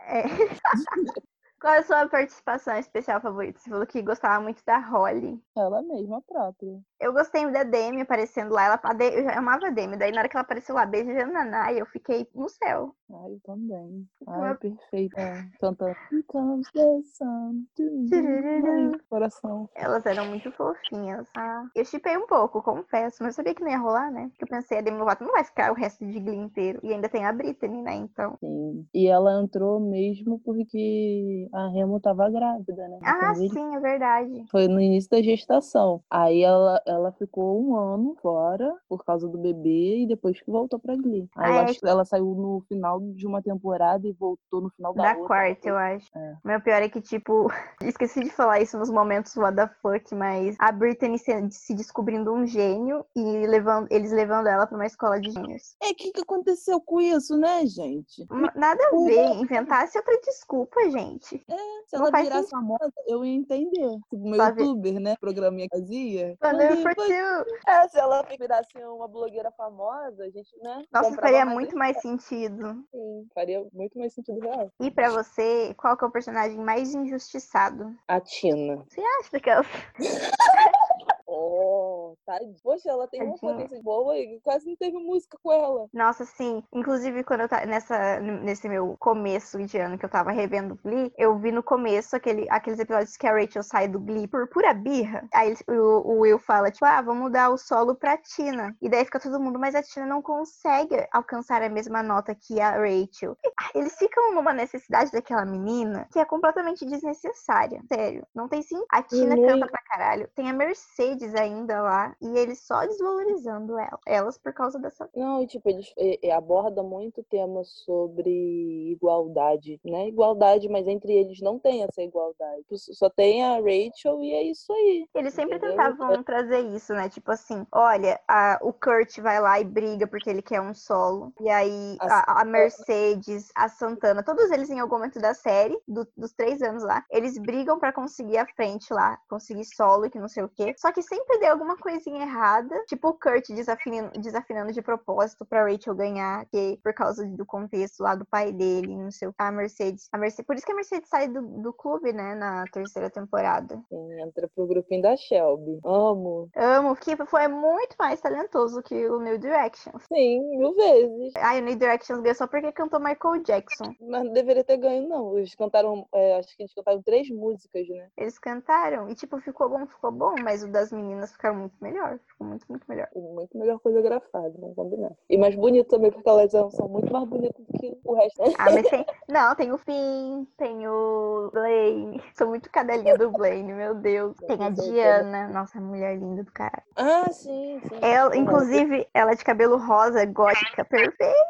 É. 0.00 0.22
Qual 1.64 1.72
é 1.72 1.78
a 1.78 1.82
sua 1.82 2.06
participação 2.06 2.76
especial 2.76 3.22
favorita? 3.22 3.58
Você 3.58 3.70
falou 3.70 3.86
que 3.86 4.02
gostava 4.02 4.38
muito 4.38 4.62
da 4.66 4.76
Holly. 4.80 5.42
Ela 5.56 5.80
mesma 5.80 6.20
própria. 6.20 6.78
Eu 7.00 7.10
gostei 7.14 7.50
da 7.50 7.62
Demi 7.62 8.02
aparecendo 8.02 8.52
lá. 8.52 8.66
Ela, 8.66 8.80
eu 9.02 9.30
amava 9.30 9.68
a 9.68 9.70
Demi. 9.70 9.96
Daí 9.96 10.12
na 10.12 10.18
hora 10.18 10.28
que 10.28 10.36
ela 10.36 10.42
apareceu 10.42 10.74
lá 10.74 10.84
beijando 10.84 11.34
a 11.38 11.42
Nai, 11.42 11.80
eu 11.80 11.86
fiquei 11.86 12.28
no 12.34 12.50
céu. 12.50 12.94
Ai, 13.22 13.32
eu 13.32 13.40
também. 13.44 14.06
Uma- 14.26 14.48
Ai, 14.48 14.54
perfeita. 14.56 15.20
Cantando. 15.60 15.94
Here 16.10 16.22
comes 16.24 16.66
the 16.72 17.02
sun. 17.16 17.64
Ai, 18.12 18.92
Coração. 19.08 19.68
Elas 19.74 20.04
eram 20.06 20.26
muito 20.26 20.50
fofinhas. 20.52 21.26
Ah, 21.36 21.64
eu 21.74 21.84
chipei 21.84 22.16
um 22.16 22.26
pouco, 22.26 22.62
confesso, 22.62 23.18
mas 23.22 23.34
eu 23.34 23.36
sabia 23.36 23.54
que 23.54 23.62
não 23.62 23.70
ia 23.70 23.78
rolar, 23.78 24.10
né? 24.10 24.28
Porque 24.30 24.44
eu 24.44 24.48
pensei, 24.48 24.78
a 24.78 24.80
Demi 24.80 24.98
Lovato 24.98 25.24
não 25.24 25.32
vai 25.32 25.44
ficar 25.44 25.70
o 25.70 25.74
resto 25.74 26.04
de 26.04 26.18
Glee 26.20 26.36
inteiro. 26.36 26.80
E 26.82 26.92
ainda 26.92 27.08
tem 27.08 27.24
a 27.24 27.32
Britney, 27.32 27.82
né? 27.82 27.94
Então. 27.94 28.36
Sim. 28.40 28.86
E 28.92 29.06
ela 29.06 29.40
entrou 29.42 29.78
mesmo 29.80 30.40
porque 30.40 31.48
a 31.52 31.68
Remo 31.68 32.00
tava 32.00 32.28
grávida, 32.30 32.88
né? 32.88 32.98
Ah, 33.02 33.32
Então, 33.32 33.48
sim, 33.48 33.74
é 33.76 33.80
verdade. 33.80 34.44
Foi 34.50 34.66
no 34.68 34.80
início 34.80 35.10
da 35.10 35.22
gestação. 35.22 36.02
Aí 36.10 36.42
ela, 36.42 36.80
ela 36.86 37.12
ficou 37.12 37.62
um 37.62 37.76
ano 37.76 38.16
fora 38.20 38.74
por 38.88 39.04
causa 39.04 39.28
do 39.28 39.38
bebê 39.38 40.00
e 40.02 40.06
depois 40.06 40.40
que 40.40 40.50
voltou 40.50 40.78
pra 40.78 40.96
Glee. 40.96 41.28
Aí 41.36 41.50
eu 41.52 41.58
Ah, 41.58 41.62
é 41.62 41.64
acho 41.64 41.80
que 41.80 41.86
ela 41.86 42.04
saiu 42.04 42.26
no 42.34 42.60
final 42.68 43.00
de 43.12 43.26
uma 43.26 43.42
temporada 43.42 44.06
e 44.06 44.12
voltou 44.12 44.60
no 44.60 44.70
final 44.70 44.94
da, 44.94 45.02
Da 45.02 45.08
outra. 45.10 45.26
quarta, 45.26 45.68
eu 45.68 45.76
acho. 45.76 46.06
É. 46.16 46.34
Meu 46.44 46.60
pior 46.60 46.82
é 46.82 46.88
que, 46.88 47.00
tipo, 47.00 47.48
esqueci 47.82 48.24
de 48.24 48.30
falar 48.30 48.60
isso 48.60 48.78
nos 48.78 48.90
momentos 48.90 49.36
what 49.36 49.56
the 49.56 49.68
fuck, 49.82 50.14
mas 50.14 50.56
a 50.58 50.72
Britney 50.72 51.18
se, 51.18 51.32
se 51.50 51.74
descobrindo 51.74 52.32
um 52.32 52.46
gênio 52.46 53.04
e 53.14 53.46
levando, 53.46 53.86
eles 53.90 54.12
levando 54.12 54.46
ela 54.46 54.66
pra 54.66 54.76
uma 54.76 54.86
escola 54.86 55.20
de 55.20 55.30
gênios. 55.30 55.76
É, 55.82 55.90
o 55.90 55.94
que, 55.94 56.12
que 56.12 56.20
aconteceu 56.20 56.80
com 56.80 57.00
isso, 57.00 57.36
né, 57.36 57.66
gente? 57.66 58.24
Uma- 58.30 58.52
Nada 58.54 58.82
a 58.86 58.90
ver, 59.04 59.34
inventasse 59.36 59.98
outra 59.98 60.18
desculpa, 60.20 60.80
gente. 60.90 61.44
Se 61.86 61.96
Não 61.96 62.06
ela 62.06 62.22
virasse 62.22 62.50
famosa, 62.50 62.92
eu 63.06 63.24
ia 63.24 63.34
entender. 63.36 63.98
Tipo, 64.10 64.24
meu 64.28 64.36
Só 64.36 64.52
ver- 64.52 64.62
youtuber, 64.62 65.00
né? 65.00 65.14
Programinha 65.20 65.68
que 65.70 65.78
fazia. 65.78 66.36
Quando 66.40 66.52
Mandei, 66.58 66.68
eu 66.78 66.82
for 66.82 66.94
"Pois 66.94 67.08
teu- 67.08 67.44
É, 67.66 67.88
se 67.88 67.98
ela 67.98 68.22
virasse 68.22 68.78
uma 68.84 69.08
blogueira 69.08 69.50
famosa, 69.52 70.22
a 70.24 70.30
gente, 70.30 70.56
né? 70.62 70.84
Nossa, 70.92 71.12
faria 71.14 71.44
muito 71.46 71.76
mais 71.76 72.00
sentido. 72.00 72.83
Sim, 72.90 73.26
faria 73.34 73.64
muito 73.72 73.98
mais 73.98 74.12
sentido 74.14 74.40
real. 74.40 74.70
E 74.80 74.90
pra 74.90 75.10
você, 75.10 75.74
qual 75.74 75.96
que 75.96 76.04
é 76.04 76.08
o 76.08 76.12
personagem 76.12 76.58
mais 76.58 76.94
injustiçado? 76.94 77.94
A 78.08 78.20
Tina. 78.20 78.84
Você 78.88 79.00
acha 79.20 79.40
que 79.40 79.50
ela... 79.50 79.64
Oh, 81.36 82.16
tá. 82.24 82.38
Poxa, 82.62 82.90
ela 82.90 83.08
tem 83.08 83.22
uma 83.22 83.32
Tadinha. 83.34 83.52
potência 83.54 83.82
boa 83.82 84.16
e 84.16 84.40
quase 84.40 84.66
não 84.66 84.76
teve 84.76 84.96
música 84.98 85.36
com 85.42 85.52
ela. 85.52 85.88
Nossa, 85.92 86.24
sim. 86.24 86.62
Inclusive, 86.72 87.24
quando 87.24 87.40
eu 87.40 87.48
tava 87.48 87.66
nessa, 87.66 88.20
nesse 88.20 88.68
meu 88.68 88.96
começo 88.98 89.58
de 89.64 89.78
ano 89.78 89.98
que 89.98 90.04
eu 90.04 90.08
tava 90.10 90.30
revendo 90.30 90.78
Glee, 90.82 91.12
eu 91.18 91.36
vi 91.38 91.50
no 91.50 91.62
começo 91.62 92.14
aquele, 92.16 92.46
aqueles 92.50 92.78
episódios 92.78 93.16
que 93.16 93.26
a 93.26 93.32
Rachel 93.32 93.62
sai 93.62 93.88
do 93.88 93.98
Glee 94.00 94.28
por 94.28 94.48
pura 94.48 94.72
birra. 94.72 95.26
Aí 95.34 95.54
o, 95.68 95.72
o 96.12 96.20
Will 96.20 96.38
fala, 96.38 96.70
tipo, 96.70 96.84
ah, 96.84 97.02
vamos 97.02 97.32
dar 97.32 97.50
o 97.50 97.58
solo 97.58 97.94
pra 97.94 98.16
Tina. 98.16 98.76
E 98.80 98.88
daí 98.88 99.04
fica 99.04 99.20
todo 99.20 99.40
mundo, 99.40 99.58
mas 99.58 99.74
a 99.74 99.82
Tina 99.82 100.06
não 100.06 100.22
consegue 100.22 100.96
alcançar 101.12 101.62
a 101.62 101.68
mesma 101.68 102.02
nota 102.02 102.34
que 102.34 102.60
a 102.60 102.72
Rachel. 102.72 103.36
Ah, 103.58 103.70
Eles 103.74 103.96
ficam 103.96 104.34
numa 104.34 104.52
necessidade 104.52 105.10
daquela 105.10 105.44
menina 105.44 106.06
que 106.12 106.18
é 106.18 106.24
completamente 106.24 106.84
desnecessária. 106.84 107.82
Sério. 107.92 108.26
Não 108.34 108.48
tem 108.48 108.62
sim. 108.62 108.82
A 108.90 109.02
Tina 109.02 109.36
Muito. 109.36 109.48
canta 109.52 109.66
pra 109.66 109.82
caralho. 109.82 110.28
Tem 110.34 110.48
a 110.48 110.52
Mercedes 110.52 111.23
ainda 111.32 111.80
lá. 111.80 112.16
E 112.20 112.36
eles 112.36 112.66
só 112.66 112.84
desvalorizando 112.84 113.78
ela, 113.78 114.00
elas 114.04 114.36
por 114.36 114.52
causa 114.52 114.80
dessa 114.80 115.08
Não, 115.14 115.40
e 115.40 115.46
tipo, 115.46 115.68
eles 115.68 115.92
eh, 115.96 116.32
abordam 116.32 116.84
muito 116.84 117.22
temas 117.22 117.68
sobre 117.84 118.90
igualdade, 118.90 119.80
né? 119.84 120.08
Igualdade, 120.08 120.68
mas 120.68 120.86
entre 120.88 121.12
eles 121.12 121.40
não 121.40 121.58
tem 121.58 121.84
essa 121.84 122.02
igualdade. 122.02 122.64
Só 122.72 123.08
tem 123.08 123.44
a 123.44 123.56
Rachel 123.56 124.22
e 124.22 124.32
é 124.32 124.42
isso 124.42 124.72
aí. 124.72 125.06
Eles 125.14 125.34
sempre 125.34 125.56
Entendeu? 125.56 125.76
tentavam 125.76 126.22
trazer 126.24 126.60
isso, 126.74 126.92
né? 126.94 127.08
Tipo 127.08 127.30
assim, 127.30 127.64
olha, 127.72 128.20
a- 128.26 128.58
o 128.62 128.72
Kurt 128.72 129.18
vai 129.20 129.40
lá 129.40 129.60
e 129.60 129.64
briga 129.64 130.06
porque 130.06 130.28
ele 130.28 130.42
quer 130.42 130.60
um 130.60 130.74
solo. 130.74 131.32
E 131.40 131.48
aí 131.48 131.96
A 132.00 132.40
a. 132.40 132.44
Mercedes, 132.44 133.50
a 133.54 133.68
Santana, 133.68 134.22
todos 134.24 134.50
eles 134.50 134.70
em 134.70 134.80
algum 134.80 134.96
momento 134.96 135.20
da 135.20 135.34
série, 135.34 135.78
do- 135.86 136.06
dos 136.16 136.32
três 136.32 136.62
anos 136.62 136.82
lá, 136.82 137.04
eles 137.10 137.36
brigam 137.38 137.78
pra 137.78 137.92
conseguir 137.92 138.38
a 138.38 138.46
frente 138.46 138.92
lá, 138.92 139.18
conseguir 139.28 139.64
solo 139.64 140.06
e 140.06 140.10
que 140.10 140.18
não 140.18 140.28
sei 140.28 140.42
o 140.44 140.48
quê. 140.48 140.74
Só 140.78 140.92
que 140.92 141.02
sempre 141.14 141.38
deu 141.38 141.52
alguma 141.52 141.76
coisinha 141.76 142.22
errada. 142.22 142.84
Tipo 142.86 143.08
o 143.08 143.14
Kurt 143.14 143.48
desafinando, 143.48 144.10
desafinando 144.20 144.72
de 144.72 144.82
propósito 144.82 145.44
pra 145.44 145.64
Rachel 145.64 145.94
ganhar, 145.94 146.44
que 146.46 146.78
por 146.82 146.92
causa 146.92 147.24
do 147.24 147.46
contexto 147.46 148.02
lá 148.02 148.14
do 148.14 148.24
pai 148.24 148.52
dele, 148.52 148.96
não 148.96 149.10
sei 149.10 149.28
o 149.28 149.32
que. 149.32 149.42
A 149.42 149.52
Mercedes. 149.52 150.08
A 150.12 150.18
Mercedes 150.18 150.46
por 150.46 150.56
isso 150.56 150.66
que 150.66 150.72
a 150.72 150.74
Mercedes 150.76 151.08
sai 151.08 151.28
do, 151.28 151.42
do 151.62 151.72
clube, 151.72 152.12
né? 152.12 152.34
Na 152.34 152.64
terceira 152.72 153.08
temporada. 153.10 153.80
Sim, 153.88 154.20
entra 154.20 154.48
pro 154.54 154.66
grupinho 154.66 155.02
da 155.02 155.16
Shelby. 155.16 155.80
Amo. 155.84 156.48
Amo, 156.56 156.96
que 156.96 157.16
foi 157.26 157.48
muito 157.48 157.94
mais 157.98 158.20
talentoso 158.20 158.82
que 158.82 159.08
o 159.08 159.20
New 159.20 159.38
Directions. 159.38 160.02
Sim, 160.12 160.40
mil 160.56 160.74
vezes. 160.74 161.32
Ai, 161.36 161.60
o 161.60 161.64
New 161.64 161.76
Directions 161.76 162.20
ganhou 162.20 162.34
só 162.34 162.46
porque 162.46 162.72
cantou 162.72 163.00
Michael 163.00 163.42
Jackson. 163.42 163.94
Mas 164.00 164.24
não 164.24 164.32
deveria 164.32 164.64
ter 164.64 164.76
ganho, 164.76 165.08
não. 165.08 165.38
Eles 165.38 165.54
cantaram, 165.54 166.06
é, 166.12 166.38
acho 166.38 166.56
que 166.56 166.62
eles 166.62 166.74
cantaram 166.74 167.02
três 167.02 167.28
músicas, 167.30 167.88
né? 167.88 168.08
Eles 168.16 168.38
cantaram 168.38 169.08
e, 169.08 169.14
tipo, 169.14 169.38
ficou 169.40 169.68
bom, 169.68 169.86
ficou 169.86 170.10
bom, 170.10 170.34
mas 170.42 170.62
o 170.62 170.68
das 170.68 170.90
meninas 170.90 171.03
ficaram 171.32 171.56
muito 171.56 171.74
melhor. 171.80 172.18
Ficou 172.26 172.46
muito, 172.46 172.64
muito 172.68 172.84
melhor. 172.88 173.08
Muito 173.14 173.58
melhor 173.58 173.78
coreografado, 173.80 174.54
vamos 174.58 174.76
combinar. 174.76 175.12
E 175.28 175.36
mais 175.36 175.54
bonito 175.54 175.88
também, 175.88 176.10
porque 176.10 176.28
elas 176.28 176.50
são 176.50 176.88
muito 176.88 177.12
mais 177.12 177.28
bonitas 177.28 177.64
do 177.66 177.78
que 177.78 177.98
o 178.04 178.14
resto. 178.14 178.42
Ah, 178.58 178.70
mas 178.70 178.86
tem. 178.88 179.06
Não, 179.28 179.54
tem 179.54 179.72
o 179.72 179.78
Finn, 179.78 180.44
tem 180.56 180.86
o 180.88 181.50
Blaine. 181.52 182.22
Sou 182.36 182.48
muito 182.48 182.70
cadelinha 182.70 183.16
do 183.16 183.30
Blaine, 183.30 183.72
meu 183.72 183.94
Deus. 183.94 184.36
Tem 184.46 184.64
a 184.64 184.70
Diana. 184.70 185.48
Nossa, 185.48 185.80
mulher 185.80 186.16
linda 186.18 186.42
do 186.42 186.52
cara. 186.52 186.82
Ah, 186.96 187.30
sim, 187.32 187.80
sim. 187.88 187.98
Ela, 188.00 188.36
inclusive, 188.36 189.06
ela 189.12 189.32
é 189.32 189.34
de 189.34 189.44
cabelo 189.44 189.76
rosa, 189.76 190.24
gótica, 190.24 190.84
perfeita. 190.84 191.44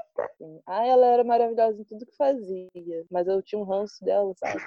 Ah, 0.67 0.87
ela 0.87 1.07
era 1.07 1.25
maravilhosa 1.25 1.81
em 1.81 1.85
tudo 1.85 2.07
que 2.07 2.17
fazia. 2.17 2.69
Mas 3.11 3.27
eu 3.27 3.43
tinha 3.43 3.61
um 3.61 3.64
ranço 3.64 4.05
dela, 4.05 4.33
sabe? 4.37 4.62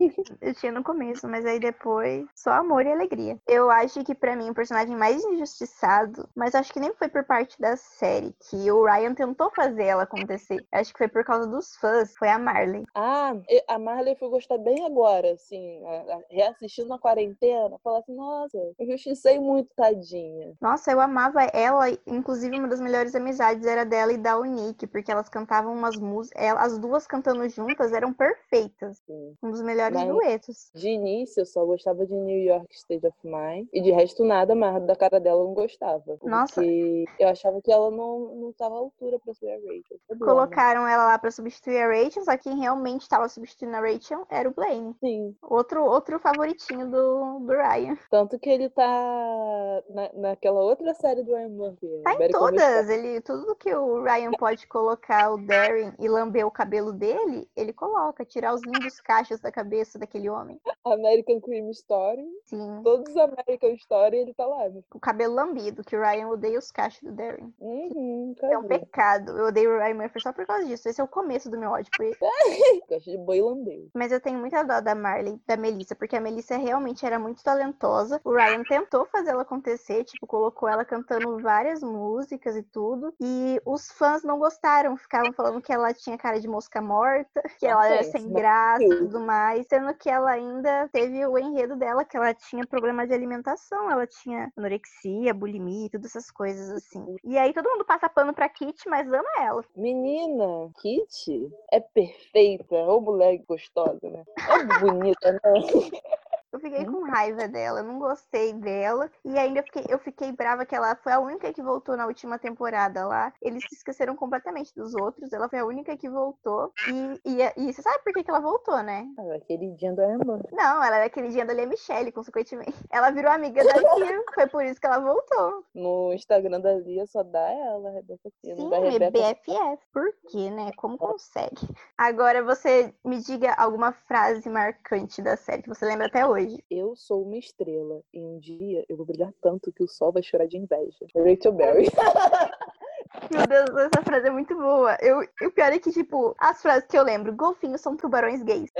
Eu 0.40 0.54
tinha 0.54 0.72
no 0.72 0.82
começo, 0.82 1.28
mas 1.28 1.44
aí 1.44 1.58
depois 1.58 2.26
só 2.34 2.52
amor 2.52 2.86
e 2.86 2.92
alegria. 2.92 3.38
Eu 3.46 3.70
acho 3.70 4.02
que 4.04 4.14
pra 4.14 4.34
mim 4.36 4.50
o 4.50 4.54
personagem 4.54 4.96
mais 4.96 5.22
injustiçado, 5.24 6.28
mas 6.34 6.54
acho 6.54 6.72
que 6.72 6.80
nem 6.80 6.92
foi 6.94 7.08
por 7.08 7.24
parte 7.24 7.60
da 7.60 7.76
série, 7.76 8.34
que 8.48 8.70
o 8.70 8.84
Ryan 8.84 9.14
tentou 9.14 9.50
fazer 9.50 9.84
ela 9.84 10.04
acontecer. 10.04 10.64
Acho 10.72 10.92
que 10.92 10.98
foi 10.98 11.08
por 11.08 11.24
causa 11.24 11.46
dos 11.46 11.76
fãs, 11.76 12.14
foi 12.16 12.28
a 12.28 12.38
Marley. 12.38 12.84
Ah, 12.94 13.34
a 13.68 13.78
Marley 13.78 14.16
foi 14.16 14.28
gostar 14.28 14.58
bem 14.58 14.84
agora, 14.84 15.32
assim, 15.32 15.82
reassistindo 16.30 16.88
na 16.88 16.98
quarentena, 16.98 17.78
falar 17.82 17.98
assim, 17.98 18.14
nossa, 18.14 18.56
eu 18.78 18.86
justicei 18.86 19.38
muito, 19.38 19.70
tadinha. 19.74 20.54
Nossa, 20.60 20.90
eu 20.90 21.00
amava 21.00 21.42
ela, 21.52 21.86
inclusive 22.06 22.58
uma 22.58 22.68
das 22.68 22.80
melhores 22.80 23.14
amizades 23.14 23.66
era 23.66 23.84
dela 23.84 24.12
e 24.12 24.18
da 24.18 24.38
Unique, 24.38 24.86
porque 24.86 25.12
elas 25.12 25.28
cantavam 25.28 25.72
umas 25.72 25.96
músicas, 25.96 26.42
as 26.58 26.78
duas 26.78 27.06
cantando 27.06 27.46
juntas 27.48 27.92
eram 27.92 28.12
perfeitas. 28.12 29.00
Assim. 29.00 29.36
Um 29.50 29.52
dos 29.52 29.62
melhores 29.62 29.96
Mas- 29.96 30.08
duetos. 30.08 30.70
De 30.74 30.88
início, 30.88 31.40
eu 31.40 31.46
só 31.46 31.64
gostava 31.64 32.06
de 32.06 32.14
New 32.14 32.38
York 32.38 32.72
State 32.74 33.04
of 33.06 33.16
Mind, 33.24 33.66
e 33.72 33.80
de 33.82 33.90
resto 33.90 34.24
nada, 34.24 34.54
mas 34.54 34.80
da 34.86 34.94
cara 34.94 35.18
dela 35.18 35.40
eu 35.42 35.46
não 35.46 35.54
gostava. 35.54 36.16
Nossa. 36.22 36.54
Porque 36.54 37.04
eu 37.18 37.28
achava 37.28 37.60
que 37.60 37.72
ela 37.72 37.90
não, 37.90 38.34
não 38.36 38.52
tava 38.52 38.76
à 38.76 38.78
altura 38.78 39.18
pra 39.18 39.34
ser 39.34 39.48
a 39.50 39.56
Rachel. 39.56 39.98
Problema. 40.06 40.32
Colocaram 40.32 40.86
ela 40.86 41.04
lá 41.06 41.18
pra 41.18 41.30
substituir 41.30 41.78
a 41.78 41.88
Rachel, 41.88 42.24
só 42.24 42.36
que 42.36 42.44
quem 42.44 42.58
realmente 42.60 43.02
estava 43.02 43.28
substituindo 43.28 43.76
a 43.76 43.80
Rachel 43.80 44.24
era 44.30 44.48
o 44.48 44.54
Blaine. 44.54 44.94
Sim, 45.00 45.34
Outro, 45.42 45.84
outro 45.84 46.18
favoritinho 46.20 46.88
do, 46.88 47.40
do 47.40 47.52
Ryan. 47.52 47.96
tanto 48.10 48.38
que 48.38 48.48
ele 48.48 48.68
tá 48.68 49.82
na, 49.90 50.10
naquela 50.14 50.60
outra 50.60 50.94
série 50.94 51.22
do 51.22 51.34
Ryan 51.34 51.48
Murphy. 51.48 51.88
Tá 52.04 52.14
em 52.14 52.28
todas. 52.30 52.88
Ele, 52.88 53.20
tudo 53.20 53.54
que 53.56 53.74
o 53.74 54.02
Ryan 54.02 54.30
pode 54.32 54.66
colocar 54.66 55.32
o 55.32 55.36
Darren 55.38 55.92
e 55.98 56.08
lamber 56.08 56.46
o 56.46 56.50
cabelo 56.50 56.92
dele, 56.92 57.48
ele 57.56 57.72
coloca. 57.72 58.24
Tirar 58.24 58.54
os 58.54 58.62
lindos 58.62 59.00
cachos 59.00 59.39
da 59.42 59.52
cabeça 59.52 59.98
daquele 59.98 60.28
homem. 60.28 60.60
American 60.84 61.40
Crime 61.40 61.70
Story. 61.70 62.24
Sim. 62.44 62.80
Todos 62.82 63.10
os 63.10 63.16
American 63.16 63.70
Story 63.74 64.16
ele 64.18 64.34
tá 64.34 64.46
lá. 64.46 64.68
né? 64.68 64.80
O 64.94 65.00
cabelo 65.00 65.34
lambido, 65.34 65.82
que 65.84 65.96
o 65.96 66.00
Ryan 66.00 66.28
odeia 66.28 66.58
os 66.58 66.70
cachos 66.70 67.02
do 67.02 67.12
Darren. 67.12 67.52
Uhum, 67.60 68.34
É 68.42 68.58
um 68.58 68.64
pecado. 68.64 69.36
Eu 69.36 69.46
odeio 69.46 69.74
o 69.74 69.78
Ryan 69.78 69.94
Murphy 69.94 70.20
só 70.20 70.32
por 70.32 70.46
causa 70.46 70.64
disso. 70.66 70.88
Esse 70.88 71.00
é 71.00 71.04
o 71.04 71.08
começo 71.08 71.50
do 71.50 71.58
meu 71.58 71.70
ódio 71.70 71.90
por 71.96 72.04
ele. 72.04 72.16
Gosto 72.88 73.10
de 73.10 73.18
boi 73.18 73.40
lambeiro. 73.40 73.88
Mas 73.94 74.12
eu 74.12 74.20
tenho 74.20 74.38
muita 74.38 74.62
dó 74.62 74.80
da 74.80 74.94
Marley, 74.94 75.40
da 75.46 75.56
Melissa, 75.56 75.94
porque 75.94 76.16
a 76.16 76.20
Melissa 76.20 76.56
realmente 76.56 77.04
era 77.04 77.18
muito 77.18 77.42
talentosa. 77.42 78.20
O 78.24 78.32
Ryan 78.32 78.62
tentou 78.64 79.04
fazer 79.06 79.30
ela 79.30 79.42
acontecer, 79.42 80.04
tipo, 80.04 80.26
colocou 80.26 80.68
ela 80.68 80.84
cantando 80.84 81.38
várias 81.38 81.82
músicas 81.82 82.56
e 82.56 82.62
tudo. 82.62 83.14
E 83.20 83.60
os 83.64 83.90
fãs 83.92 84.22
não 84.22 84.38
gostaram, 84.38 84.96
ficavam 84.96 85.32
falando 85.32 85.60
que 85.62 85.72
ela 85.72 85.92
tinha 85.94 86.18
cara 86.18 86.40
de 86.40 86.48
mosca 86.48 86.80
morta, 86.80 87.42
que 87.58 87.66
ela 87.66 87.86
era 87.86 88.02
sem 88.04 88.28
graça 88.32 88.82
e 88.84 88.88
tudo 88.88 89.20
mais, 89.20 89.29
sendo 89.68 89.94
que 89.94 90.08
ela 90.08 90.30
ainda 90.30 90.88
teve 90.92 91.24
o 91.26 91.38
enredo 91.38 91.76
dela, 91.76 92.04
que 92.04 92.16
ela 92.16 92.34
tinha 92.34 92.66
problema 92.66 93.06
de 93.06 93.14
alimentação, 93.14 93.90
ela 93.90 94.06
tinha 94.06 94.52
anorexia, 94.56 95.34
bulimia, 95.34 95.90
todas 95.90 96.14
essas 96.14 96.30
coisas 96.30 96.70
assim. 96.70 97.16
E 97.24 97.38
aí 97.38 97.52
todo 97.52 97.68
mundo 97.68 97.84
passa 97.84 98.08
pano 98.08 98.34
pra 98.34 98.48
Kit, 98.48 98.88
mas 98.88 99.06
ama 99.06 99.28
ela. 99.38 99.64
Menina, 99.76 100.70
Kit 100.80 101.50
é 101.72 101.80
perfeita, 101.80 102.74
ô 102.74 103.00
mulher 103.00 103.38
gostosa, 103.46 104.00
né? 104.02 104.24
É 104.38 104.80
bonita, 104.80 105.32
né? 105.32 105.40
Eu 106.52 106.58
fiquei 106.58 106.84
com 106.84 107.04
raiva 107.04 107.46
dela, 107.46 107.82
não 107.82 107.98
gostei 107.98 108.52
dela. 108.52 109.08
E 109.24 109.38
ainda 109.38 109.62
fiquei, 109.62 109.84
eu 109.88 109.98
fiquei 110.00 110.32
brava 110.32 110.66
que 110.66 110.74
ela 110.74 110.96
foi 110.96 111.12
a 111.12 111.20
única 111.20 111.52
que 111.52 111.62
voltou 111.62 111.96
na 111.96 112.06
última 112.06 112.38
temporada 112.38 113.06
lá. 113.06 113.32
Eles 113.40 113.62
se 113.68 113.76
esqueceram 113.76 114.16
completamente 114.16 114.74
dos 114.74 114.94
outros. 114.94 115.32
Ela 115.32 115.48
foi 115.48 115.60
a 115.60 115.64
única 115.64 115.96
que 115.96 116.08
voltou. 116.08 116.72
E, 116.88 117.20
e, 117.24 117.68
e 117.68 117.72
você 117.72 117.80
sabe 117.80 118.02
por 118.02 118.12
que, 118.12 118.24
que 118.24 118.30
ela 118.30 118.40
voltou, 118.40 118.82
né? 118.82 119.06
Ela 119.16 119.36
é 119.36 119.40
queridinha 119.40 119.94
da 119.94 120.12
Emma. 120.12 120.40
Não, 120.50 120.82
ela 120.82 120.96
era 120.96 121.08
queridinha 121.08 121.46
da 121.46 121.52
Lia 121.52 121.66
Michelle, 121.66 122.10
consequentemente. 122.10 122.74
Ela 122.90 123.10
virou 123.10 123.30
amiga 123.30 123.62
da 123.62 123.72
Lia. 123.96 124.24
foi 124.34 124.48
por 124.48 124.64
isso 124.64 124.80
que 124.80 124.86
ela 124.86 124.98
voltou. 124.98 125.64
No 125.72 126.12
Instagram 126.12 126.60
da 126.60 126.72
Lia 126.74 127.06
só 127.06 127.22
dá 127.22 127.48
ela, 127.48 127.92
Rebeca. 127.92 128.28
Sim, 128.44 128.68
da 128.68 128.78
Rebeca... 128.80 129.10
BFF. 129.12 129.86
Por 129.92 130.12
quê, 130.28 130.50
né? 130.50 130.72
Como 130.76 130.98
consegue? 130.98 131.68
Agora 131.96 132.42
você 132.42 132.92
me 133.04 133.20
diga 133.20 133.54
alguma 133.54 133.92
frase 133.92 134.48
marcante 134.48 135.22
da 135.22 135.36
série 135.36 135.62
que 135.62 135.68
você 135.68 135.84
lembra 135.84 136.08
até 136.08 136.26
hoje 136.26 136.39
hoje. 136.40 136.64
Eu 136.70 136.96
sou 136.96 137.22
uma 137.22 137.36
estrela 137.36 138.02
e 138.12 138.20
um 138.20 138.38
dia 138.38 138.84
eu 138.88 138.96
vou 138.96 139.06
brilhar 139.06 139.32
tanto 139.40 139.72
que 139.72 139.82
o 139.82 139.88
sol 139.88 140.12
vai 140.12 140.22
chorar 140.22 140.46
de 140.46 140.56
inveja. 140.56 141.06
Rachel 141.14 141.52
Berry. 141.52 141.86
Meu 143.30 143.46
Deus, 143.46 143.70
essa 143.76 144.02
frase 144.04 144.28
é 144.28 144.30
muito 144.30 144.56
boa. 144.56 144.96
Eu, 145.00 145.20
o 145.20 145.50
pior 145.50 145.72
é 145.72 145.78
que, 145.78 145.90
tipo, 145.90 146.34
as 146.38 146.62
frases 146.62 146.88
que 146.88 146.96
eu 146.96 147.02
lembro, 147.02 147.34
golfinhos 147.34 147.80
são 147.80 147.96
tubarões 147.96 148.42
gays. 148.42 148.70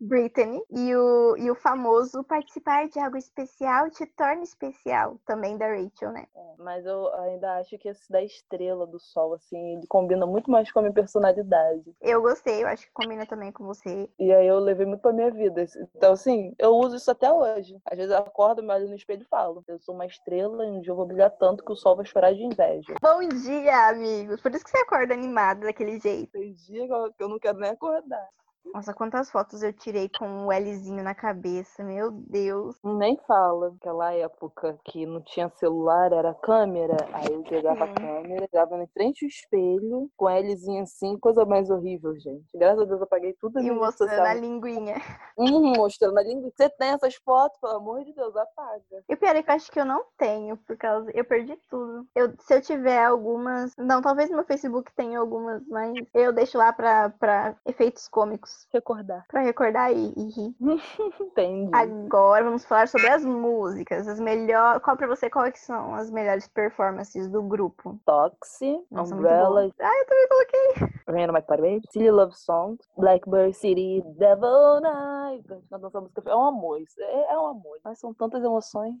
Brittany. 0.00 0.62
E 0.70 0.94
o, 0.94 1.36
e 1.36 1.50
o 1.50 1.54
famoso 1.54 2.22
participar 2.24 2.88
de 2.88 2.98
algo 2.98 3.16
especial 3.16 3.90
te 3.90 4.06
torna 4.06 4.42
especial. 4.42 5.18
Também 5.26 5.56
da 5.56 5.66
Rachel, 5.66 6.12
né? 6.12 6.26
É, 6.34 6.54
mas 6.58 6.84
eu 6.86 7.12
ainda 7.14 7.56
acho 7.56 7.76
que 7.78 7.88
esse 7.88 8.10
da 8.10 8.22
estrela 8.22 8.86
do 8.86 8.98
sol, 8.98 9.34
assim, 9.34 9.74
ele 9.76 9.86
combina 9.86 10.26
muito 10.26 10.50
mais 10.50 10.70
com 10.70 10.78
a 10.78 10.82
minha 10.82 10.94
personalidade. 10.94 11.94
Eu 12.00 12.22
gostei, 12.22 12.62
eu 12.62 12.68
acho 12.68 12.86
que 12.86 12.92
combina 12.92 13.26
também 13.26 13.52
com 13.52 13.64
você. 13.64 14.08
E 14.18 14.32
aí 14.32 14.46
eu 14.46 14.58
levei 14.58 14.86
muito 14.86 15.00
pra 15.00 15.12
minha 15.12 15.30
vida. 15.30 15.66
Então, 15.96 16.12
assim, 16.12 16.54
eu 16.58 16.70
uso 16.76 16.96
isso 16.96 17.10
até 17.10 17.30
hoje. 17.32 17.76
Às 17.84 17.96
vezes 17.96 18.12
eu 18.12 18.18
acordo, 18.18 18.62
me 18.62 18.72
olho 18.72 18.88
no 18.88 18.94
espelho 18.94 19.22
e 19.22 19.28
falo: 19.28 19.64
Eu 19.66 19.78
sou 19.78 19.94
uma 19.94 20.06
estrela 20.06 20.64
e 20.64 20.70
um 20.70 20.80
dia 20.80 20.92
eu 20.92 20.96
vou 20.96 21.06
brilhar 21.06 21.30
tanto 21.30 21.64
que 21.64 21.72
o 21.72 21.76
sol 21.76 21.96
vai 21.96 22.04
chorar 22.04 22.32
de 22.32 22.42
inveja. 22.42 22.94
Bom 23.02 23.20
dia, 23.28 23.88
amigos! 23.88 24.40
Por 24.40 24.54
isso 24.54 24.64
que 24.64 24.70
você 24.70 24.78
acorda 24.78 25.14
animado 25.14 25.60
daquele 25.60 25.98
jeito. 25.98 26.32
Tem 26.32 26.52
dia 26.52 26.86
que 27.16 27.22
eu 27.22 27.28
não 27.28 27.38
quero 27.38 27.58
nem 27.58 27.70
acordar. 27.70 28.28
Nossa, 28.72 28.92
quantas 28.92 29.30
fotos 29.30 29.62
eu 29.62 29.72
tirei 29.72 30.08
com 30.08 30.26
um 30.26 30.52
Lzinho 30.52 31.02
na 31.02 31.14
cabeça, 31.14 31.82
meu 31.82 32.10
Deus. 32.10 32.76
Nem 32.84 33.16
fala. 33.26 33.74
Aquela 33.80 34.12
época 34.12 34.78
que 34.84 35.06
não 35.06 35.20
tinha 35.22 35.48
celular, 35.56 36.12
era 36.12 36.34
câmera. 36.34 36.96
Aí 37.12 37.32
eu 37.32 37.42
pegava 37.42 37.84
a 37.84 37.94
câmera, 37.94 38.48
pegava 38.48 38.82
em 38.82 38.86
frente 38.88 39.24
ao 39.24 39.28
espelho, 39.28 40.10
com 40.16 40.28
Lzinho 40.28 40.82
assim, 40.82 41.18
coisa 41.18 41.44
mais 41.44 41.70
horrível, 41.70 42.14
gente. 42.18 42.46
Graças 42.54 42.82
a 42.82 42.84
Deus 42.84 43.00
eu 43.00 43.04
apaguei 43.04 43.34
tudo. 43.40 43.58
E 43.60 43.70
mostrando 43.70 44.10
social. 44.10 44.26
a 44.26 44.34
linguinha. 44.34 44.96
Uhum, 45.36 45.72
mostrando 45.76 46.18
a 46.18 46.22
linguinha. 46.22 46.52
Você 46.54 46.68
tem 46.68 46.90
essas 46.90 47.14
fotos? 47.16 47.58
Pelo 47.60 47.76
amor 47.76 48.04
de 48.04 48.12
Deus, 48.12 48.36
apaga. 48.36 49.04
E 49.08 49.14
o 49.14 49.16
pior 49.16 49.34
é 49.34 49.42
que 49.42 49.50
eu 49.50 49.54
acho 49.54 49.72
que 49.72 49.80
eu 49.80 49.84
não 49.84 50.04
tenho, 50.16 50.56
por 50.56 50.76
causa... 50.76 51.10
Eu 51.14 51.24
perdi 51.24 51.56
tudo. 51.70 52.06
Eu, 52.14 52.32
se 52.38 52.54
eu 52.54 52.60
tiver 52.60 53.04
algumas... 53.04 53.74
Não, 53.76 54.02
talvez 54.02 54.30
no 54.30 54.36
meu 54.36 54.44
Facebook 54.44 54.92
tenha 54.94 55.18
algumas, 55.18 55.66
mas 55.68 55.94
eu 56.14 56.32
deixo 56.32 56.58
lá 56.58 56.72
pra, 56.72 57.10
pra 57.10 57.56
efeitos 57.64 58.08
cômicos 58.08 58.57
recordar. 58.72 59.24
Pra 59.28 59.40
recordar 59.40 59.92
e, 59.92 60.12
e 60.16 60.30
rir. 60.30 60.54
Entendi. 61.20 61.70
Agora 61.72 62.44
vamos 62.44 62.64
falar 62.64 62.88
sobre 62.88 63.08
as 63.08 63.24
músicas. 63.24 64.08
As 64.08 64.18
melhores. 64.18 64.82
Qual 64.82 64.96
pra 64.96 65.06
você, 65.06 65.30
quais 65.30 65.58
são 65.60 65.94
as 65.94 66.10
melhores 66.10 66.48
performances 66.48 67.28
do 67.28 67.42
grupo? 67.42 67.98
Toxi, 68.04 68.80
Nossa, 68.90 69.14
Umbrella. 69.14 69.70
Ah, 69.80 69.98
eu 69.98 70.06
também 70.06 70.28
coloquei. 70.28 70.88
Rain 71.08 71.32
My 71.32 71.42
Parade, 71.42 71.82
Silly 71.90 72.10
Love 72.10 72.34
Song, 72.36 72.78
Blackbird 72.96 73.54
City, 73.54 74.02
Devil 74.18 74.80
Night. 74.80 75.44
Nossa 75.70 76.00
música 76.00 76.22
é 76.26 76.34
um 76.34 76.46
amor. 76.46 76.80
É, 76.98 77.32
é 77.32 77.38
um 77.38 77.46
amor. 77.46 77.78
Mas 77.84 77.98
são 77.98 78.12
tantas 78.14 78.42
emoções. 78.42 78.96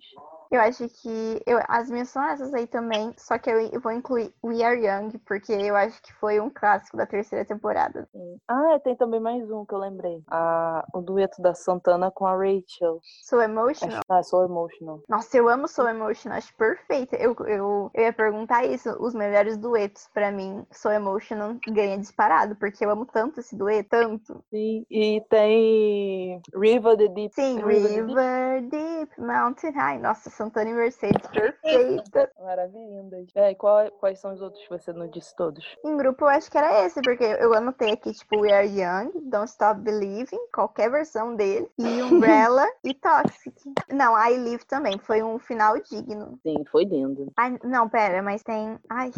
Eu 0.50 0.60
acho 0.60 0.88
que 0.88 1.42
eu, 1.46 1.60
as 1.68 1.90
minhas 1.90 2.08
são 2.08 2.24
essas 2.24 2.54
aí 2.54 2.66
também, 2.66 3.14
só 3.18 3.38
que 3.38 3.50
eu, 3.50 3.60
eu, 3.60 3.80
vou 3.80 3.92
incluir 3.92 4.32
We 4.42 4.62
Are 4.62 4.80
Young, 4.80 5.18
porque 5.26 5.52
eu 5.52 5.76
acho 5.76 6.00
que 6.02 6.12
foi 6.14 6.40
um 6.40 6.48
clássico 6.48 6.96
da 6.96 7.06
terceira 7.06 7.44
temporada. 7.44 8.08
Sim. 8.12 8.40
Ah, 8.48 8.80
tem 8.82 8.96
também 8.96 9.20
mais 9.20 9.47
um 9.52 9.64
que 9.64 9.74
eu 9.74 9.78
lembrei. 9.78 10.22
Ah, 10.28 10.86
o 10.92 11.00
dueto 11.00 11.40
da 11.40 11.54
Santana 11.54 12.10
com 12.10 12.26
a 12.26 12.32
Rachel. 12.32 13.00
So 13.22 13.40
Emotional? 13.40 14.00
Ah, 14.08 14.22
So 14.22 14.42
Emotional. 14.42 15.02
Nossa, 15.08 15.36
eu 15.36 15.48
amo 15.48 15.68
So 15.68 15.86
Emotional, 15.86 16.38
acho 16.38 16.54
perfeita. 16.54 17.16
Eu, 17.16 17.36
eu, 17.46 17.90
eu 17.94 18.02
ia 18.02 18.12
perguntar 18.12 18.64
isso, 18.64 18.90
os 19.00 19.14
melhores 19.14 19.56
duetos 19.56 20.08
para 20.12 20.30
mim, 20.30 20.66
So 20.72 20.90
Emotional 20.90 21.56
ganha 21.66 21.98
disparado, 21.98 22.56
porque 22.56 22.84
eu 22.84 22.90
amo 22.90 23.06
tanto 23.06 23.40
esse 23.40 23.56
dueto, 23.56 23.88
tanto. 23.88 24.44
Sim, 24.50 24.84
e 24.90 25.20
tem 25.28 26.40
River 26.54 26.96
the 26.96 27.08
Deep. 27.08 27.34
Sim, 27.34 27.56
River, 27.64 28.06
River 28.06 28.62
Deep. 28.62 28.98
Deep, 28.98 29.20
Mountain 29.20 29.72
High. 29.72 29.98
Nossa, 29.98 30.30
Santana 30.30 30.70
e 30.70 30.74
Mercedes, 30.74 31.26
perfeita. 31.28 32.30
Maravilha. 32.40 33.26
É, 33.34 33.50
e 33.50 33.54
qual, 33.54 33.90
quais 33.92 34.18
são 34.18 34.32
os 34.32 34.40
outros 34.40 34.62
que 34.62 34.68
você 34.70 34.92
não 34.92 35.08
disse 35.08 35.34
todos? 35.36 35.76
Em 35.84 35.96
grupo 35.96 36.24
eu 36.24 36.28
acho 36.28 36.50
que 36.50 36.58
era 36.58 36.84
esse, 36.84 37.00
porque 37.02 37.24
eu 37.24 37.54
anotei 37.54 37.92
aqui, 37.92 38.12
tipo, 38.12 38.40
We 38.40 38.52
Are 38.52 38.66
Young, 38.66 39.12
Don't 39.28 39.48
Stop 39.48 39.80
Believing, 39.80 40.38
qualquer 40.54 40.90
versão 40.90 41.34
dele, 41.34 41.70
e 41.78 42.02
Umbrella 42.02 42.66
e 42.84 42.94
Toxic. 42.94 43.54
Não, 43.90 44.16
I 44.16 44.36
Live 44.38 44.64
também, 44.66 44.98
foi 44.98 45.22
um 45.22 45.38
final 45.38 45.78
digno. 45.80 46.38
Sim, 46.42 46.64
foi 46.70 46.84
lindo. 46.84 47.32
Ai, 47.36 47.58
não, 47.64 47.88
pera, 47.88 48.22
mas 48.22 48.42
tem. 48.42 48.78
Ai. 48.88 49.10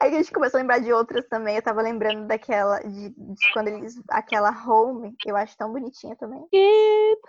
Aí 0.00 0.14
a 0.14 0.18
gente 0.18 0.32
começou 0.32 0.58
a 0.58 0.60
lembrar 0.60 0.78
de 0.78 0.92
outras 0.92 1.26
também. 1.28 1.56
Eu 1.56 1.62
tava 1.62 1.82
lembrando 1.82 2.26
daquela, 2.26 2.80
de, 2.80 3.10
de 3.10 3.52
quando 3.52 3.68
eles. 3.68 4.00
Aquela 4.10 4.50
Home, 4.66 5.14
que 5.18 5.30
eu 5.30 5.36
acho 5.36 5.56
tão 5.56 5.72
bonitinha 5.72 6.16
também. 6.16 6.40
Keep. 6.50 7.22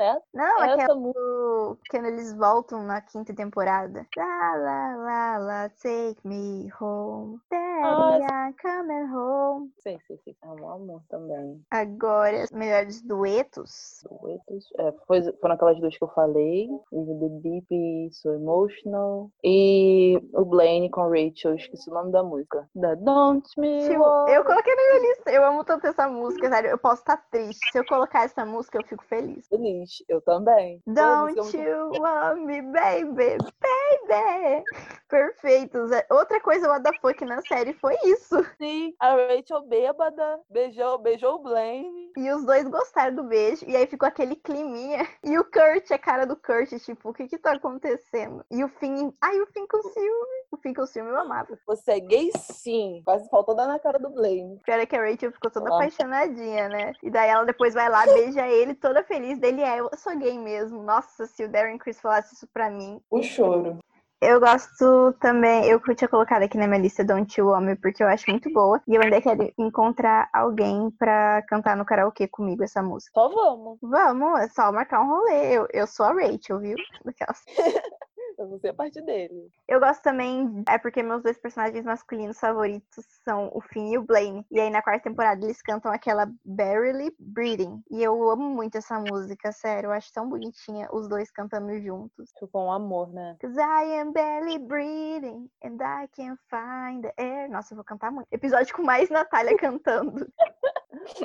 É 0.00 0.18
não, 0.32 0.62
Essa 0.62 0.74
aquela 0.74 0.94
do... 0.94 1.78
quando 1.90 2.06
eles 2.06 2.32
voltam 2.34 2.82
na 2.82 3.00
quinta 3.02 3.34
temporada. 3.34 4.06
La 4.16 4.54
la 4.56 4.96
la 4.96 5.38
la, 5.38 5.68
take 5.68 6.16
me 6.24 6.72
home. 6.80 7.38
Daddy, 7.50 8.24
I'm 8.24 8.54
coming 8.54 9.12
home. 9.12 9.72
Sim, 9.80 9.98
sim, 10.06 10.18
sim. 10.24 10.34
É 10.50 10.62
um 10.62 10.68
amor 10.68 11.02
também. 11.08 11.64
Agora, 11.70 12.42
os 12.44 12.50
melhores 12.50 13.00
duetos. 13.02 14.04
Duetos. 14.08 14.68
É, 14.78 14.92
foi, 15.06 15.22
foram 15.40 15.54
aquelas 15.54 15.78
duas 15.78 15.96
que 15.96 16.02
eu 16.02 16.08
falei. 16.08 16.68
O 16.90 17.18
The 17.20 17.28
Deep 17.48 17.66
e 17.70 18.10
So 18.12 18.32
Emotional. 18.32 19.30
E 19.44 20.20
o 20.32 20.44
Blaine 20.44 20.90
com 20.90 21.08
Rachel. 21.08 21.54
Esqueci 21.54 21.88
o 21.88 21.94
nome 21.94 22.10
da 22.10 22.22
música. 22.22 22.68
Da 22.74 22.94
Don't 22.96 23.48
Me 23.58 23.88
tipo, 23.88 24.28
Eu 24.28 24.44
coloquei 24.44 24.74
na 24.74 24.82
minha 24.82 25.10
lista. 25.10 25.30
Eu 25.30 25.44
amo 25.44 25.64
tanto 25.64 25.86
essa 25.86 26.08
música, 26.08 26.48
sério. 26.48 26.70
Eu 26.70 26.78
posso 26.78 27.02
estar 27.02 27.16
triste. 27.30 27.70
Se 27.70 27.78
eu 27.78 27.86
colocar 27.86 28.24
essa 28.24 28.44
música, 28.44 28.78
eu 28.78 28.86
fico 28.86 29.04
feliz. 29.04 29.46
Feliz. 29.46 30.02
Eu 30.08 30.20
também. 30.20 30.82
Don't 30.86 31.56
you 31.56 31.92
want 32.00 32.40
me, 32.44 32.60
baby, 32.62 33.38
baby. 33.38 34.64
Perfeitos. 35.08 35.92
É, 35.92 36.06
outra 36.10 36.40
coisa 36.40 36.70
o 36.72 36.78
da 36.78 36.92
Fuck 37.00 37.24
na 37.24 37.40
série 37.42 37.72
foi 37.74 37.94
isso. 38.04 38.36
Sim, 38.58 38.94
a 38.98 39.14
Rachel 39.14 39.62
bêbada 39.62 40.39
beijou, 40.48 40.98
beijou 40.98 41.34
o 41.34 41.42
Blaine. 41.42 42.12
E 42.16 42.30
os 42.32 42.44
dois 42.44 42.66
gostaram 42.68 43.14
do 43.14 43.24
beijo. 43.24 43.64
E 43.68 43.76
aí 43.76 43.86
ficou 43.86 44.06
aquele 44.08 44.36
climinha. 44.36 45.06
E 45.22 45.38
o 45.38 45.44
Kurt, 45.44 45.90
a 45.90 45.98
cara 45.98 46.26
do 46.26 46.36
Kurt, 46.36 46.70
tipo, 46.82 47.10
o 47.10 47.12
que 47.12 47.28
que 47.28 47.38
tá 47.38 47.52
acontecendo? 47.52 48.44
E 48.50 48.64
o 48.64 48.68
Finn, 48.68 49.12
ai, 49.20 49.40
o 49.40 49.46
Finn 49.46 49.66
com 49.66 49.82
ciúme. 49.82 50.40
O 50.50 50.56
Finn 50.56 50.74
com 50.74 50.86
ciúme 50.86 51.10
eu 51.10 51.18
amava. 51.18 51.58
Você 51.66 51.92
é 51.92 52.00
gay 52.00 52.30
sim. 52.34 53.02
Quase 53.04 53.28
faltou 53.28 53.54
dar 53.54 53.66
na 53.66 53.78
cara 53.78 53.98
do 53.98 54.10
Blaine. 54.10 54.58
Pior 54.64 54.78
é 54.78 54.86
que 54.86 54.96
a 54.96 55.02
Rachel 55.02 55.32
ficou 55.32 55.50
toda 55.50 55.68
apaixonadinha, 55.68 56.68
né? 56.68 56.92
E 57.02 57.10
daí 57.10 57.28
ela 57.30 57.44
depois 57.44 57.74
vai 57.74 57.88
lá, 57.88 58.04
beija 58.06 58.46
ele, 58.48 58.74
toda 58.74 59.04
feliz 59.04 59.38
dele. 59.38 59.62
É, 59.62 59.80
eu 59.80 59.90
sou 59.96 60.16
gay 60.16 60.38
mesmo. 60.38 60.82
Nossa, 60.82 61.26
se 61.26 61.44
o 61.44 61.48
Darren 61.48 61.78
Chris 61.78 62.00
falasse 62.00 62.34
isso 62.34 62.46
pra 62.48 62.70
mim. 62.70 63.00
O 63.10 63.22
choro. 63.22 63.78
Eu 64.20 64.38
gosto 64.38 65.14
também, 65.18 65.64
eu 65.64 65.80
tinha 65.94 66.08
colocado 66.08 66.42
aqui 66.42 66.58
na 66.58 66.66
minha 66.66 66.80
lista 66.80 67.02
Don't 67.02 67.40
You 67.40 67.58
Me, 67.60 67.74
porque 67.74 68.02
eu 68.02 68.08
acho 68.08 68.30
muito 68.30 68.52
boa. 68.52 68.80
E 68.86 68.94
eu 68.94 69.00
ainda 69.00 69.20
quero 69.20 69.50
encontrar 69.56 70.28
alguém 70.32 70.90
pra 70.98 71.42
cantar 71.48 71.74
no 71.74 71.86
karaokê 71.86 72.28
comigo 72.28 72.62
essa 72.62 72.82
música. 72.82 73.12
Só 73.14 73.28
vamos. 73.28 73.78
Vamos, 73.80 74.40
é 74.40 74.48
só 74.48 74.70
marcar 74.70 75.00
um 75.00 75.08
rolê. 75.08 75.56
Eu, 75.56 75.66
eu 75.72 75.86
sou 75.86 76.04
a 76.04 76.12
Rachel, 76.12 76.60
viu? 76.60 76.76
Daquelas. 77.02 77.42
Eu 78.40 78.48
não 78.48 78.58
sei 78.58 78.70
a 78.70 78.74
parte 78.74 79.02
dele. 79.02 79.50
Eu 79.68 79.78
gosto 79.78 80.02
também, 80.02 80.64
é 80.66 80.78
porque 80.78 81.02
meus 81.02 81.22
dois 81.22 81.36
personagens 81.36 81.84
masculinos 81.84 82.40
favoritos 82.40 83.04
são 83.22 83.50
o 83.52 83.60
Finn 83.60 83.92
e 83.92 83.98
o 83.98 84.02
Blaine. 84.02 84.46
E 84.50 84.58
aí 84.58 84.70
na 84.70 84.80
quarta 84.80 85.10
temporada 85.10 85.44
eles 85.44 85.60
cantam 85.60 85.92
aquela 85.92 86.26
Barely 86.42 87.14
Breathing. 87.18 87.82
E 87.90 88.02
eu 88.02 88.30
amo 88.30 88.48
muito 88.48 88.78
essa 88.78 88.98
música, 88.98 89.52
sério. 89.52 89.88
Eu 89.88 89.92
acho 89.92 90.10
tão 90.10 90.26
bonitinha 90.26 90.88
os 90.90 91.06
dois 91.06 91.30
cantando 91.30 91.78
juntos. 91.82 92.32
Ficou 92.38 92.64
um 92.64 92.72
amor, 92.72 93.12
né? 93.12 93.36
Cause 93.42 93.58
I 93.58 94.00
am 94.00 94.12
barely 94.12 94.58
breathing 94.58 95.50
and 95.62 95.76
I 95.82 96.08
can't 96.08 96.40
find 96.48 97.02
the 97.02 97.12
air. 97.18 97.50
Nossa, 97.50 97.74
eu 97.74 97.76
vou 97.76 97.84
cantar 97.84 98.10
muito. 98.10 98.26
Episódio 98.32 98.74
com 98.74 98.82
mais 98.82 99.10
Natália 99.10 99.54
cantando. 99.60 100.26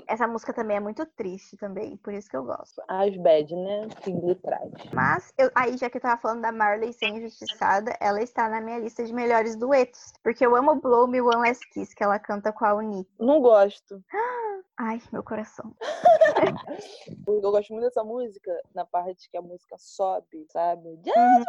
Essa 0.07 0.27
música 0.27 0.53
também 0.53 0.77
é 0.77 0.79
muito 0.79 1.05
triste 1.05 1.57
também, 1.57 1.97
por 1.97 2.13
isso 2.13 2.29
que 2.29 2.37
eu 2.37 2.43
gosto. 2.43 2.81
As 2.87 3.15
bad, 3.17 3.55
né? 3.55 3.87
Fim 4.03 4.19
de 4.19 4.35
trás. 4.35 4.71
Mas, 4.93 5.33
eu, 5.37 5.49
aí 5.55 5.77
já 5.77 5.89
que 5.89 5.97
eu 5.97 6.01
tava 6.01 6.21
falando 6.21 6.41
da 6.41 6.51
Marley 6.51 6.93
ser 6.93 7.07
injustiçada, 7.07 7.95
ela 7.99 8.21
está 8.21 8.47
na 8.47 8.61
minha 8.61 8.79
lista 8.79 9.03
de 9.03 9.13
melhores 9.13 9.55
duetos. 9.55 10.13
Porque 10.23 10.45
eu 10.45 10.55
amo 10.55 10.75
Blow 10.75 11.07
Me 11.07 11.21
One 11.21 11.47
Last 11.47 11.67
Kiss, 11.71 11.95
que 11.95 12.03
ela 12.03 12.19
canta 12.19 12.51
com 12.51 12.65
a 12.65 12.75
Uni. 12.75 13.07
Não 13.19 13.41
gosto. 13.41 14.03
Ai, 14.77 15.01
meu 15.11 15.23
coração. 15.23 15.73
Eu 17.27 17.41
gosto 17.41 17.71
muito 17.73 17.85
dessa 17.85 18.03
música 18.03 18.51
na 18.73 18.85
parte 18.85 19.29
que 19.29 19.37
a 19.37 19.41
música 19.41 19.75
sobe, 19.77 20.45
sabe? 20.51 20.87
Uhum. 20.89 21.43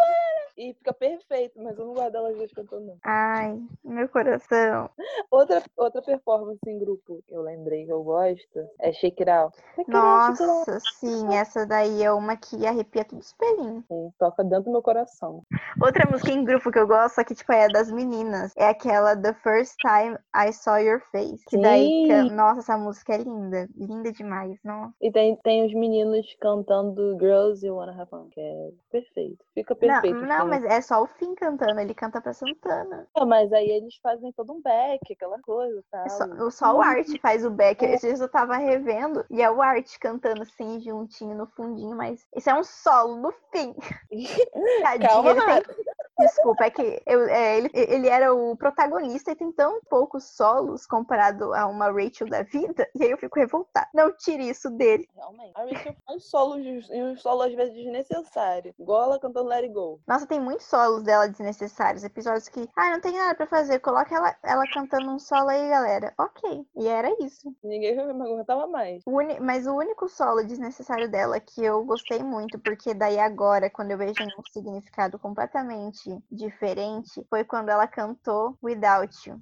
E 0.57 0.73
fica 0.75 0.93
perfeito, 0.93 1.61
mas 1.63 1.79
eu 1.79 1.87
não 1.87 1.95
gosto 1.95 2.13
delas 2.13 2.35
duas 2.37 2.53
cantando, 2.53 2.87
não. 2.87 2.97
Ai, 3.05 3.61
meu 3.85 4.09
coração. 4.09 4.89
Outra, 5.31 5.63
outra 5.77 6.01
performance 6.01 6.59
em 6.67 6.79
grupo 6.79 7.23
que 7.27 7.35
eu 7.35 7.43
lembrei 7.43 7.85
que 7.85 7.93
eu 7.93 8.03
gosto 8.03 8.67
é 8.81 8.93
Shake 8.93 9.23
It 9.23 9.31
Out. 9.31 9.57
Nossa, 9.87 10.81
sim, 10.99 11.35
essa 11.35 11.67
daí 11.67 12.03
é 12.03 12.11
uma 12.13 12.37
que 12.37 12.67
arrepia 12.67 13.05
tudo 13.05 13.21
os 13.21 13.33
pelinhos. 13.35 13.85
Sim, 13.87 14.11
toca 14.19 14.43
dentro 14.45 14.65
do 14.65 14.73
meu 14.73 14.83
coração. 14.83 15.43
Outra 15.81 16.09
música 16.09 16.31
em 16.31 16.43
grupo 16.45 16.71
que 16.73 16.79
eu 16.79 16.87
gosto, 16.87 17.17
só 17.17 17.25
que 17.25 17.35
tipo 17.35 17.53
é 17.53 17.69
das 17.69 17.91
meninas, 17.91 18.53
é 18.57 18.69
aquela 18.69 19.15
The 19.17 19.35
First 19.35 19.77
Time 19.81 20.17
I 20.35 20.53
Saw 20.53 20.79
Your 20.79 21.01
Face. 21.13 21.45
Que 21.47 21.59
daí, 21.59 21.89
Sim. 21.89 22.09
can- 22.09 22.35
nossa, 22.35 22.61
essa 22.61 22.79
música 22.79 23.15
é 23.15 23.16
linda, 23.19 23.69
linda 23.77 24.13
demais, 24.13 24.59
nossa. 24.65 24.95
E 25.01 25.11
tem, 25.11 25.37
tem 25.37 25.67
os 25.67 25.73
meninos 25.75 26.27
cantando 26.41 27.17
Girls 27.19 27.67
You 27.67 27.77
Wanna 27.77 27.93
Have 27.93 28.11
Fun, 28.11 28.29
que 28.31 28.41
é 28.41 28.71
perfeito. 28.91 29.45
Fica 29.55 29.75
Não, 29.75 29.81
perfeito. 30.01 30.21
não, 30.27 30.37
assim. 30.37 30.49
mas 30.49 30.65
é 30.65 30.81
só 30.81 31.03
o 31.03 31.07
Finn 31.07 31.35
cantando, 31.35 31.81
ele 31.81 31.95
canta 31.95 32.21
pra 32.21 32.33
Santana. 32.33 33.07
É, 33.17 33.25
mas 33.25 33.53
aí 33.53 33.69
eles 33.71 33.97
fazem 34.03 34.33
todo 34.33 34.53
um 34.53 34.61
back, 34.61 35.13
aquela 35.13 35.41
coisa, 35.41 35.83
tá? 35.91 36.05
É 36.05 36.09
só, 36.09 36.25
o- 36.25 36.51
só 36.51 36.77
o 36.77 36.81
Art 36.81 37.07
faz 37.21 37.45
o 37.45 37.51
back. 37.51 37.85
Esses 37.85 38.01
dias 38.01 38.21
eu 38.21 38.29
tava 38.29 38.57
revendo 38.57 39.25
e 39.31 39.43
é 39.43 39.51
o 39.51 39.61
Art 39.63 39.87
cantando 40.01 40.43
assim, 40.43 40.81
juntinho 40.81 41.37
no 41.37 41.47
fundinho, 41.47 41.97
mas 41.97 42.27
esse 42.35 42.49
é 42.51 42.55
um 42.55 42.65
solo 42.65 43.23
do 43.23 43.35
Finn. 43.53 43.75
Tadinho, 44.83 45.09
Calma, 45.09 45.31
ele 45.31 45.41
tem- 45.43 45.85
Desculpa, 46.19 46.65
é 46.65 46.71
que 46.71 47.03
eu- 47.07 47.29
é, 47.29 47.59
ele, 47.59 47.71
ele 47.75 48.09
era 48.09 48.33
o 48.35 48.57
protagonista 48.57 49.31
e 49.31 49.37
tem 49.37 49.53
tão 49.53 49.81
poucos 49.91 50.25
solos 50.37 50.87
comparado 50.87 51.53
a 51.55 51.67
uma 51.67 51.91
Rachel 51.91 52.29
da 52.29 52.43
vida, 52.43 52.89
e 52.95 53.05
aí 53.05 53.11
eu 53.11 53.19
fico 53.19 53.39
revoltada. 53.39 53.87
Não 53.93 54.11
tire 54.17 54.49
isso 54.49 54.71
dele. 54.71 55.09
Realmente. 55.15 55.53
A 55.55 55.63
Rachel 55.65 55.97
faz 56.07 56.25
solos 56.31 56.89
e 56.91 57.03
um 57.03 57.17
solo 57.17 57.43
às 57.43 57.53
vezes 57.55 57.75
desnecessário. 57.75 58.75
Igual 58.79 59.03
ela 59.05 59.19
cantando 59.21 59.49
Let 59.49 59.65
It 59.65 59.75
Go. 59.75 60.01
Nossa, 60.07 60.27
tem 60.27 60.41
muitos 60.41 60.67
solos 60.67 61.03
dela 61.03 61.29
desnecessários. 61.29 62.03
Episódios 62.05 62.49
que, 62.49 62.69
ah, 62.77 62.91
não 62.91 63.01
tem 63.01 63.13
nada 63.13 63.35
pra 63.35 63.47
fazer. 63.47 63.79
Coloca 63.81 64.15
ela, 64.15 64.35
ela 64.43 64.65
cantando 64.73 65.11
um 65.11 65.19
solo 65.19 65.51
aí, 65.51 65.69
galera. 65.69 66.15
Ok. 66.19 66.67
E 66.77 66.87
era 66.89 67.11
isso. 67.23 67.55
Ninguém 67.63 67.95
me 67.95 68.23
aguentava 68.23 68.67
mais. 68.67 69.03
O 69.07 69.19
uni- 69.19 69.39
Mas 69.41 69.67
o 69.67 69.75
único 69.75 70.09
solo 70.09 70.43
desnecessário 70.45 71.11
dela 71.11 71.39
que 71.41 71.63
eu 71.63 71.85
gostei 71.85 72.23
muito, 72.23 72.59
porque 72.59 72.95
daí 72.95 73.19
agora, 73.19 73.69
quando 73.69 73.91
eu 73.91 73.99
vejo 73.99 74.23
um 74.23 74.43
significado 74.53 75.19
completamente 75.19 76.06
diferente, 76.31 77.25
foi 77.29 77.45
quando 77.45 77.69
ela 77.69 77.87
cantou 77.87 78.57
Without 78.63 79.29
You. 79.29 79.41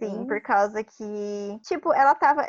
Sim, 0.00 0.24
por 0.26 0.40
causa 0.40 0.84
que, 0.84 1.58
tipo, 1.62 1.92
ela 1.92 2.14
tava, 2.14 2.42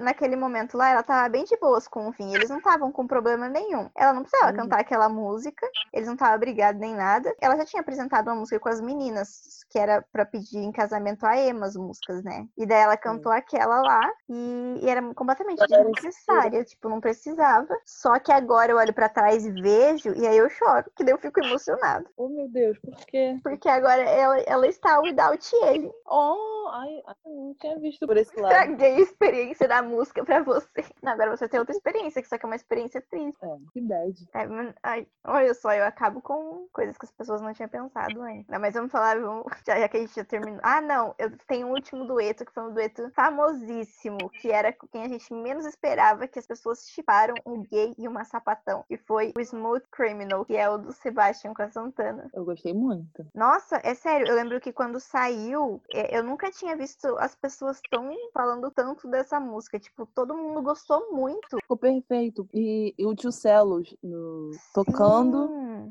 naquele 0.00 0.34
momento 0.34 0.76
lá, 0.76 0.90
ela 0.90 1.02
tava 1.04 1.28
bem 1.28 1.44
de 1.44 1.56
boas 1.58 1.86
com 1.86 2.08
o 2.08 2.12
fim. 2.12 2.32
Eles 2.34 2.50
não 2.50 2.58
estavam 2.58 2.90
com 2.90 3.06
problema 3.06 3.48
nenhum. 3.48 3.88
Ela 3.96 4.12
não 4.12 4.22
precisava 4.22 4.52
Uhum. 4.52 4.56
cantar 4.56 4.80
aquela 4.80 5.08
música, 5.08 5.64
eles 5.92 6.06
não 6.08 6.14
estavam 6.14 6.38
brigados 6.38 6.80
nem 6.80 6.94
nada. 6.94 7.32
Ela 7.40 7.56
já 7.56 7.64
tinha 7.64 7.80
apresentado 7.80 8.26
uma 8.28 8.36
música 8.36 8.58
com 8.58 8.68
as 8.68 8.80
meninas, 8.80 9.64
que 9.70 9.78
era 9.78 10.02
pra 10.12 10.26
pedir 10.26 10.58
em 10.58 10.72
casamento 10.72 11.24
a 11.24 11.36
Emma 11.38 11.66
as 11.66 11.76
músicas, 11.76 12.22
né? 12.24 12.48
E 12.56 12.66
daí 12.66 12.80
ela 12.82 12.96
cantou 12.96 13.30
aquela 13.32 13.82
lá 13.82 14.10
e, 14.28 14.80
e 14.82 14.88
era 14.88 15.14
completamente 15.14 15.66
desnecessária, 15.66 16.64
tipo, 16.64 16.88
não 16.88 17.00
precisava. 17.00 17.68
Só 17.84 18.18
que 18.18 18.32
agora 18.32 18.72
eu 18.72 18.76
olho 18.78 18.92
pra 18.92 19.08
trás 19.08 19.44
e 19.46 19.52
vejo, 19.52 20.12
e 20.14 20.26
aí 20.26 20.36
eu 20.36 20.48
choro, 20.50 20.90
que 20.96 21.04
daí 21.04 21.14
eu 21.14 21.18
fico 21.18 21.40
emocionada. 21.40 22.04
Oh, 22.16 22.28
meu 22.28 22.48
Deus, 22.48 22.78
por 22.80 22.94
quê? 23.06 23.38
Porque 23.42 23.68
agora 23.68 24.02
ela, 24.02 24.38
ela 24.40 24.66
está 24.66 25.00
without 25.00 25.54
ele. 25.64 25.90
Oh, 26.06 26.68
ai, 26.72 26.95
ai, 27.06 27.14
eu 27.24 27.32
não 27.32 27.54
tinha 27.54 27.78
visto 27.78 28.06
por 28.06 28.16
esse 28.16 28.38
lado. 28.38 28.52
Estraguei 28.52 28.96
a 28.96 29.00
experiência 29.00 29.68
da 29.68 29.82
música 29.82 30.24
pra 30.24 30.42
você. 30.42 30.84
Não, 31.02 31.12
agora 31.12 31.36
você 31.36 31.48
tem 31.48 31.58
outra 31.60 31.74
experiência, 31.74 32.22
que 32.22 32.28
só 32.28 32.38
que 32.38 32.44
é 32.44 32.48
uma 32.48 32.56
experiência 32.56 33.00
triste. 33.00 33.38
É, 33.44 33.56
que 33.72 33.80
bad. 33.80 34.28
É, 34.34 34.74
ai, 34.82 35.06
olha 35.24 35.54
só, 35.54 35.72
eu 35.72 35.84
acabo 35.84 36.20
com 36.20 36.66
coisas 36.72 36.96
que 36.96 37.04
as 37.06 37.12
pessoas 37.12 37.40
não 37.40 37.52
tinham 37.52 37.68
pensado 37.68 38.20
antes. 38.22 38.46
Não, 38.48 38.60
mas 38.60 38.74
vamos 38.74 38.92
falar, 38.92 39.18
vamos- 39.20 39.44
já, 39.66 39.78
já 39.78 39.88
que 39.88 39.96
a 39.96 40.00
gente 40.00 40.14
já 40.14 40.24
terminou. 40.24 40.60
Ah, 40.62 40.80
não, 40.80 41.14
eu 41.18 41.30
tenho 41.46 41.66
um 41.68 41.72
último 41.72 42.04
dueto, 42.06 42.44
que 42.44 42.52
foi 42.52 42.62
um 42.64 42.72
dueto 42.72 43.10
famosíssimo, 43.10 44.18
que 44.40 44.50
era 44.50 44.72
com 44.72 44.86
quem 44.86 45.02
a 45.04 45.08
gente 45.08 45.32
menos 45.32 45.64
esperava 45.66 46.26
que 46.28 46.38
as 46.38 46.46
pessoas 46.46 46.88
chiparam 46.88 47.34
um 47.44 47.62
gay 47.62 47.94
e 47.98 48.08
uma 48.08 48.24
sapatão, 48.24 48.84
que 48.88 48.96
foi 48.96 49.32
o 49.36 49.40
Smooth 49.40 49.84
Criminal, 49.90 50.44
que 50.44 50.56
é 50.56 50.68
o 50.68 50.78
do 50.78 50.92
Sebastian 50.92 51.54
com 51.54 51.62
a 51.62 51.70
Santana. 51.70 52.30
Eu 52.34 52.44
gostei 52.44 52.72
muito. 52.74 53.26
Nossa, 53.34 53.80
é 53.82 53.94
sério, 53.94 54.26
eu 54.26 54.34
lembro 54.34 54.60
que 54.60 54.72
quando 54.72 55.00
saiu, 55.00 55.80
é, 55.92 56.16
eu 56.16 56.22
nunca 56.22 56.50
tinha 56.50 56.75
visto 56.76 57.06
as 57.18 57.34
pessoas 57.34 57.80
tão 57.90 58.10
falando 58.32 58.70
tanto 58.70 59.08
dessa 59.08 59.40
música. 59.40 59.78
Tipo, 59.78 60.06
todo 60.06 60.36
mundo 60.36 60.62
gostou 60.62 61.12
muito. 61.12 61.56
Ficou 61.60 61.76
perfeito. 61.76 62.48
E, 62.52 62.94
e 62.98 63.06
o 63.06 63.14
tio 63.14 63.32
Celos 63.32 63.96
no- 64.02 64.50
tocando, 64.74 65.48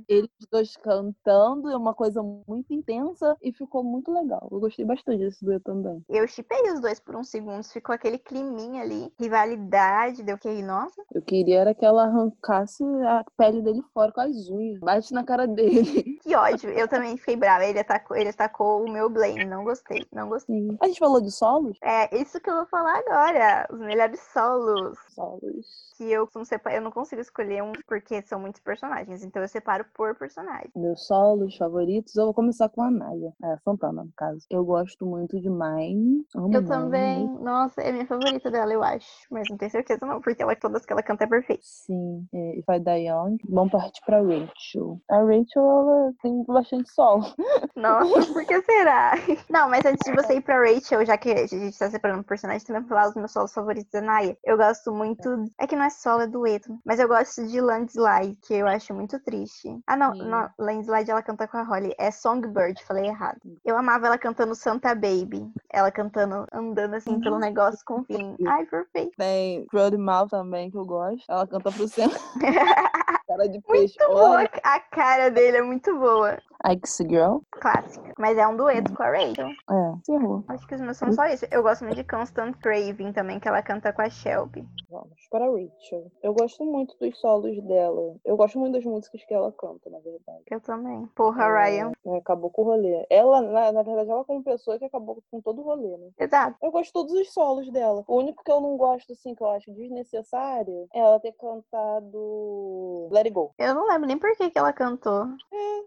Eles 0.07 0.29
dois 0.51 0.75
cantando, 0.77 1.69
é 1.69 1.77
uma 1.77 1.93
coisa 1.93 2.21
muito 2.21 2.73
intensa 2.73 3.35
e 3.41 3.51
ficou 3.51 3.83
muito 3.83 4.11
legal. 4.11 4.47
Eu 4.51 4.59
gostei 4.59 4.85
bastante 4.85 5.19
desse 5.19 5.43
dueto 5.43 5.63
também. 5.65 6.03
Eu 6.09 6.27
chipei 6.27 6.71
os 6.71 6.79
dois 6.79 6.99
por 6.99 7.15
uns 7.15 7.29
segundos, 7.29 7.71
ficou 7.71 7.93
aquele 7.93 8.17
climinha 8.17 8.81
ali, 8.81 9.11
rivalidade, 9.19 10.23
deu 10.23 10.37
que 10.37 10.55
nossa. 10.61 11.01
Eu 11.13 11.21
queria 11.21 11.59
era 11.59 11.73
que 11.73 11.85
ela 11.85 12.03
arrancasse 12.03 12.83
a 12.83 13.23
pele 13.37 13.61
dele 13.61 13.81
fora 13.93 14.11
com 14.11 14.21
as 14.21 14.49
unhas. 14.49 14.79
Bate 14.79 15.13
na 15.13 15.23
cara 15.23 15.47
dele. 15.47 16.15
Que 16.25 16.35
ódio. 16.35 16.71
Eu 16.71 16.87
também 16.87 17.15
fiquei 17.17 17.35
brava. 17.35 17.65
Ele 17.65 17.79
atacou, 17.79 18.17
ele 18.17 18.29
atacou 18.29 18.83
o 18.83 18.91
meu 18.91 19.07
Blame. 19.09 19.45
Não 19.45 19.63
gostei, 19.63 20.07
não 20.11 20.27
gostei. 20.27 20.55
Sim. 20.55 20.77
A 20.81 20.87
gente 20.87 20.97
falou 20.97 21.21
de 21.21 21.29
solos? 21.31 21.77
É 21.83 22.19
isso 22.19 22.39
que 22.39 22.49
eu 22.49 22.55
vou 22.55 22.65
falar 22.65 22.97
agora. 22.97 23.67
Os 23.71 23.79
melhores 23.79 24.19
solos. 24.33 24.97
Solos. 25.09 25.93
Que 25.97 26.11
eu 26.11 26.27
não, 26.33 26.71
eu 26.71 26.81
não 26.81 26.91
consigo 26.91 27.21
escolher 27.21 27.61
um 27.61 27.73
porque 27.87 28.23
são 28.23 28.39
muitos 28.39 28.59
personagens. 28.59 29.23
Então 29.23 29.39
eu 29.41 29.47
separo 29.47 29.84
por 29.93 30.15
personagem. 30.15 30.71
Meus 30.75 31.05
solos 31.07 31.55
favoritos, 31.57 32.15
eu 32.15 32.25
vou 32.25 32.33
começar 32.33 32.69
com 32.69 32.81
a 32.81 32.91
Naya. 32.91 33.33
É, 33.43 33.57
Santana, 33.63 34.03
no 34.03 34.11
caso. 34.15 34.45
Eu 34.49 34.63
gosto 34.63 35.05
muito 35.05 35.39
de 35.39 35.49
Mine. 35.49 36.25
Eu 36.33 36.47
Mine. 36.47 36.65
também. 36.67 37.27
Nossa, 37.41 37.81
é 37.81 37.91
minha 37.91 38.05
favorita 38.05 38.49
dela, 38.49 38.73
eu 38.73 38.83
acho. 38.83 39.07
Mas 39.31 39.47
não 39.49 39.57
tenho 39.57 39.71
certeza, 39.71 40.05
não, 40.05 40.21
porque 40.21 40.41
ela, 40.41 40.55
todas 40.55 40.85
que 40.85 40.93
ela 40.93 41.03
canta 41.03 41.23
é 41.23 41.27
perfeita. 41.27 41.63
Sim, 41.63 42.27
é, 42.33 42.59
If 42.59 42.65
I 42.69 42.79
Die 42.79 43.07
Young. 43.07 43.37
Vamos 43.49 43.71
partir 43.71 44.01
pra 44.05 44.21
Rachel. 44.21 44.99
A 45.09 45.17
Rachel, 45.17 45.63
ela 45.63 46.13
tem 46.21 46.43
bastante 46.45 46.89
solo. 46.91 47.25
Nossa, 47.75 48.33
por 48.33 48.45
que 48.45 48.61
será? 48.61 49.13
Não, 49.49 49.69
mas 49.69 49.85
antes 49.85 50.05
de 50.05 50.15
você 50.15 50.35
ir 50.35 50.41
pra 50.41 50.59
Rachel, 50.59 51.05
já 51.05 51.17
que 51.17 51.31
a 51.31 51.47
gente 51.47 51.77
tá 51.77 51.89
separando 51.89 52.23
personagens, 52.23 52.63
também 52.63 52.81
vou 52.81 52.89
falar 52.89 53.09
os 53.09 53.15
meus 53.15 53.31
solos 53.31 53.53
favoritos 53.53 53.91
da 53.91 54.01
Naya. 54.01 54.37
Eu 54.43 54.57
gosto 54.57 54.91
muito. 54.91 55.45
É 55.59 55.67
que 55.67 55.75
não 55.75 55.85
é 55.85 55.89
solo, 55.89 56.21
é 56.21 56.27
dueto. 56.27 56.77
Mas 56.85 56.99
eu 56.99 57.07
gosto 57.07 57.45
de 57.47 57.59
Landslide, 57.61 58.37
que 58.45 58.53
eu 58.53 58.67
acho 58.67 58.93
muito 58.93 59.19
triste. 59.19 59.64
Ah, 59.87 59.95
não, 59.95 60.13
Sim. 60.13 60.23
não 60.23 60.49
Landslide 60.57 61.11
ela 61.11 61.21
canta 61.21 61.47
com 61.47 61.57
a 61.57 61.63
Holly. 61.63 61.93
É 61.97 62.11
Songbird, 62.11 62.83
falei 62.83 63.07
errado. 63.07 63.39
Eu 63.63 63.77
amava 63.77 64.07
ela 64.07 64.17
cantando 64.17 64.55
Santa 64.55 64.93
Baby. 64.93 65.51
Ela 65.69 65.91
cantando, 65.91 66.45
andando 66.51 66.95
assim 66.95 67.19
pelo 67.19 67.39
negócio 67.39 67.83
com 67.85 68.01
o 68.01 68.03
Finn. 68.03 68.35
Ai, 68.47 68.65
perfeito. 68.65 69.11
Tem 69.17 69.65
Crowd 69.67 69.97
Mouth 69.97 70.29
também, 70.29 70.69
que 70.71 70.77
eu 70.77 70.85
gosto. 70.85 71.23
Ela 71.29 71.47
canta 71.47 71.71
pro 71.71 71.87
centro. 71.87 72.19
Cara 73.27 73.49
de 73.49 73.59
peixe. 73.61 73.95
Muito 73.99 74.13
boa. 74.13 74.49
A 74.63 74.79
cara 74.79 75.29
dele 75.31 75.57
é 75.57 75.61
muito 75.61 75.97
boa. 75.97 76.37
Ike's 76.71 76.97
Girl. 77.07 77.37
clássica. 77.51 78.13
Mas 78.17 78.37
é 78.37 78.47
um 78.47 78.55
dueto 78.55 78.93
com 78.95 79.03
a 79.03 79.09
Rachel. 79.11 79.47
É, 79.49 79.93
se 80.03 80.11
errou. 80.13 80.43
Acho 80.47 80.65
que 80.67 80.75
os 80.75 80.81
meus 80.81 80.97
são 80.97 81.11
só 81.11 81.25
isso. 81.27 81.45
Eu 81.51 81.61
gosto 81.63 81.83
muito 81.83 81.97
de 81.97 82.03
Constant 82.03 82.55
Craving 82.61 83.11
também, 83.11 83.39
que 83.39 83.47
ela 83.47 83.61
canta 83.61 83.91
com 83.91 84.01
a 84.01 84.09
Shelby. 84.09 84.65
Vamos 84.89 85.27
para 85.29 85.45
a 85.45 85.49
Rachel. 85.49 86.11
Eu 86.23 86.33
gosto 86.33 86.63
muito 86.63 86.95
dos 86.99 87.19
solos 87.19 87.61
dela. 87.63 88.15
Eu 88.23 88.37
gosto 88.37 88.57
muito 88.57 88.73
das 88.73 88.85
músicas 88.85 89.23
que 89.25 89.33
ela 89.33 89.51
canta, 89.51 89.89
na 89.89 89.99
verdade. 89.99 90.43
Eu 90.49 90.61
também. 90.61 91.05
Porra, 91.15 91.43
É, 91.43 91.63
Ryan. 91.69 91.91
é, 92.05 92.17
acabou 92.17 92.49
com 92.49 92.61
o 92.61 92.65
rolê. 92.65 93.05
Ela, 93.09 93.41
na, 93.41 93.71
na 93.71 93.83
verdade, 93.83 94.09
ela 94.09 94.23
como 94.23 94.43
pessoa 94.43 94.79
que 94.79 94.85
acabou 94.85 95.21
com 95.29 95.41
todo 95.41 95.59
o 95.61 95.65
rolê, 95.65 95.97
né? 95.97 96.09
Exato. 96.19 96.57
Eu 96.63 96.71
gosto 96.71 96.85
de 96.87 96.93
todos 96.93 97.13
os 97.13 97.33
solos 97.33 97.69
dela. 97.71 98.03
O 98.07 98.17
único 98.17 98.43
que 98.43 98.51
eu 98.51 98.61
não 98.61 98.77
gosto, 98.77 99.11
assim, 99.13 99.35
que 99.35 99.43
eu 99.43 99.49
acho 99.49 99.71
desnecessário, 99.73 100.87
é 100.93 100.99
ela 100.99 101.19
ter 101.19 101.33
cantado 101.33 103.09
Let 103.11 103.25
It 103.25 103.31
Go. 103.31 103.53
Eu 103.57 103.73
não 103.75 103.87
lembro 103.87 104.07
nem 104.07 104.17
por 104.17 104.35
que, 104.35 104.49
que 104.49 104.57
ela 104.57 104.73
cantou. 104.73 105.25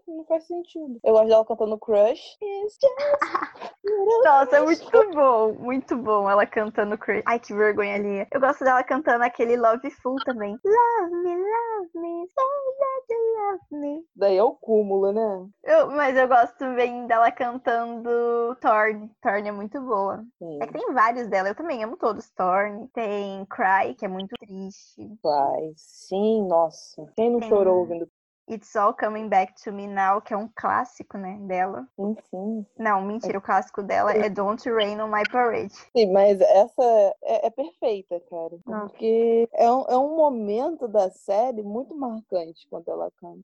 Não 0.07 0.24
faz 0.24 0.45
sentido. 0.47 0.68
Eu 0.77 1.12
gosto 1.12 1.29
dela 1.29 1.45
cantando 1.45 1.79
Crush. 1.79 2.39
Nossa, 4.25 4.57
é 4.57 4.61
muito 4.61 4.87
crush. 4.87 5.14
bom, 5.14 5.53
muito 5.55 5.97
bom 5.97 6.29
ela 6.29 6.47
cantando 6.47 6.99
Crazy. 6.99 7.23
Ai, 7.27 7.39
que 7.39 7.55
vergonha 7.55 7.95
ali. 7.95 8.27
Eu 8.33 8.41
gosto 8.41 8.64
dela 8.64 8.83
cantando 8.85 9.25
aquele 9.25 9.57
Love 9.57 9.91
Full 9.91 10.16
também. 10.25 10.59
Love 10.64 11.14
me, 11.23 11.37
love 11.37 11.91
me, 11.95 12.27
say 12.29 12.45
that 12.79 13.12
you 13.12 13.19
love 13.39 13.61
me. 13.71 14.05
Daí 14.14 14.37
é 14.37 14.43
o 14.43 14.53
cúmulo, 14.53 15.12
né? 15.12 15.47
Eu, 15.64 15.91
mas 15.91 16.16
eu 16.16 16.29
gosto 16.29 16.57
também 16.59 17.07
dela 17.07 17.31
cantando 17.31 18.57
Torn. 18.61 19.09
Torn 19.23 19.49
é 19.49 19.53
muito 19.53 19.81
boa. 19.81 20.25
Sim. 20.39 20.59
É 20.61 20.66
que 20.66 20.73
tem 20.73 20.93
vários 20.93 21.29
dela, 21.29 21.49
eu 21.49 21.55
também 21.55 21.83
amo 21.83 21.97
todos. 21.97 22.31
Torn, 22.31 22.89
tem 22.89 23.47
Cry, 23.47 23.95
que 23.95 24.05
é 24.05 24.09
muito 24.09 24.35
triste. 24.39 25.19
Vai. 25.23 25.73
Sim, 25.77 26.47
nossa. 26.47 27.07
Quem 27.16 27.31
não 27.31 27.41
Tem. 27.41 27.49
chorou 27.49 27.79
ouvindo? 27.81 28.09
It's 28.51 28.74
All 28.76 28.94
Coming 28.94 29.28
Back 29.28 29.55
to 29.64 29.72
Me 29.72 29.86
Now, 29.86 30.20
que 30.20 30.32
é 30.32 30.36
um 30.36 30.49
clássico, 30.55 31.18
né, 31.18 31.36
dela. 31.42 31.86
Enfim. 31.99 32.66
Não, 32.78 33.03
mentira, 33.03 33.38
o 33.38 33.42
clássico 33.42 33.82
dela 33.82 34.12
é 34.12 34.28
Don't 34.28 34.68
Rain 34.70 35.01
on 35.01 35.09
My 35.09 35.22
Parade. 35.30 35.74
Sim, 35.96 36.12
mas 36.12 36.40
essa 36.40 36.82
é, 37.22 37.46
é 37.46 37.51
perfeita, 37.51 38.20
cara. 38.30 38.57
Ah. 38.66 38.80
Porque 38.80 39.49
é 39.53 39.70
um, 39.70 39.84
é 39.88 39.96
um 39.96 40.16
momento 40.16 40.88
da 40.88 41.11
série 41.11 41.62
muito 41.62 41.94
marcante 41.94 42.66
quando 42.70 42.88
ela 42.88 43.11
canta. 43.20 43.40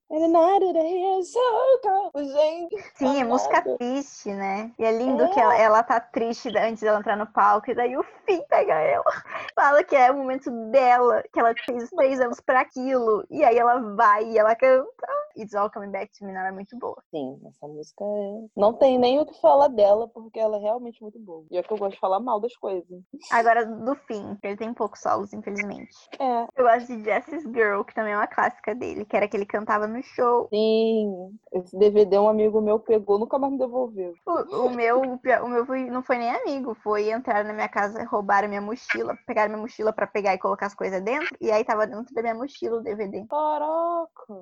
Gente, 2.16 2.76
Sim, 2.94 3.20
é 3.20 3.24
música 3.24 3.62
triste, 3.76 4.32
né? 4.32 4.72
E 4.78 4.84
é 4.84 4.92
lindo 4.92 5.24
É. 5.24 5.28
que 5.28 5.40
ela, 5.40 5.56
ela 5.56 5.82
tá 5.82 6.00
triste 6.00 6.48
antes 6.56 6.82
dela 6.82 6.98
entrar 6.98 7.16
no 7.16 7.26
palco, 7.26 7.70
e 7.70 7.74
daí 7.74 7.96
o 7.96 8.02
fim 8.26 8.42
pega 8.48 8.74
ela. 8.74 9.04
Fala 9.54 9.84
que 9.84 9.94
é 9.94 10.10
o 10.10 10.16
momento 10.16 10.50
dela, 10.70 11.22
que 11.32 11.38
ela 11.38 11.54
fez 11.64 11.84
os 11.84 11.90
três 11.90 12.20
anos 12.20 12.40
pra 12.40 12.60
aquilo. 12.60 13.24
E 13.30 13.44
aí 13.44 13.58
ela 13.58 13.78
vai 13.94 14.24
e 14.24 14.38
ela 14.38 14.54
canta. 14.54 14.93
It's 15.36 15.54
All 15.54 15.70
Coming 15.70 15.90
Back 15.90 16.12
to 16.18 16.24
Me 16.24 16.32
Now 16.32 16.46
é 16.46 16.52
muito 16.52 16.78
boa. 16.78 16.96
sim, 17.10 17.40
essa 17.46 17.66
música 17.66 18.04
é. 18.04 18.46
Não 18.56 18.72
tem 18.72 18.98
nem 18.98 19.18
o 19.20 19.26
que 19.26 19.40
falar 19.40 19.68
dela, 19.68 20.08
porque 20.08 20.38
ela 20.38 20.56
é 20.56 20.60
realmente 20.60 21.02
muito 21.02 21.18
boa. 21.18 21.44
E 21.50 21.58
é 21.58 21.62
que 21.62 21.72
eu 21.72 21.76
gosto 21.76 21.94
de 21.94 22.00
falar 22.00 22.20
mal 22.20 22.40
das 22.40 22.56
coisas. 22.56 22.86
Agora, 23.32 23.66
do 23.66 23.94
fim, 24.06 24.38
ele 24.42 24.56
tem 24.56 24.72
poucos 24.72 25.00
solos, 25.00 25.32
infelizmente. 25.32 25.90
É, 26.20 26.46
Eu 26.56 26.64
gosto 26.64 26.86
de 26.86 27.02
Jess's 27.04 27.42
Girl, 27.44 27.82
que 27.82 27.94
também 27.94 28.12
é 28.12 28.16
uma 28.16 28.26
clássica 28.26 28.74
dele, 28.74 29.04
que 29.04 29.16
era 29.16 29.26
que 29.28 29.36
ele 29.36 29.46
cantava 29.46 29.86
no 29.86 30.02
show. 30.02 30.48
sim. 30.48 31.36
Esse 31.52 31.76
DVD 31.78 32.18
um 32.18 32.28
amigo 32.28 32.60
meu 32.60 32.78
pegou, 32.80 33.18
nunca 33.18 33.38
mais 33.38 33.52
me 33.52 33.58
devolveu. 33.58 34.14
O, 34.26 34.66
o 34.66 34.70
meu, 34.70 35.00
o 35.02 35.48
meu 35.48 35.66
foi- 35.66 35.90
não 35.90 36.02
foi 36.02 36.18
nem 36.18 36.30
amigo, 36.30 36.74
foi 36.82 37.10
entrar 37.10 37.44
na 37.44 37.52
minha 37.52 37.68
casa, 37.68 38.04
roubaram 38.04 38.48
minha 38.48 38.60
mochila, 38.60 39.16
pegaram 39.26 39.50
minha 39.50 39.62
mochila 39.62 39.92
pra 39.92 40.06
pegar 40.06 40.34
e 40.34 40.38
colocar 40.38 40.66
as 40.66 40.74
coisas 40.74 41.02
dentro, 41.02 41.36
e 41.40 41.50
aí 41.50 41.64
tava 41.64 41.86
dentro 41.86 42.12
da 42.14 42.22
minha 42.22 42.34
mochila 42.34 42.78
o 42.78 42.82
DVD. 42.82 43.24
Caraca! 43.28 44.34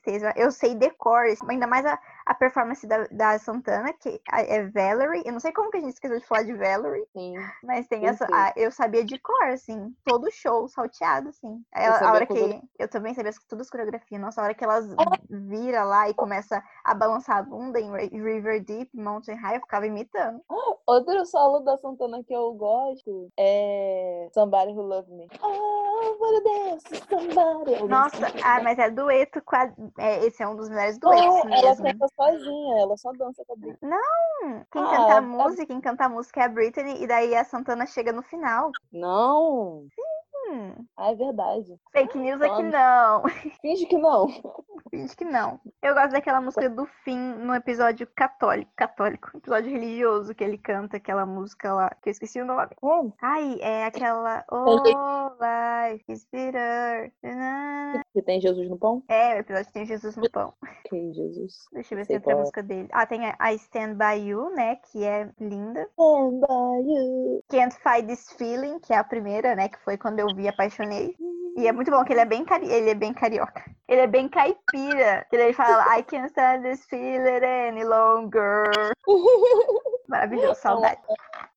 Tristeza. 0.00 0.32
Eu 0.36 0.50
sei 0.50 0.74
decor, 0.74 1.24
ainda 1.48 1.66
mais 1.66 1.84
a, 1.84 1.98
a 2.24 2.34
performance 2.34 2.86
da, 2.86 3.06
da 3.10 3.38
Santana, 3.38 3.92
que 3.92 4.20
a- 4.30 4.42
é 4.42 4.66
Valerie. 4.68 5.22
Eu 5.26 5.32
não 5.32 5.40
sei 5.40 5.52
como 5.52 5.70
que 5.70 5.76
a 5.78 5.80
gente 5.80 5.94
esqueceu 5.94 6.18
de 6.18 6.26
falar 6.26 6.44
de 6.44 6.54
Valerie, 6.54 7.06
Sim. 7.12 7.34
mas 7.62 7.86
tem 7.88 8.04
Eu 8.04 8.10
essa. 8.10 8.26
sei. 8.26 8.34
ah, 8.34 8.52
eu 8.56 8.70
sabia 8.70 9.04
de 9.04 9.18
cor, 9.18 9.44
assim, 9.48 9.94
todo 10.04 10.26
o 10.26 10.30
show 10.30 10.68
salteado, 10.68 11.28
assim. 11.30 11.62
A 11.72 12.12
hora 12.12 12.26
que. 12.26 12.60
Eu 12.78 12.88
também 12.88 13.12
sabia 13.14 13.32
todas 13.48 13.66
as 13.66 13.70
coreografias. 13.70 14.20
Nossa, 14.20 14.40
a 14.40 14.44
hora 14.44 14.54
que 14.54 14.64
elas 14.64 14.86
vira 15.28 15.84
lá 15.84 16.08
e 16.08 16.14
começa 16.14 16.62
a 16.84 16.94
balançar 16.94 17.38
a 17.38 17.42
bunda 17.42 17.80
em 17.80 17.90
Ri- 17.90 18.10
River 18.22 18.64
Deep, 18.64 18.90
Mountain 18.94 19.36
High, 19.36 19.56
eu 19.56 19.60
ficava 19.60 19.86
imitando. 19.86 20.40
Outro 20.86 21.24
solo 21.26 21.60
da 21.60 21.76
Santana 21.76 22.22
que 22.24 22.32
eu 22.32 22.52
gosto 22.54 23.28
é 23.38 24.28
Somebody 24.32 24.72
Who 24.72 24.82
Love 24.82 25.10
Me. 25.12 25.26
I 26.00 26.16
wanna 26.20 26.40
dance 26.42 26.84
with 26.90 27.02
somebody. 27.08 27.82
Nossa, 27.88 28.26
ah, 28.44 28.62
mas 28.62 28.78
é 28.78 28.88
dueto 28.90 29.42
com 29.42 29.56
a. 29.56 29.70
É, 29.96 30.24
esse 30.24 30.42
é 30.42 30.48
um 30.48 30.56
dos 30.56 30.68
melhores 30.68 30.98
duetos 30.98 31.24
É, 31.26 31.40
ela 31.40 31.50
mesmo. 31.76 31.84
canta 31.84 32.08
sozinha, 32.14 32.78
ela 32.78 32.96
só 32.96 33.12
dança 33.12 33.44
com 33.46 33.52
a 33.52 33.56
Britney. 33.56 33.90
Hum, 34.42 34.64
Quem 34.70 34.82
Ah, 34.82 34.90
canta 34.90 35.12
a 35.14 35.18
a- 35.18 35.20
música, 35.20 35.66
quem 35.66 35.80
canta 35.80 36.04
a 36.04 36.08
música 36.08 36.40
é 36.40 36.44
a 36.44 36.48
Britney, 36.48 37.02
e 37.02 37.06
daí 37.06 37.34
a 37.34 37.44
Santana 37.44 37.86
chega 37.86 38.12
no 38.12 38.22
final. 38.22 38.72
Não! 38.92 39.86
Hum, 40.50 40.86
Ah, 40.96 41.10
é 41.12 41.14
verdade. 41.14 41.78
fake 41.92 42.18
news 42.18 42.40
aqui 42.40 42.54
Vamos. 42.54 42.72
não. 42.72 43.22
Finge 43.60 43.86
que 43.86 43.98
não. 43.98 44.26
Finge 44.90 45.14
que 45.16 45.24
não. 45.24 45.60
Eu 45.82 45.94
gosto 45.94 46.12
daquela 46.12 46.40
música 46.40 46.68
do 46.70 46.86
fim 47.04 47.18
no 47.18 47.54
episódio 47.54 48.06
católico, 48.16 48.70
católico, 48.76 49.30
episódio 49.36 49.70
religioso 49.70 50.34
que 50.34 50.42
ele 50.42 50.56
canta 50.58 50.96
aquela 50.96 51.26
música 51.26 51.72
lá, 51.72 51.90
que 52.02 52.08
eu 52.08 52.12
esqueci 52.12 52.40
o 52.40 52.44
nome. 52.44 52.70
Hum, 52.82 53.12
Ai, 53.20 53.58
é 53.60 53.84
aquela 53.84 54.44
Oh, 54.50 54.82
life 55.38 56.04
is 56.08 56.26
bitter. 56.32 57.12
Que 58.14 58.22
tem 58.22 58.40
Jesus 58.40 58.68
no 58.68 58.78
pão? 58.78 59.02
É, 59.08 59.34
o 59.36 59.38
episódio 59.38 59.72
tem 59.72 59.84
Jesus 59.86 60.16
no 60.16 60.30
pão. 60.30 60.54
Que 60.88 61.12
Jesus. 61.12 61.66
Deixa 61.72 61.94
eu 61.94 61.98
ver 61.98 62.04
se 62.04 62.12
Sei 62.12 62.20
tem 62.20 62.32
outra 62.32 62.32
é. 62.32 62.36
música 62.36 62.62
dele. 62.62 62.88
Ah, 62.92 63.06
tem 63.06 63.26
a 63.26 63.52
I 63.52 63.56
Stand 63.56 63.94
By 63.94 64.26
You, 64.26 64.50
né, 64.54 64.76
que 64.76 65.04
é 65.04 65.30
linda. 65.38 65.82
Stand 65.92 66.40
by 66.40 66.88
you. 66.90 67.42
Can't 67.50 67.74
Fight 67.76 68.06
This 68.06 68.32
Feeling, 68.32 68.78
que 68.80 68.92
é 68.92 68.96
a 68.96 69.04
primeira, 69.04 69.54
né? 69.54 69.68
Que 69.68 69.78
foi 69.80 69.96
quando 69.98 70.18
eu 70.20 70.26
vi 70.38 70.48
Apaixonei. 70.48 71.16
E 71.56 71.66
é 71.66 71.72
muito 71.72 71.90
bom 71.90 72.04
que 72.04 72.12
ele 72.12 72.20
é 72.20 72.24
bem, 72.24 72.44
cari... 72.44 72.70
ele 72.70 72.90
é 72.90 72.94
bem 72.94 73.12
carioca. 73.12 73.64
Ele 73.88 74.02
é 74.02 74.06
bem 74.06 74.28
caipira. 74.28 75.26
Que 75.28 75.34
ele 75.34 75.52
fala 75.52 75.98
I 75.98 76.04
can't 76.04 76.28
stand 76.28 76.62
this 76.62 76.84
feeling 76.86 77.44
any 77.44 77.84
longer. 77.84 78.70
Maravilhoso, 80.08 80.60
saudade. 80.60 81.00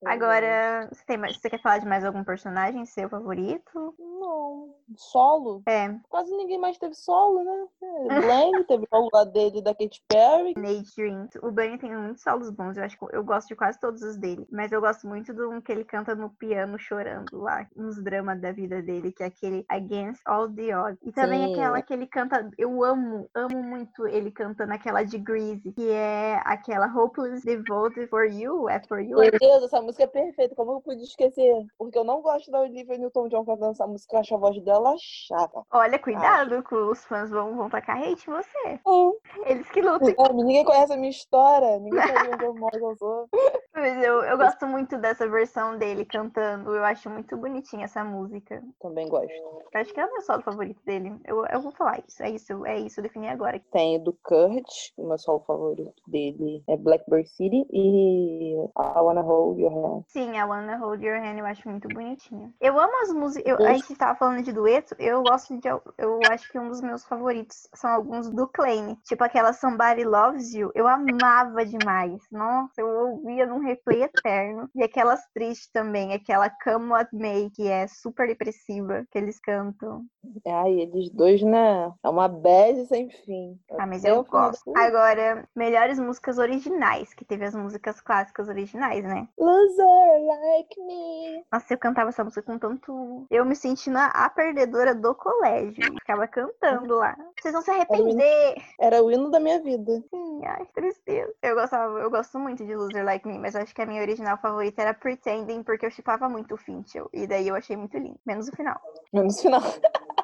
Agora, 0.05 0.89
você, 0.91 1.05
tem 1.05 1.17
mais... 1.17 1.37
você 1.37 1.49
quer 1.49 1.61
falar 1.61 1.77
de 1.77 1.85
mais 1.85 2.03
algum 2.03 2.23
personagem 2.23 2.85
seu 2.85 3.07
favorito? 3.09 3.93
Não. 3.99 4.73
Solo? 4.95 5.61
É, 5.67 5.95
Quase 6.09 6.35
ninguém 6.35 6.59
mais 6.59 6.77
teve 6.77 6.95
solo, 6.95 7.43
né? 7.43 7.67
É, 7.83 8.21
Blaine 8.21 8.63
teve 8.65 8.87
o 8.91 8.99
lugar 8.99 9.25
dele 9.25 9.61
da 9.61 9.75
Katy 9.75 10.03
Perry. 10.07 10.53
Nate 10.57 10.95
Dream. 10.95 11.29
O 11.43 11.51
Bunny 11.51 11.77
tem 11.77 11.95
muitos 11.95 12.23
solos 12.23 12.49
bons. 12.49 12.77
Eu 12.77 12.83
acho 12.85 12.97
que 12.97 13.05
eu 13.15 13.23
gosto 13.23 13.49
de 13.49 13.55
quase 13.55 13.79
todos 13.79 14.01
os 14.01 14.17
dele. 14.17 14.47
Mas 14.51 14.71
eu 14.71 14.81
gosto 14.81 15.07
muito 15.07 15.33
do 15.33 15.49
um 15.49 15.61
que 15.61 15.71
ele 15.71 15.83
canta 15.83 16.15
no 16.15 16.29
piano 16.29 16.79
chorando 16.79 17.39
lá, 17.39 17.67
nos 17.75 18.01
dramas 18.01 18.39
da 18.41 18.51
vida 18.51 18.70
dele, 18.79 19.11
que 19.11 19.23
é 19.23 19.25
aquele 19.25 19.65
Against 19.67 20.21
All 20.25 20.47
the 20.53 20.77
Odds. 20.77 20.99
E 21.01 21.11
também 21.11 21.47
Sim. 21.47 21.53
aquela 21.53 21.81
que 21.81 21.91
ele 21.91 22.05
canta. 22.05 22.47
Eu 22.57 22.83
amo, 22.83 23.27
amo 23.33 23.63
muito 23.63 24.05
ele 24.07 24.29
cantando 24.29 24.71
aquela 24.71 25.01
de 25.01 25.17
Greasy, 25.17 25.71
que 25.71 25.89
é 25.89 26.39
aquela 26.45 26.85
Hopeless 26.85 27.43
Devoted 27.43 28.07
for 28.07 28.25
You. 28.25 28.69
É 28.69 28.79
for 28.87 28.99
you? 28.99 29.17
Meu 29.17 29.31
Deus, 29.31 29.63
essa 29.63 29.81
música 29.81 30.03
é 30.03 30.07
perfeita. 30.07 30.53
Como 30.53 30.73
eu 30.73 30.81
pude 30.81 31.01
esquecer? 31.01 31.65
Porque 31.77 31.97
eu 31.97 32.03
não 32.03 32.21
gosto 32.21 32.51
da 32.51 32.59
Olivia 32.59 32.97
Newton-John 32.97 33.45
cantando 33.45 33.71
essa 33.71 33.87
música. 33.87 34.17
Eu 34.17 34.19
acho 34.19 34.35
a 34.35 34.37
voz 34.37 34.63
dela 34.63 34.93
chata. 34.99 35.63
Olha, 35.71 35.97
cuidado, 35.97 36.61
que 36.63 36.75
os 36.75 37.03
fãs 37.05 37.31
vão, 37.31 37.55
vão 37.55 37.69
tacar 37.69 37.97
hate 37.97 38.29
em 38.29 38.33
você. 38.33 38.79
Hum, 38.85 39.13
Eles 39.45 39.67
que 39.69 39.81
lutem. 39.81 40.15
é, 40.17 40.33
ninguém 40.33 40.63
conhece 40.63 40.93
a 40.93 40.97
minha 40.97 41.09
história. 41.09 41.79
Ninguém 41.79 42.01
sabe 42.01 42.33
onde 42.33 42.45
eu 42.45 42.53
moro, 42.53 42.77
eu 42.77 42.95
sou. 42.97 43.29
Mas 43.73 44.03
eu, 44.03 44.21
eu 44.23 44.37
gosto 44.37 44.67
muito 44.67 44.97
dessa 44.97 45.27
versão 45.27 45.77
dele 45.77 46.05
cantando. 46.05 46.75
Eu 46.75 46.83
acho 46.83 47.09
muito 47.09 47.37
bonitinha 47.37 47.85
essa 47.85 48.03
música. 48.03 48.60
Também 48.81 49.07
gosto. 49.07 49.31
Acho 49.73 49.93
que 49.93 49.99
é 49.99 50.05
o 50.05 50.11
meu 50.11 50.21
solo 50.21 50.41
favorito 50.41 50.81
dele. 50.85 51.15
Eu, 51.25 51.45
eu 51.45 51.61
vou 51.61 51.71
falar 51.71 52.01
isso. 52.07 52.21
É 52.23 52.29
isso, 52.29 52.65
é 52.65 52.79
isso, 52.79 52.99
eu 52.99 53.03
defini 53.03 53.27
agora. 53.27 53.61
Tem 53.71 54.01
do 54.01 54.13
Kurt, 54.23 54.67
o 54.97 55.07
meu 55.07 55.17
solo 55.17 55.39
favorito 55.41 56.01
dele 56.07 56.63
é 56.67 56.77
Blackbird 56.77 57.27
City 57.29 57.65
e 57.71 58.53
I 58.53 58.99
Wanna 58.99 59.21
Hold 59.21 59.59
Your 59.59 59.73
Hand. 59.73 60.03
Sim, 60.07 60.37
a 60.37 60.45
Wanna 60.45 60.77
Hold 60.77 61.03
Your 61.03 61.17
Hand 61.17 61.37
eu 61.37 61.45
acho 61.45 61.67
muito 61.69 61.87
bonitinha. 61.87 62.53
Eu 62.59 62.79
amo 62.79 62.93
as 63.03 63.13
músicas. 63.13 63.59
A 63.59 63.73
gente 63.73 63.95
tava 63.95 64.17
falando 64.17 64.43
de 64.43 64.51
dueto, 64.51 64.95
eu 64.99 65.23
gosto 65.23 65.57
de. 65.57 65.67
Eu 65.67 66.19
acho 66.29 66.51
que 66.51 66.59
um 66.59 66.67
dos 66.67 66.81
meus 66.81 67.05
favoritos 67.05 67.67
são 67.75 67.89
alguns 67.89 68.29
do 68.29 68.47
Klein. 68.47 68.97
Tipo 69.05 69.23
aquela 69.23 69.53
Somebody 69.53 70.03
Loves 70.03 70.53
You. 70.53 70.71
Eu 70.75 70.87
amava 70.87 71.65
demais. 71.65 72.21
Nossa, 72.31 72.81
eu 72.81 72.87
ouvia 72.87 73.45
num 73.45 73.59
replay 73.59 74.03
eterno. 74.03 74.69
E 74.75 74.83
aquelas 74.83 75.21
tristes 75.33 75.69
também, 75.71 76.13
aquela 76.13 76.49
Come 76.49 76.89
What 76.89 77.15
May, 77.15 77.49
que 77.53 77.67
é 77.67 77.87
super 77.87 78.29
depressiva, 78.41 79.05
que 79.11 79.17
eles 79.17 79.39
cantam. 79.39 80.05
Ai, 80.47 80.71
eles 80.81 81.09
dois, 81.11 81.41
né? 81.41 81.91
É 82.03 82.09
uma 82.09 82.27
bad 82.27 82.85
sem 82.87 83.09
fim. 83.09 83.59
Ah, 83.77 83.85
mas 83.85 84.03
eu 84.03 84.19
o 84.19 84.23
do- 84.23 84.29
gosto. 84.29 84.73
Agora, 84.75 85.47
melhores 85.55 85.99
músicas 85.99 86.37
originais, 86.37 87.13
que 87.13 87.23
teve 87.23 87.45
as 87.45 87.55
músicas 87.55 88.01
clássicas 88.01 88.49
originais, 88.49 89.03
né? 89.03 89.27
Lose 89.37 89.77
loser 89.77 90.25
like 90.27 90.79
me. 90.81 91.45
Nossa, 91.51 91.73
eu 91.73 91.77
cantava 91.77 92.09
essa 92.09 92.23
música 92.23 92.41
com 92.41 92.57
tanto. 92.57 93.25
Eu 93.29 93.45
me 93.45 93.55
sentindo 93.55 93.97
a, 93.97 94.29
perdedora 94.29 94.95
do 94.95 95.13
colégio. 95.15 95.83
Ficava 95.99 96.27
cantando 96.27 96.95
lá. 96.95 97.15
Vocês 97.39 97.53
vão 97.53 97.61
se 97.61 97.71
arrepender. 97.71 98.55
Era 98.79 99.03
o 99.03 99.11
hino 99.11 99.29
da 99.29 99.39
minha 99.39 99.61
vida. 99.61 100.03
Sim, 100.09 100.45
ai, 100.45 100.65
tristeza. 100.73 101.33
Eu 101.41 101.55
gostava, 101.55 101.99
eu 101.99 102.09
gosto 102.09 102.39
muito 102.39 102.65
de 102.65 102.75
Loser 102.75 103.03
Like 103.05 103.27
Me, 103.27 103.37
mas 103.37 103.55
acho 103.55 103.73
que 103.73 103.81
a 103.81 103.85
minha 103.85 104.01
original 104.01 104.37
favorita 104.37 104.81
era 104.81 104.93
Pretending, 104.93 105.63
porque 105.63 105.85
eu 105.85 105.91
chipava 105.91 106.27
muito 106.29 106.53
o 106.53 106.57
Finchel. 106.57 107.09
E 107.13 107.27
daí 107.27 107.47
eu 107.47 107.55
achei 107.55 107.75
muito 107.75 107.97
lindo. 107.97 108.19
Menos 108.31 108.47
o 108.47 108.55
final. 108.55 108.79
Menos 109.11 109.35
no 109.35 109.41
final. 109.41 109.61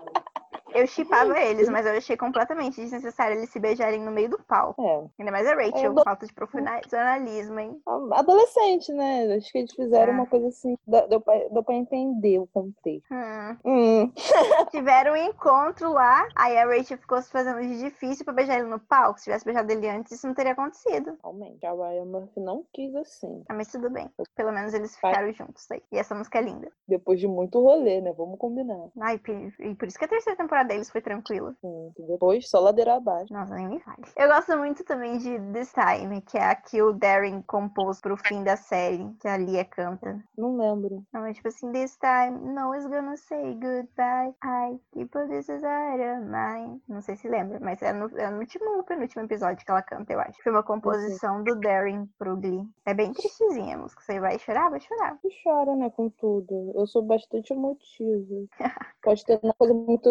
Eu 0.73 0.85
chipava 0.87 1.39
eles, 1.39 1.69
mas 1.69 1.85
eu 1.85 1.93
achei 1.93 2.15
completamente 2.17 2.79
desnecessário 2.81 3.37
eles 3.37 3.49
se 3.49 3.59
beijarem 3.59 4.01
no 4.01 4.11
meio 4.11 4.29
do 4.29 4.39
palco. 4.43 4.81
É. 4.81 5.05
Ainda 5.19 5.31
mais 5.31 5.47
a 5.47 5.55
Rachel, 5.55 5.95
É, 5.99 6.03
falta 6.03 6.25
de 6.25 6.33
profissionalismo, 6.33 7.59
hein? 7.59 7.81
Adolescente, 8.11 8.91
né? 8.91 9.33
Acho 9.35 9.51
que 9.51 9.59
eles 9.59 9.73
fizeram 9.73 10.13
É. 10.13 10.15
uma 10.15 10.25
coisa 10.25 10.47
assim. 10.47 10.77
Deu 10.85 11.21
pra, 11.21 11.35
deu 11.49 11.63
pra 11.63 11.75
entender 11.75 12.39
o 12.39 12.47
contexto. 12.47 13.07
Hum. 13.11 13.57
Hum. 13.65 14.11
Tiveram 14.71 15.13
um 15.13 15.17
encontro 15.17 15.91
lá, 15.91 16.27
aí 16.35 16.57
a 16.57 16.65
Rachel 16.65 16.97
ficou 16.97 17.21
se 17.21 17.31
fazendo 17.31 17.61
de 17.61 17.79
difícil 17.79 18.25
pra 18.25 18.33
beijar 18.33 18.59
ele 18.59 18.67
no 18.67 18.79
palco. 18.79 19.19
Se 19.19 19.25
tivesse 19.25 19.45
beijado 19.45 19.71
ele 19.71 19.87
antes, 19.89 20.11
isso 20.11 20.27
não 20.27 20.33
teria 20.33 20.51
acontecido. 20.53 21.17
Realmente. 21.21 21.65
A 21.65 21.71
Ryan 21.71 22.05
Murphy 22.05 22.39
não 22.39 22.65
quis 22.73 22.93
assim. 22.95 23.43
Ah, 23.49 23.53
mas 23.53 23.67
tudo 23.71 23.89
bem. 23.89 24.09
Pelo 24.35 24.51
menos 24.51 24.73
eles 24.73 24.97
Vai. 25.01 25.11
ficaram 25.13 25.33
juntos 25.33 25.69
aí. 25.71 25.81
E 25.91 25.97
essa 25.97 26.13
música 26.15 26.39
é 26.39 26.41
linda. 26.41 26.69
Depois 26.87 27.19
de 27.19 27.27
muito 27.27 27.61
rolê, 27.61 28.01
né? 28.01 28.13
Vamos 28.17 28.37
combinar. 28.37 28.77
Ai, 28.99 29.19
e 29.59 29.75
por 29.75 29.87
isso 29.87 29.97
que 29.97 30.05
a 30.05 30.07
terceira 30.07 30.37
temporada 30.37 30.56
deles 30.63 30.89
foi 30.89 31.01
tranquila. 31.01 31.53
Sim. 31.61 31.91
Depois, 32.07 32.49
só 32.49 32.59
ladeira 32.59 32.95
abaixo. 32.95 33.33
Nossa, 33.33 33.55
nem 33.55 33.67
me 33.67 33.79
fale. 33.79 34.03
Eu 34.15 34.27
gosto 34.27 34.57
muito 34.57 34.83
também 34.83 35.17
de 35.17 35.39
This 35.53 35.73
Time, 35.73 36.21
que 36.21 36.37
é 36.37 36.45
a 36.45 36.55
que 36.55 36.81
o 36.81 36.93
Darren 36.93 37.41
compôs 37.43 37.99
pro 38.01 38.17
fim 38.17 38.43
da 38.43 38.55
série, 38.55 39.13
que 39.19 39.27
a 39.27 39.37
Lia 39.37 39.65
canta. 39.65 40.21
Não 40.37 40.57
lembro. 40.57 41.03
Não, 41.13 41.25
é 41.25 41.33
tipo 41.33 41.47
assim, 41.47 41.71
This 41.71 41.97
time, 41.97 42.53
no 42.53 42.69
one's 42.69 42.85
gonna 42.87 43.17
say 43.17 43.53
goodbye. 43.55 44.33
I 44.43 44.79
keep 44.93 45.11
this 45.11 45.47
desire 45.47 46.17
of 46.17 46.25
mine. 46.25 46.81
Não 46.87 47.01
sei 47.01 47.15
se 47.15 47.27
lembra, 47.27 47.59
mas 47.59 47.81
é 47.81 47.93
no, 47.93 48.05
é 48.17 48.29
no 48.29 48.39
último, 48.39 48.83
penúltimo 48.83 49.23
episódio 49.23 49.65
que 49.65 49.71
ela 49.71 49.81
canta, 49.81 50.13
eu 50.13 50.19
acho. 50.19 50.41
Foi 50.43 50.51
uma 50.51 50.63
composição 50.63 51.43
do 51.43 51.59
Darren 51.59 52.07
pro 52.17 52.37
Glee. 52.37 52.67
É 52.85 52.93
bem 52.93 53.13
tristezinha 53.13 53.75
a 53.75 53.79
música. 53.79 54.01
Você 54.01 54.19
vai 54.19 54.39
chorar? 54.39 54.69
Vai 54.69 54.79
chorar. 54.79 55.17
Tu 55.21 55.29
chora, 55.43 55.75
né? 55.75 55.89
Com 55.89 56.09
tudo. 56.09 56.73
Eu 56.75 56.87
sou 56.87 57.01
bastante 57.03 57.53
emotiva. 57.53 58.47
Pode 59.01 59.25
ter 59.25 59.39
uma 59.41 59.53
coisa 59.53 59.73
muito 59.73 60.09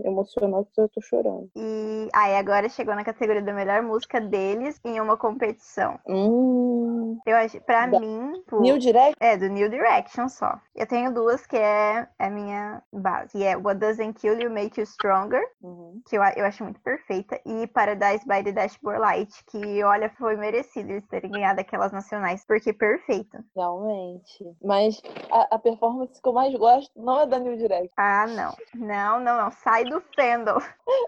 emocional 0.00 0.64
que 0.64 0.80
eu 0.80 0.88
tô 0.88 1.00
chorando. 1.00 1.50
E 1.56 2.08
aí 2.14 2.36
agora 2.36 2.68
chegou 2.68 2.94
na 2.94 3.04
categoria 3.04 3.42
da 3.42 3.52
melhor 3.52 3.82
música 3.82 4.20
deles 4.20 4.80
em 4.84 5.00
uma 5.00 5.16
competição. 5.16 5.98
Hum. 6.06 7.18
Eu 7.26 7.36
acho, 7.36 7.60
pra 7.60 7.86
Da- 7.86 8.00
mim, 8.00 8.42
New 8.52 8.78
Direct? 8.78 9.16
é 9.20 9.36
do 9.36 9.48
New 9.48 9.68
Direction 9.68 10.28
só. 10.28 10.58
Eu 10.74 10.86
tenho 10.86 11.12
duas 11.12 11.46
que 11.46 11.56
é 11.56 12.06
a 12.18 12.30
minha 12.30 12.82
base, 12.92 13.32
que 13.32 13.44
é 13.44 13.56
What 13.56 13.78
Doesn't 13.80 14.14
Kill 14.14 14.40
You 14.40 14.50
Make 14.50 14.80
You 14.80 14.86
Stronger, 14.86 15.42
Uhum. 15.62 16.00
que 16.08 16.16
eu, 16.16 16.22
eu 16.36 16.44
acho 16.46 16.64
muito 16.64 16.80
perfeita, 16.80 17.38
e 17.44 17.66
Paradise 17.66 18.26
by 18.26 18.42
the 18.42 18.52
Dashboard 18.52 19.00
Light, 19.00 19.44
que 19.46 19.82
olha, 19.84 20.08
foi 20.18 20.36
merecido 20.36 20.90
eles 20.90 21.06
terem 21.06 21.30
ganhado 21.30 21.60
aquelas 21.60 21.92
nacionais, 21.92 22.44
porque 22.46 22.72
perfeita. 22.72 23.44
Realmente. 23.54 24.44
Mas 24.62 25.00
a, 25.30 25.54
a 25.56 25.58
performance 25.58 26.20
que 26.20 26.28
eu 26.28 26.32
mais 26.32 26.54
gosto 26.54 26.90
não 26.96 27.20
é 27.20 27.26
da 27.26 27.38
New 27.38 27.56
Direct. 27.56 27.92
Ah, 27.96 28.26
não. 28.26 28.54
Não, 28.74 29.20
não, 29.20 29.36
não. 29.44 29.50
Sai 29.62 29.84
do 29.84 30.02
fandom. 30.14 30.58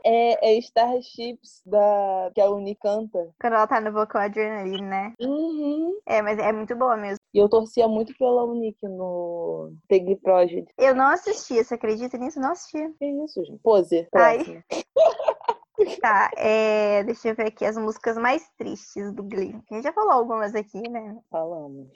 É, 0.05 0.52
é 0.52 0.59
Starships 0.59 1.62
da 1.66 2.30
que 2.34 2.40
a 2.40 2.48
Uni 2.48 2.76
canta. 2.76 3.30
Quando 3.40 3.55
ela 3.55 3.66
tá 3.66 3.80
no 3.80 3.92
vocal 3.92 4.22
Adrenaline, 4.22 4.82
né? 4.82 5.12
Uhum. 5.20 5.98
É, 6.07 6.22
mas 6.22 6.38
é 6.38 6.52
muito 6.52 6.74
boa 6.76 6.96
mesmo. 6.96 7.18
E 7.32 7.38
eu 7.38 7.48
torcia 7.48 7.88
muito 7.88 8.16
pela 8.16 8.44
Unique 8.44 8.86
no 8.86 9.72
The 9.88 9.98
Glee 9.98 10.16
Project. 10.16 10.72
Eu 10.78 10.94
não 10.94 11.07
assisti, 11.07 11.62
você 11.62 11.74
acredita 11.74 12.16
nisso? 12.16 12.38
Não 12.38 12.52
assisti. 12.52 12.92
Que 12.98 13.07
isso, 13.24 13.44
gente? 13.44 13.61
Pose. 13.62 14.09
Ai. 14.14 14.62
Tá, 16.00 16.30
é, 16.36 17.02
deixa 17.02 17.28
eu 17.28 17.34
ver 17.34 17.48
aqui 17.48 17.64
as 17.64 17.76
músicas 17.76 18.16
mais 18.16 18.48
tristes 18.57 19.12
do 19.12 19.24
Glee. 19.24 19.61
A 19.68 19.74
gente 19.74 19.82
já 19.82 19.92
falou 19.92 20.12
algumas 20.12 20.55
aqui, 20.55 20.80
né? 20.88 21.18
Falamos. 21.28 21.88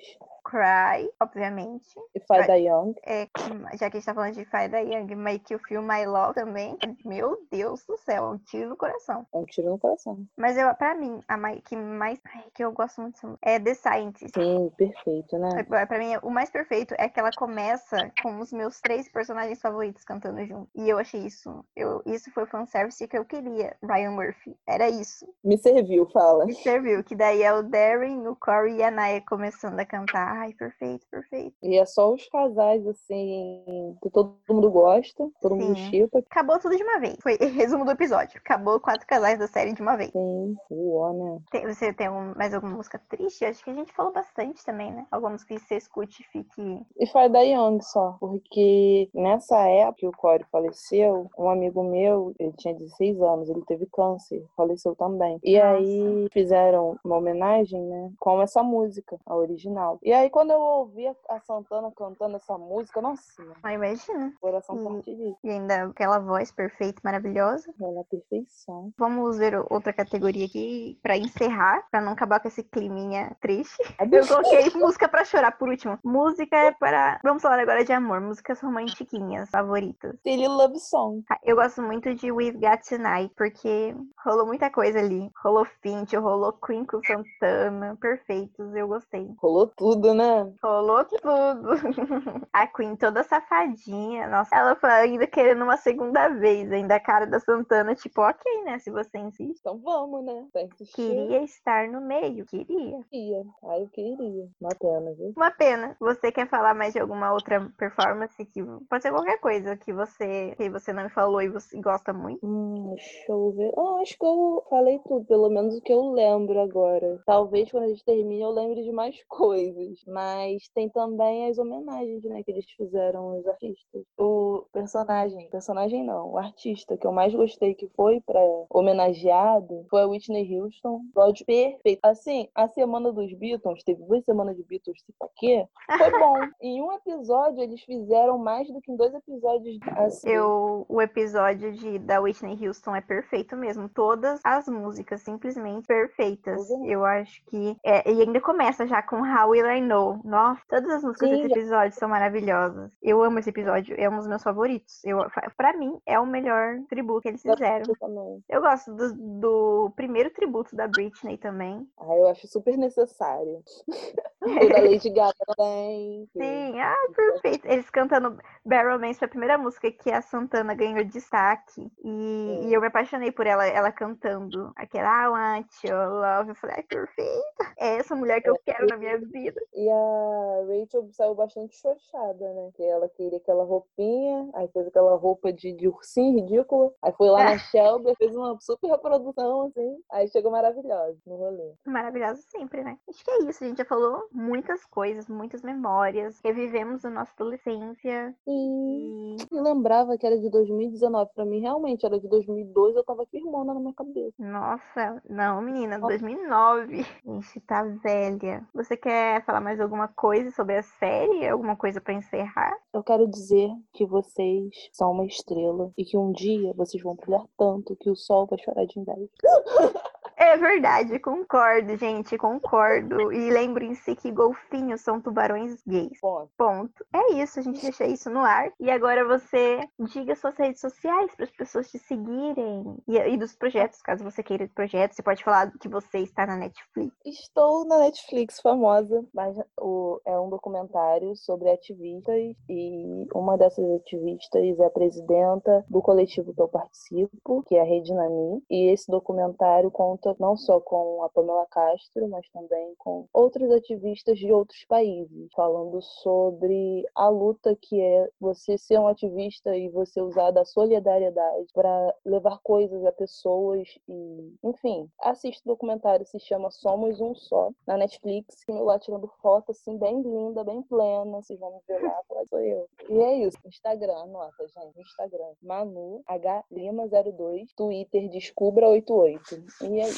Cry, 0.48 1.10
obviamente. 1.20 1.94
E 2.14 2.20
Fai 2.20 2.46
da 2.46 2.54
Young. 2.54 2.94
É, 3.04 3.28
já 3.74 3.90
que 3.90 3.98
a 3.98 4.00
gente 4.00 4.06
tá 4.06 4.14
falando 4.14 4.32
de 4.32 4.46
Fire 4.46 4.68
da 4.68 4.78
Young, 4.78 5.14
Make 5.14 5.52
You 5.52 5.60
Feel 5.60 5.82
My 5.82 6.06
Love 6.06 6.34
também. 6.34 6.74
Meu 7.04 7.38
Deus 7.50 7.84
do 7.84 7.98
céu, 7.98 8.24
é 8.24 8.28
um 8.30 8.38
tiro 8.38 8.70
no 8.70 8.76
coração. 8.76 9.26
Um 9.34 9.44
tiro 9.44 9.68
no 9.68 9.78
coração. 9.78 10.24
Mas 10.38 10.56
eu, 10.56 10.74
pra 10.74 10.94
mim, 10.94 11.20
a 11.28 11.36
que 11.56 11.76
mais. 11.76 12.18
Ai, 12.24 12.44
que 12.54 12.64
eu 12.64 12.72
gosto 12.72 13.02
muito 13.02 13.38
é 13.42 13.60
The 13.60 13.74
Scientist. 13.74 14.34
Sim, 14.34 14.72
perfeito, 14.76 15.36
né? 15.38 15.60
É, 15.60 15.86
Pra 15.86 15.98
mim, 15.98 16.16
o 16.22 16.30
mais 16.30 16.50
perfeito 16.50 16.94
é 16.96 17.10
que 17.10 17.20
ela 17.20 17.30
começa 17.36 18.10
com 18.22 18.38
os 18.38 18.50
meus 18.50 18.80
três 18.80 19.06
personagens 19.10 19.60
favoritos 19.60 20.02
cantando 20.02 20.42
junto. 20.46 20.70
E 20.74 20.88
eu 20.88 20.98
achei 20.98 21.26
isso. 21.26 21.62
Eu, 21.76 22.02
isso 22.06 22.30
foi 22.32 22.44
o 22.44 22.46
fanservice 22.46 23.06
que 23.06 23.18
eu 23.18 23.24
queria, 23.24 23.76
Ryan 23.82 24.12
Murphy. 24.12 24.56
Era 24.66 24.88
isso. 24.88 25.28
Me 25.44 25.58
serviu, 25.58 26.06
fala. 26.06 26.46
Me 26.46 26.54
serviu. 26.54 27.04
Que 27.04 27.14
daí 27.14 27.42
é 27.42 27.52
o 27.52 27.62
Darren, 27.62 28.26
o 28.26 28.34
Corey 28.34 28.76
e 28.76 28.82
a 28.82 28.90
Naya 28.90 29.20
começando 29.20 29.78
a 29.78 29.84
cantar. 29.84 30.37
Ai, 30.38 30.52
perfeito, 30.54 31.06
perfeito. 31.10 31.54
E 31.62 31.76
é 31.76 31.84
só 31.84 32.12
os 32.12 32.28
casais, 32.28 32.86
assim, 32.86 33.96
que 34.02 34.10
todo 34.10 34.36
mundo 34.48 34.70
gosta, 34.70 35.28
todo 35.40 35.56
mundo 35.56 35.76
Sim. 35.76 35.90
chipa. 35.90 36.18
Acabou 36.20 36.58
tudo 36.58 36.76
de 36.76 36.82
uma 36.82 37.00
vez. 37.00 37.16
Foi 37.22 37.36
resumo 37.76 37.84
do 37.84 37.90
episódio. 37.90 38.38
Acabou 38.38 38.78
quatro 38.80 39.06
casais 39.06 39.38
da 39.38 39.46
série 39.48 39.72
de 39.72 39.82
uma 39.82 39.96
vez. 39.96 40.10
Sim, 40.12 40.56
uó, 40.70 41.12
né? 41.12 41.40
Tem- 41.50 41.66
você 41.66 41.92
tem 41.92 42.08
um- 42.08 42.34
mais 42.36 42.54
alguma 42.54 42.76
música 42.76 43.00
triste? 43.08 43.44
Acho 43.44 43.64
que 43.64 43.70
a 43.70 43.74
gente 43.74 43.92
falou 43.92 44.12
bastante 44.12 44.64
também, 44.64 44.92
né? 44.92 45.06
Alguma 45.10 45.32
música 45.32 45.54
que 45.54 45.60
você 45.60 45.76
escute 45.76 46.22
e 46.22 46.26
fique. 46.26 46.82
E 46.98 47.06
Fai 47.08 47.28
da 47.28 47.40
Young 47.40 47.80
só, 47.82 48.16
porque 48.20 49.08
nessa 49.14 49.58
época 49.68 49.98
que 49.98 50.06
o 50.06 50.12
Corey 50.12 50.46
faleceu, 50.52 51.28
um 51.36 51.48
amigo 51.50 51.82
meu, 51.82 52.32
ele 52.38 52.52
tinha 52.58 52.74
16 52.74 53.20
anos, 53.20 53.48
ele 53.48 53.62
teve 53.66 53.86
câncer, 53.86 54.44
faleceu 54.56 54.94
também. 54.94 55.40
E 55.42 55.56
Nossa. 55.58 55.68
aí 55.78 56.28
fizeram 56.32 56.96
uma 57.04 57.16
homenagem, 57.16 57.80
né, 57.80 58.12
com 58.20 58.40
essa 58.40 58.62
música, 58.62 59.18
a 59.26 59.34
original. 59.34 59.98
E 60.02 60.12
aí 60.12 60.27
quando 60.30 60.50
eu 60.52 60.60
ouvi 60.60 61.06
a- 61.06 61.40
Santana 61.40 61.90
cantando 61.96 62.36
essa 62.36 62.58
música, 62.58 63.00
nossa, 63.00 63.42
Ah, 63.62 63.72
imagina. 63.72 64.32
coração 64.40 64.76
Hum. 64.76 64.94
parte 64.94 65.14
disso. 65.14 65.38
E 65.44 65.50
ainda 65.50 65.84
aquela 65.84 66.18
voz 66.18 66.50
perfeita, 66.52 67.00
maravilhosa. 67.04 67.72
Ela 67.80 68.00
é 68.00 68.04
perfeição. 68.04 68.92
Vamos 68.98 69.38
ver 69.38 69.54
outra 69.70 69.92
categoria 69.92 70.44
aqui 70.46 70.98
pra 71.02 71.16
encerrar, 71.16 71.86
pra 71.90 72.00
não 72.00 72.12
acabar 72.12 72.40
com 72.40 72.48
esse 72.48 72.62
climinha 72.62 73.34
triste. 73.40 73.76
Eu 74.12 74.26
coloquei 74.26 74.70
música 74.74 75.08
pra 75.08 75.24
chorar 75.24 75.52
por 75.52 75.68
último. 75.68 75.98
Música 76.04 76.56
é 76.56 76.72
para. 76.72 77.18
Vamos 77.22 77.42
falar 77.42 77.60
agora 77.60 77.84
de 77.84 77.92
amor, 77.92 78.20
músicas 78.20 78.60
romantiquinhas 78.60 79.48
favoritas. 79.50 80.16
Silly 80.22 80.48
Love 80.48 80.78
Song. 80.80 81.22
Ah, 81.30 81.38
Eu 81.42 81.56
gosto 81.56 81.80
muito 81.82 82.14
de 82.14 82.30
We've 82.32 82.58
Got 82.58 82.82
Tonight, 82.88 83.32
porque 83.36 83.94
rolou 84.24 84.46
muita 84.46 84.70
coisa 84.70 84.98
ali. 84.98 85.30
Rolou 85.42 85.64
Finch, 85.82 86.14
rolou 86.16 86.52
Queen 86.52 86.84
com 86.84 87.00
Santana, 87.02 87.96
perfeitos, 88.00 88.74
eu 88.74 88.88
gostei. 88.88 89.30
Rolou 89.40 89.66
tudo, 89.68 90.12
né? 90.14 90.17
Rolou 90.62 91.04
tudo. 91.04 91.18
A 92.52 92.66
Queen 92.66 92.96
toda 92.96 93.22
safadinha, 93.22 94.28
nossa. 94.28 94.54
Ela 94.54 94.74
foi 94.76 94.90
ainda 94.90 95.26
querendo 95.26 95.62
uma 95.62 95.76
segunda 95.76 96.28
vez, 96.28 96.70
ainda 96.72 96.96
a 96.96 97.00
cara 97.00 97.26
da 97.26 97.38
Santana, 97.38 97.94
tipo, 97.94 98.20
ok, 98.20 98.64
né, 98.64 98.78
se 98.78 98.90
você 98.90 99.18
insiste. 99.18 99.58
Então 99.60 99.78
vamos, 99.78 100.24
né? 100.24 100.46
Queria 100.94 101.42
estar 101.42 101.88
no 101.88 102.00
meio, 102.00 102.44
queria. 102.46 103.00
Queria. 103.10 103.44
Ai, 103.64 103.82
eu 103.82 103.88
queria. 103.88 104.48
Uma 104.60 104.74
pena, 104.78 105.12
viu? 105.14 105.32
Uma 105.36 105.50
pena. 105.50 105.96
Você 106.00 106.32
quer 106.32 106.48
falar 106.48 106.74
mais 106.74 106.92
de 106.92 107.00
alguma 107.00 107.32
outra 107.32 107.70
performance 107.76 108.44
que 108.46 108.62
pode 108.88 109.02
ser 109.02 109.10
qualquer 109.10 109.38
coisa 109.38 109.76
que 109.76 109.92
você 109.92 110.54
que 110.56 110.68
você 110.70 110.92
não 110.92 111.04
me 111.04 111.10
falou 111.10 111.40
e 111.42 111.48
você 111.48 111.80
gosta 111.80 112.12
muito? 112.12 112.44
Hum, 112.44 112.94
deixa 112.94 113.32
eu 113.32 113.52
ver. 113.52 113.72
Ah, 113.76 114.00
acho 114.02 114.18
que 114.18 114.26
eu 114.26 114.64
falei 114.68 114.98
tudo, 115.06 115.24
pelo 115.26 115.48
menos 115.48 115.76
o 115.76 115.80
que 115.80 115.92
eu 115.92 116.10
lembro 116.10 116.60
agora. 116.60 117.20
Talvez 117.26 117.70
quando 117.70 117.84
a 117.84 117.88
gente 117.88 118.04
termine 118.04 118.42
eu 118.42 118.50
lembre 118.50 118.82
de 118.82 118.92
mais 118.92 119.16
coisas. 119.28 119.97
Mas 120.06 120.68
tem 120.74 120.88
também 120.88 121.48
as 121.48 121.58
homenagens, 121.58 122.22
né, 122.24 122.42
que 122.42 122.50
eles 122.50 122.66
fizeram 122.76 123.30
aos 123.30 123.46
artistas. 123.46 124.02
O 124.18 124.64
personagem, 124.72 125.48
personagem 125.50 126.04
não, 126.04 126.32
o 126.32 126.38
artista 126.38 126.96
que 126.96 127.06
eu 127.06 127.12
mais 127.12 127.34
gostei 127.34 127.74
que 127.74 127.88
foi 127.96 128.20
pra 128.20 128.40
homenageado 128.70 129.86
foi 129.90 130.02
a 130.02 130.06
Whitney 130.06 130.58
Houston. 130.58 131.02
Episódio 131.10 131.46
perfeito. 131.46 132.00
Assim, 132.02 132.48
a 132.54 132.68
semana 132.68 133.12
dos 133.12 133.32
Beatles, 133.34 133.84
teve 133.84 134.02
duas 134.04 134.24
semanas 134.24 134.56
de 134.56 134.62
Beatles, 134.64 134.98
tipo 135.02 135.28
quê? 135.38 135.66
Foi 135.96 136.10
bom. 136.10 136.34
em 136.60 136.82
um 136.82 136.92
episódio 136.92 137.62
eles 137.62 137.82
fizeram 137.82 138.38
mais 138.38 138.68
do 138.68 138.80
que 138.80 138.92
em 138.92 138.96
dois 138.96 139.14
episódios 139.14 139.78
assim. 139.96 140.28
Eu, 140.28 140.84
o 140.88 141.00
episódio 141.00 141.72
de, 141.72 141.98
da 141.98 142.20
Whitney 142.20 142.66
Houston 142.66 142.94
é 142.94 143.00
perfeito 143.00 143.56
mesmo. 143.56 143.88
Todas 143.88 144.40
as 144.44 144.68
músicas 144.68 145.22
simplesmente 145.22 145.86
perfeitas. 145.86 146.68
Eu 146.86 147.04
acho 147.04 147.42
que. 147.46 147.76
é, 147.84 148.10
e 148.10 148.22
ainda 148.22 148.40
começa 148.40 148.86
já 148.86 149.02
com 149.02 149.16
How 149.16 149.50
Will 149.50 149.70
I 149.70 149.80
Know. 149.88 150.20
Nossa, 150.24 150.60
todas 150.68 150.90
as 150.90 151.02
músicas 151.02 151.28
Sim, 151.28 151.36
desse 151.36 151.52
episódio 151.52 151.98
são 151.98 152.08
maravilhosas. 152.08 152.90
Eu 153.02 153.22
amo 153.22 153.38
esse 153.38 153.50
episódio, 153.50 153.94
é 153.98 154.08
um 154.08 154.16
dos 154.16 154.26
meus 154.26 154.42
favoritos. 154.42 155.04
Eu, 155.04 155.26
pra 155.56 155.76
mim, 155.76 155.98
é 156.06 156.18
o 156.20 156.26
melhor 156.26 156.78
tributo 156.88 157.22
que 157.22 157.28
eles 157.28 157.42
fizeram. 157.42 157.86
Eu. 158.00 158.42
Eu 158.48 158.60
gosto 158.60 158.94
do, 158.94 159.14
do 159.14 159.92
primeiro 159.96 160.30
tributo 160.30 160.76
da 160.76 160.86
Britney 160.86 161.36
também. 161.36 161.88
Ah, 161.98 162.14
eu 162.16 162.28
acho 162.28 162.46
super 162.46 162.76
necessário. 162.76 163.62
o 164.40 164.48
da 164.68 164.80
Lady 164.80 165.10
Gaga 165.10 165.34
também. 165.56 166.28
Sim, 166.32 166.80
ah, 166.80 166.96
perfeito. 167.14 167.66
Eles 167.66 167.90
cantando 167.90 168.38
Barrel 168.64 168.98
Man 168.98 169.14
foi 169.14 169.26
a 169.26 169.30
primeira 169.30 169.58
música 169.58 169.90
que 169.90 170.10
a 170.10 170.22
Santana 170.22 170.74
ganhou 170.74 171.04
destaque. 171.04 171.90
E, 172.04 172.66
e 172.66 172.74
eu 172.74 172.80
me 172.80 172.86
apaixonei 172.86 173.32
por 173.32 173.46
ela, 173.46 173.66
ela 173.66 173.90
cantando 173.90 174.72
aquela 174.76 175.24
I 175.24 175.28
want 175.28 175.84
your 175.84 176.08
love. 176.08 176.50
Eu 176.50 176.54
falei, 176.54 176.76
ai, 176.76 176.82
perfeita. 176.84 177.74
É 177.78 177.96
essa 177.96 178.14
mulher 178.14 178.40
que 178.40 178.50
eu 178.50 178.58
quero 178.64 178.86
na 178.86 178.96
minha 178.96 179.18
vida. 179.18 179.60
E 179.74 179.90
a 179.90 180.64
Rachel 180.68 181.08
saiu 181.12 181.34
bastante 181.34 181.76
chochada, 181.76 182.52
né? 182.52 182.70
Que 182.74 182.84
ela 182.84 183.08
queria 183.08 183.38
aquela 183.38 183.64
roupinha, 183.64 184.50
aí 184.54 184.68
fez 184.68 184.86
aquela 184.86 185.16
roupa 185.16 185.52
de, 185.52 185.72
de 185.72 185.88
ursinho 185.88 186.40
ridícula. 186.40 186.92
Aí 187.02 187.12
foi 187.12 187.28
lá 187.28 187.44
na 187.44 187.58
Shelby, 187.70 188.14
fez 188.16 188.34
uma 188.34 188.58
super 188.60 188.88
reprodução, 188.88 189.62
assim. 189.62 189.98
Aí 190.10 190.28
chegou 190.28 190.50
maravilhosa 190.50 191.18
no 191.26 191.36
rolê. 191.36 191.72
Maravilhosa 191.86 192.42
sempre, 192.48 192.84
né? 192.84 192.98
Acho 193.08 193.24
que 193.24 193.30
é 193.30 193.38
isso. 193.44 193.64
A 193.64 193.66
gente 193.66 193.78
já 193.78 193.84
falou 193.84 194.27
muitas 194.32 194.84
coisas, 194.86 195.28
muitas 195.28 195.62
memórias. 195.62 196.40
Revivemos 196.44 197.04
a 197.04 197.10
nossa 197.10 197.32
adolescência. 197.32 198.34
E 198.46 199.36
eu 199.50 199.62
lembrava 199.62 200.16
que 200.16 200.26
era 200.26 200.38
de 200.38 200.50
2019. 200.50 201.30
Pra 201.34 201.44
mim, 201.44 201.60
realmente, 201.60 202.04
era 202.04 202.18
de 202.18 202.28
2002. 202.28 202.96
Eu 202.96 203.04
tava 203.04 203.26
firmona 203.26 203.74
na 203.74 203.80
minha 203.80 203.94
cabeça. 203.94 204.34
Nossa, 204.38 205.22
não, 205.28 205.60
menina, 205.60 205.98
2009. 205.98 207.06
Gente, 207.24 207.60
tá 207.60 207.82
velha. 207.82 208.66
Você 208.74 208.96
quer 208.96 209.44
falar 209.44 209.60
mais 209.60 209.80
alguma 209.80 210.08
coisa 210.08 210.50
sobre 210.50 210.76
a 210.76 210.82
série? 210.82 211.48
Alguma 211.48 211.76
coisa 211.76 212.00
pra 212.00 212.14
encerrar? 212.14 212.76
Eu 212.92 213.02
quero 213.02 213.26
dizer 213.26 213.70
que 213.92 214.06
vocês 214.06 214.70
são 214.92 215.12
uma 215.12 215.26
estrela 215.26 215.92
e 215.96 216.04
que 216.04 216.16
um 216.16 216.32
dia 216.32 216.72
vocês 216.74 217.02
vão 217.02 217.14
brilhar 217.14 217.44
tanto 217.56 217.96
que 217.96 218.10
o 218.10 218.16
sol 218.16 218.46
vai 218.46 218.58
chorar 218.58 218.84
de 218.86 218.98
inveja. 218.98 219.28
É 220.40 220.56
verdade, 220.56 221.18
concordo, 221.18 221.96
gente, 221.96 222.38
concordo. 222.38 223.32
E 223.32 223.50
lembrem-se 223.50 224.14
que 224.14 224.30
golfinhos 224.30 225.00
são 225.00 225.20
tubarões 225.20 225.82
gays. 225.84 226.20
Ponto. 226.20 226.48
Ponto. 226.56 227.06
É 227.12 227.32
isso, 227.32 227.58
a 227.58 227.62
gente 227.62 227.82
deixa 227.82 228.06
isso 228.06 228.30
no 228.30 228.38
ar. 228.38 228.70
E 228.78 228.88
agora 228.88 229.26
você 229.26 229.80
diga 229.98 230.36
suas 230.36 230.56
redes 230.56 230.80
sociais 230.80 231.34
para 231.34 231.44
as 231.44 231.50
pessoas 231.50 231.90
te 231.90 231.98
seguirem. 231.98 232.96
E, 233.08 233.16
e, 233.16 233.36
dos 233.36 233.56
projetos, 233.56 234.00
caso 234.00 234.22
você 234.22 234.40
queira 234.40 234.70
projetos. 234.72 235.16
Você 235.16 235.24
pode 235.24 235.42
falar 235.42 235.72
que 235.72 235.88
você 235.88 236.18
está 236.18 236.46
na 236.46 236.56
Netflix. 236.56 237.16
Estou 237.26 237.84
na 237.84 237.98
Netflix, 237.98 238.60
famosa, 238.60 239.24
mas 239.34 239.58
o, 239.76 240.20
é 240.24 240.38
um 240.38 240.48
documentário 240.48 241.34
sobre 241.34 241.68
ativistas. 241.68 242.54
E 242.68 243.26
uma 243.34 243.58
dessas 243.58 243.84
ativistas 243.90 244.78
é 244.78 244.86
a 244.86 244.90
presidenta 244.90 245.84
do 245.88 246.00
coletivo 246.00 246.54
que 246.54 246.62
eu 246.62 246.68
participo, 246.68 247.64
que 247.64 247.74
é 247.74 247.80
a 247.80 247.84
Rede 247.84 248.14
Nani. 248.14 248.62
E 248.70 248.92
esse 248.92 249.10
documentário 249.10 249.90
conta 249.90 250.27
não 250.38 250.56
só 250.56 250.80
com 250.80 251.22
a 251.22 251.28
Pamela 251.28 251.66
Castro, 251.66 252.28
mas 252.28 252.48
também 252.50 252.94
com 252.98 253.26
outros 253.32 253.70
ativistas 253.70 254.38
de 254.38 254.52
outros 254.52 254.84
países, 254.84 255.48
falando 255.54 256.00
sobre 256.02 257.04
a 257.14 257.28
luta 257.28 257.76
que 257.80 258.00
é 258.00 258.28
você 258.40 258.76
ser 258.78 258.98
um 258.98 259.08
ativista 259.08 259.76
e 259.76 259.88
você 259.88 260.20
usar 260.20 260.50
da 260.50 260.64
solidariedade 260.64 261.66
para 261.72 262.14
levar 262.24 262.58
coisas 262.62 263.04
a 263.04 263.12
pessoas 263.12 263.88
e, 264.08 264.54
enfim, 264.62 265.08
assiste 265.20 265.62
o 265.64 265.68
documentário, 265.68 266.26
se 266.26 266.38
chama 266.40 266.70
Somos 266.70 267.20
Um 267.20 267.34
Só, 267.34 267.70
na 267.86 267.96
Netflix, 267.96 268.64
e 268.68 268.72
lá 268.72 268.98
tirando 268.98 269.28
foto 269.40 269.72
assim 269.72 269.96
bem 269.96 270.22
linda, 270.22 270.64
bem 270.64 270.82
plena, 270.82 271.40
vocês 271.42 271.58
vão 271.58 271.72
me 271.72 271.80
ver 271.86 272.02
lá, 272.02 272.22
falar 272.28 272.46
sou 272.46 272.60
eu. 272.60 272.88
E 273.08 273.18
é 273.18 273.34
isso, 273.46 273.58
Instagram, 273.66 274.16
anota, 274.16 274.66
gente, 274.68 275.00
Instagram, 275.00 275.52
Manu 275.62 276.22
H 276.26 276.64
Lima 276.70 277.08
02, 277.08 277.72
Twitter 277.74 278.28
Descubra 278.28 278.88
88. 278.88 279.64
E 279.82 280.00
é 280.00 280.08
isso. 280.08 280.17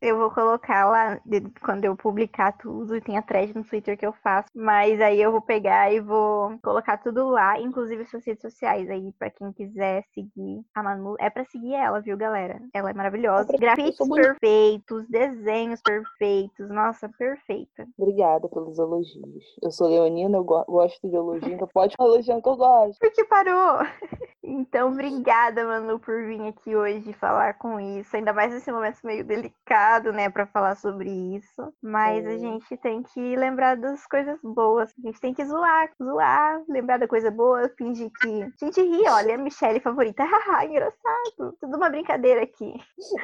Eu 0.00 0.18
vou 0.18 0.30
colocar 0.30 0.88
lá 0.88 1.20
quando 1.64 1.84
eu 1.84 1.96
publicar 1.96 2.52
tudo, 2.52 3.00
tem 3.00 3.16
a 3.16 3.22
thread 3.22 3.54
no 3.54 3.64
Twitter 3.64 3.96
que 3.96 4.06
eu 4.06 4.12
faço, 4.12 4.48
mas 4.54 5.00
aí 5.00 5.20
eu 5.20 5.32
vou 5.32 5.40
pegar 5.40 5.92
e 5.92 6.00
vou 6.00 6.58
colocar 6.62 6.98
tudo 6.98 7.28
lá, 7.28 7.58
inclusive 7.60 8.04
suas 8.04 8.24
redes 8.24 8.42
sociais 8.42 8.88
aí 8.90 9.12
para 9.18 9.30
quem 9.30 9.52
quiser 9.52 10.04
seguir 10.14 10.64
a 10.74 10.82
Manu, 10.82 11.16
é 11.18 11.30
para 11.30 11.44
seguir 11.44 11.74
ela, 11.74 12.00
viu, 12.00 12.16
galera? 12.16 12.60
Ela 12.74 12.90
é 12.90 12.94
maravilhosa. 12.94 13.48
É 13.52 13.58
Grafites 13.58 14.08
perfeitos, 14.08 15.08
desenhos 15.08 15.80
perfeitos. 15.80 16.68
Nossa, 16.68 17.08
perfeita. 17.08 17.86
Obrigada 17.98 18.48
pelos 18.48 18.78
elogios. 18.78 19.44
Eu 19.62 19.70
sou 19.70 19.88
leonina, 19.88 20.36
eu 20.36 20.44
gosto 20.44 21.08
de 21.08 21.14
elogio, 21.14 21.52
então 21.52 21.68
pode 21.72 21.94
elogiar 21.98 22.40
que 22.40 22.48
eu 22.48 22.56
gosto. 22.56 22.98
Porque 22.98 23.24
parou. 23.24 23.78
Então, 24.48 24.92
obrigada, 24.92 25.64
Manu, 25.64 25.98
por 25.98 26.24
vir 26.24 26.40
aqui 26.46 26.76
hoje 26.76 27.12
falar 27.14 27.54
com 27.54 27.80
isso. 27.80 28.14
Ainda 28.14 28.32
mais 28.32 28.54
nesse 28.54 28.70
momento 28.70 29.00
meio 29.02 29.24
delicado, 29.24 29.85
né, 30.12 30.28
para 30.28 30.46
falar 30.46 30.76
sobre 30.76 31.10
isso. 31.10 31.72
Mas 31.82 32.26
a 32.26 32.36
gente 32.36 32.76
tem 32.78 33.02
que 33.02 33.36
lembrar 33.36 33.76
das 33.76 34.06
coisas 34.06 34.38
boas. 34.42 34.92
A 34.98 35.06
gente 35.06 35.20
tem 35.20 35.32
que 35.32 35.44
zoar, 35.44 35.90
zoar, 36.02 36.62
lembrar 36.68 36.98
da 36.98 37.08
coisa 37.08 37.30
boa, 37.30 37.68
fingir 37.76 38.10
que. 38.20 38.42
A 38.42 38.64
gente 38.64 38.80
ri, 38.80 39.08
olha, 39.08 39.34
a 39.34 39.38
Michelle 39.38 39.80
favorita. 39.80 40.22
Haha, 40.24 40.64
engraçado. 40.64 41.56
Tudo 41.60 41.76
uma 41.76 41.90
brincadeira 41.90 42.42
aqui. 42.42 42.74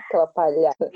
Aquela 0.06 0.26
palhaça. 0.28 0.90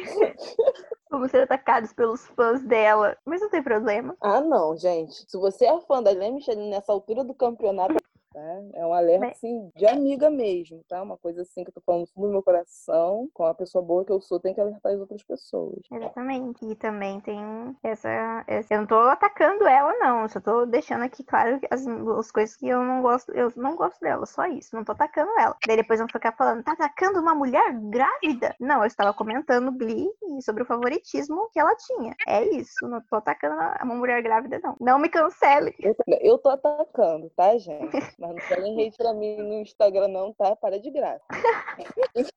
Vamos 1.11 1.31
ser 1.31 1.43
atacados 1.43 1.93
pelos 1.93 2.27
fãs 2.29 2.63
dela. 2.63 3.17
Mas 3.25 3.41
não 3.41 3.51
tem 3.51 3.63
problema. 3.63 4.17
Ah, 4.21 4.41
não, 4.41 4.77
gente. 4.77 5.25
Se 5.31 5.37
você 5.37 5.67
é 5.67 5.81
fã 5.83 6.03
da 6.03 6.15
Michelle 6.15 6.69
nessa 6.69 6.93
altura 6.93 7.25
do 7.25 7.35
campeonato, 7.35 7.95
Tá? 8.37 8.61
É 8.75 8.85
um 8.87 8.93
alerta, 8.93 9.29
assim, 9.29 9.73
de 9.75 9.87
amiga 9.87 10.29
mesmo, 10.29 10.85
tá? 10.87 11.01
Uma 11.01 11.17
coisa 11.17 11.41
assim 11.41 11.65
que 11.65 11.71
eu 11.71 11.73
tô 11.73 11.81
falando 11.81 12.07
do 12.15 12.29
meu 12.29 12.43
coração, 12.43 13.31
com 13.33 13.47
a 13.47 13.55
pessoa 13.55 13.83
boa 13.83 14.05
que 14.05 14.13
eu 14.13 14.21
sou, 14.21 14.39
tem 14.39 14.53
que 14.53 14.61
alertar 14.61 14.93
as 14.93 15.01
outras 15.01 15.23
pessoas. 15.23 15.79
Exatamente. 15.91 16.63
E 16.67 16.75
também 16.75 17.19
tem 17.23 17.41
essa, 17.83 18.45
essa... 18.47 18.75
Eu 18.75 18.81
não 18.81 18.87
tô 18.87 18.99
atacando 18.99 19.67
ela, 19.67 19.91
não. 19.95 20.21
Eu 20.21 20.29
só 20.29 20.39
tô 20.39 20.67
deixando 20.67 21.05
aqui 21.05 21.25
claro 21.25 21.59
as, 21.71 21.87
as 21.87 22.31
coisas 22.31 22.55
que 22.57 22.69
eu 22.69 22.85
não 22.85 23.01
gosto. 23.01 23.33
Eu 23.33 23.51
não 23.57 23.75
gosto 23.75 23.99
dela, 24.01 24.27
só 24.27 24.45
isso. 24.45 24.77
Não 24.77 24.85
tô 24.85 24.93
atacando 24.93 25.31
ela. 25.39 25.57
Daí 25.67 25.79
depois 25.79 25.99
vão 25.99 26.07
ficar 26.07 26.33
falando, 26.33 26.63
tá 26.63 26.73
atacando 26.73 27.19
uma 27.19 27.35
mulher 27.35 27.73
grávida? 27.89 28.55
Não, 28.61 28.81
eu 28.81 28.87
estava 28.87 29.15
comentando 29.15 29.73
Glee 29.73 30.11
sobre 30.43 30.63
o 30.63 30.67
favoritismo 30.67 31.49
que 31.55 31.59
ela 31.59 31.75
tinha. 31.75 32.15
É 32.29 32.45
isso. 32.55 32.87
Não 32.87 33.01
tô 33.01 33.17
atacando 33.17 33.55
uma 33.83 33.95
mulher 33.95 34.23
grávida, 34.23 34.61
não. 34.63 34.77
Não 34.79 34.99
me 34.99 35.09
cancele. 35.09 35.75
Eu, 35.81 35.97
eu 36.21 36.37
tô 36.37 36.51
atacando, 36.51 37.31
tá, 37.35 37.57
gente? 37.57 37.97
Mas 38.27 38.37
não 38.37 38.43
falem 38.43 38.87
hate 38.87 38.97
pra 38.97 39.15
mim 39.15 39.37
no 39.37 39.55
Instagram, 39.61 40.09
não, 40.09 40.33
tá? 40.33 40.57
Para 40.57 40.81
de 40.81 40.91
graça. 40.91 41.25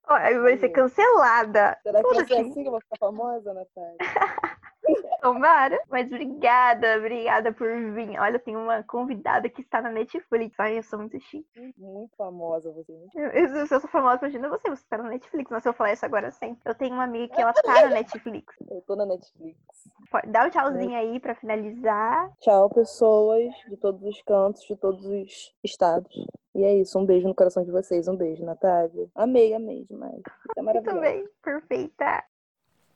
vai 0.07 0.57
ser 0.57 0.69
cancelada. 0.69 1.77
Será 1.81 2.03
que 2.03 2.15
vai 2.15 2.27
ser 2.27 2.33
assim 2.33 2.61
que 2.61 2.67
eu 2.67 2.71
vou 2.71 2.81
ficar 2.81 2.97
famosa, 2.99 3.53
Natália? 3.53 3.97
Tomara. 5.21 5.79
Mas 5.89 6.07
obrigada, 6.07 6.97
obrigada 6.97 7.51
por 7.53 7.67
vir. 7.93 8.19
Olha, 8.19 8.39
tem 8.39 8.55
uma 8.55 8.83
convidada 8.83 9.49
que 9.49 9.61
está 9.61 9.81
na 9.81 9.91
Netflix. 9.91 10.59
Ai, 10.59 10.77
eu 10.77 10.83
sou 10.83 10.99
muito 10.99 11.19
chique. 11.19 11.73
Muito 11.77 12.15
famosa 12.15 12.71
você. 12.71 12.91
Eu, 13.15 13.27
eu, 13.29 13.55
eu 13.55 13.67
sou 13.67 13.79
famosa, 13.81 14.19
imagina 14.21 14.49
você, 14.49 14.69
você 14.69 14.83
está 14.83 14.97
na 14.97 15.09
Netflix. 15.09 15.49
Mas 15.51 15.63
se 15.63 15.69
eu 15.69 15.73
falar 15.73 15.93
isso 15.93 16.05
agora 16.05 16.31
sempre. 16.31 16.59
Eu 16.65 16.75
tenho 16.75 16.93
uma 16.93 17.03
amiga 17.03 17.33
que 17.33 17.41
ela 17.41 17.53
tá 17.53 17.81
na 17.81 17.89
Netflix. 17.89 18.55
Eu 18.69 18.81
tô 18.81 18.95
na 18.95 19.05
Netflix. 19.05 19.57
Dá 20.27 20.45
um 20.45 20.49
tchauzinho 20.49 20.97
aí 20.97 21.19
pra 21.19 21.35
finalizar. 21.35 22.31
Tchau, 22.39 22.69
pessoas 22.69 23.53
de 23.67 23.77
todos 23.77 24.03
os 24.03 24.21
cantos, 24.23 24.63
de 24.63 24.75
todos 24.75 25.05
os 25.05 25.55
estados. 25.63 26.13
E 26.55 26.63
é 26.63 26.75
isso, 26.75 26.97
um 26.97 27.05
beijo 27.05 27.27
no 27.27 27.35
coração 27.35 27.63
de 27.63 27.71
vocês. 27.71 28.07
Um 28.07 28.15
beijo, 28.15 28.43
Natália. 28.43 29.07
Amei, 29.15 29.53
amei 29.53 29.85
demais. 29.85 30.21
É 30.57 30.61
maravilhoso. 30.61 30.95
Também, 30.95 31.27
perfeita. 31.43 32.23